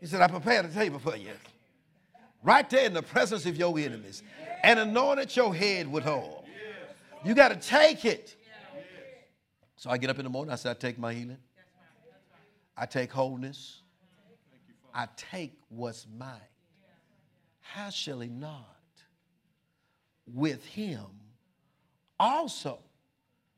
He 0.00 0.06
said, 0.06 0.20
I 0.20 0.28
prepared 0.28 0.66
a 0.66 0.68
table 0.68 0.98
for 0.98 1.16
you. 1.16 1.32
Right 2.42 2.68
there 2.68 2.86
in 2.86 2.94
the 2.94 3.02
presence 3.02 3.46
of 3.46 3.56
your 3.56 3.78
enemies 3.78 4.22
and 4.62 4.78
anointed 4.78 5.34
your 5.34 5.54
head 5.54 5.90
with 5.90 6.06
oil. 6.06 6.44
You 7.24 7.34
got 7.34 7.48
to 7.48 7.56
take 7.56 8.04
it. 8.04 8.36
So 9.76 9.90
I 9.90 9.98
get 9.98 10.10
up 10.10 10.18
in 10.18 10.24
the 10.24 10.30
morning, 10.30 10.52
I 10.52 10.56
say, 10.56 10.70
I 10.70 10.74
take 10.74 10.98
my 10.98 11.12
healing. 11.12 11.38
I 12.76 12.86
take 12.86 13.12
wholeness. 13.12 13.82
I 14.94 15.08
take 15.16 15.58
what's 15.68 16.06
mine. 16.16 16.40
How 17.60 17.90
shall 17.90 18.20
he 18.20 18.28
not 18.28 18.64
with 20.26 20.64
him 20.64 21.06
also, 22.18 22.80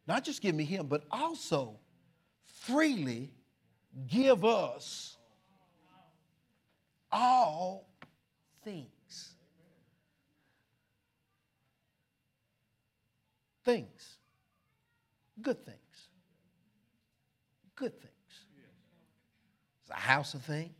not 0.06 0.24
just 0.24 0.42
give 0.42 0.54
me 0.54 0.64
him, 0.64 0.86
but 0.86 1.04
also 1.10 1.78
freely 2.44 3.32
give 4.06 4.44
us 4.44 5.16
all 7.10 7.89
things. 8.64 9.34
Things. 13.64 14.16
Good 15.40 15.64
things. 15.64 15.78
Good 17.76 17.98
things. 18.00 18.12
It's 19.82 19.90
a 19.90 19.94
house 19.94 20.34
of 20.34 20.42
things. 20.42 20.74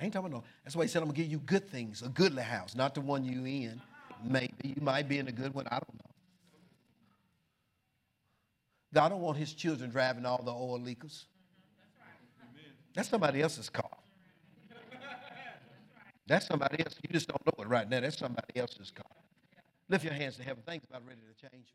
I 0.00 0.04
ain't 0.04 0.12
talking 0.12 0.28
about 0.28 0.42
no. 0.42 0.44
That's 0.64 0.74
why 0.74 0.84
he 0.84 0.88
said, 0.88 0.98
I'm 0.98 1.06
going 1.06 1.16
to 1.16 1.22
give 1.22 1.30
you 1.30 1.38
good 1.38 1.68
things, 1.68 2.02
a 2.02 2.08
goodly 2.08 2.42
house, 2.42 2.74
not 2.74 2.94
the 2.94 3.00
one 3.00 3.24
you 3.24 3.44
in. 3.44 3.80
Maybe 4.24 4.52
you 4.62 4.80
might 4.80 5.08
be 5.08 5.18
in 5.18 5.28
a 5.28 5.32
good 5.32 5.54
one. 5.54 5.66
I 5.68 5.78
don't 5.78 5.94
know. 5.94 6.10
God 8.92 9.08
don't 9.08 9.20
want 9.20 9.36
his 9.36 9.52
children 9.52 9.90
driving 9.90 10.24
all 10.24 10.42
the 10.42 10.52
oil 10.52 10.80
leakers. 10.80 11.24
That's 12.94 13.08
somebody 13.08 13.42
else's 13.42 13.68
car. 13.68 13.90
That's 16.26 16.46
somebody 16.46 16.82
else. 16.84 16.94
You 17.02 17.12
just 17.12 17.28
don't 17.28 17.44
know 17.46 17.64
it 17.64 17.68
right 17.68 17.88
now. 17.88 18.00
That's 18.00 18.18
somebody 18.18 18.56
else's 18.56 18.90
car. 18.90 19.04
Lift 19.88 20.04
your 20.04 20.14
hands 20.14 20.36
to 20.36 20.42
heaven. 20.42 20.62
Things 20.66 20.84
about 20.88 21.06
ready 21.06 21.20
to 21.20 21.48
change. 21.50 21.66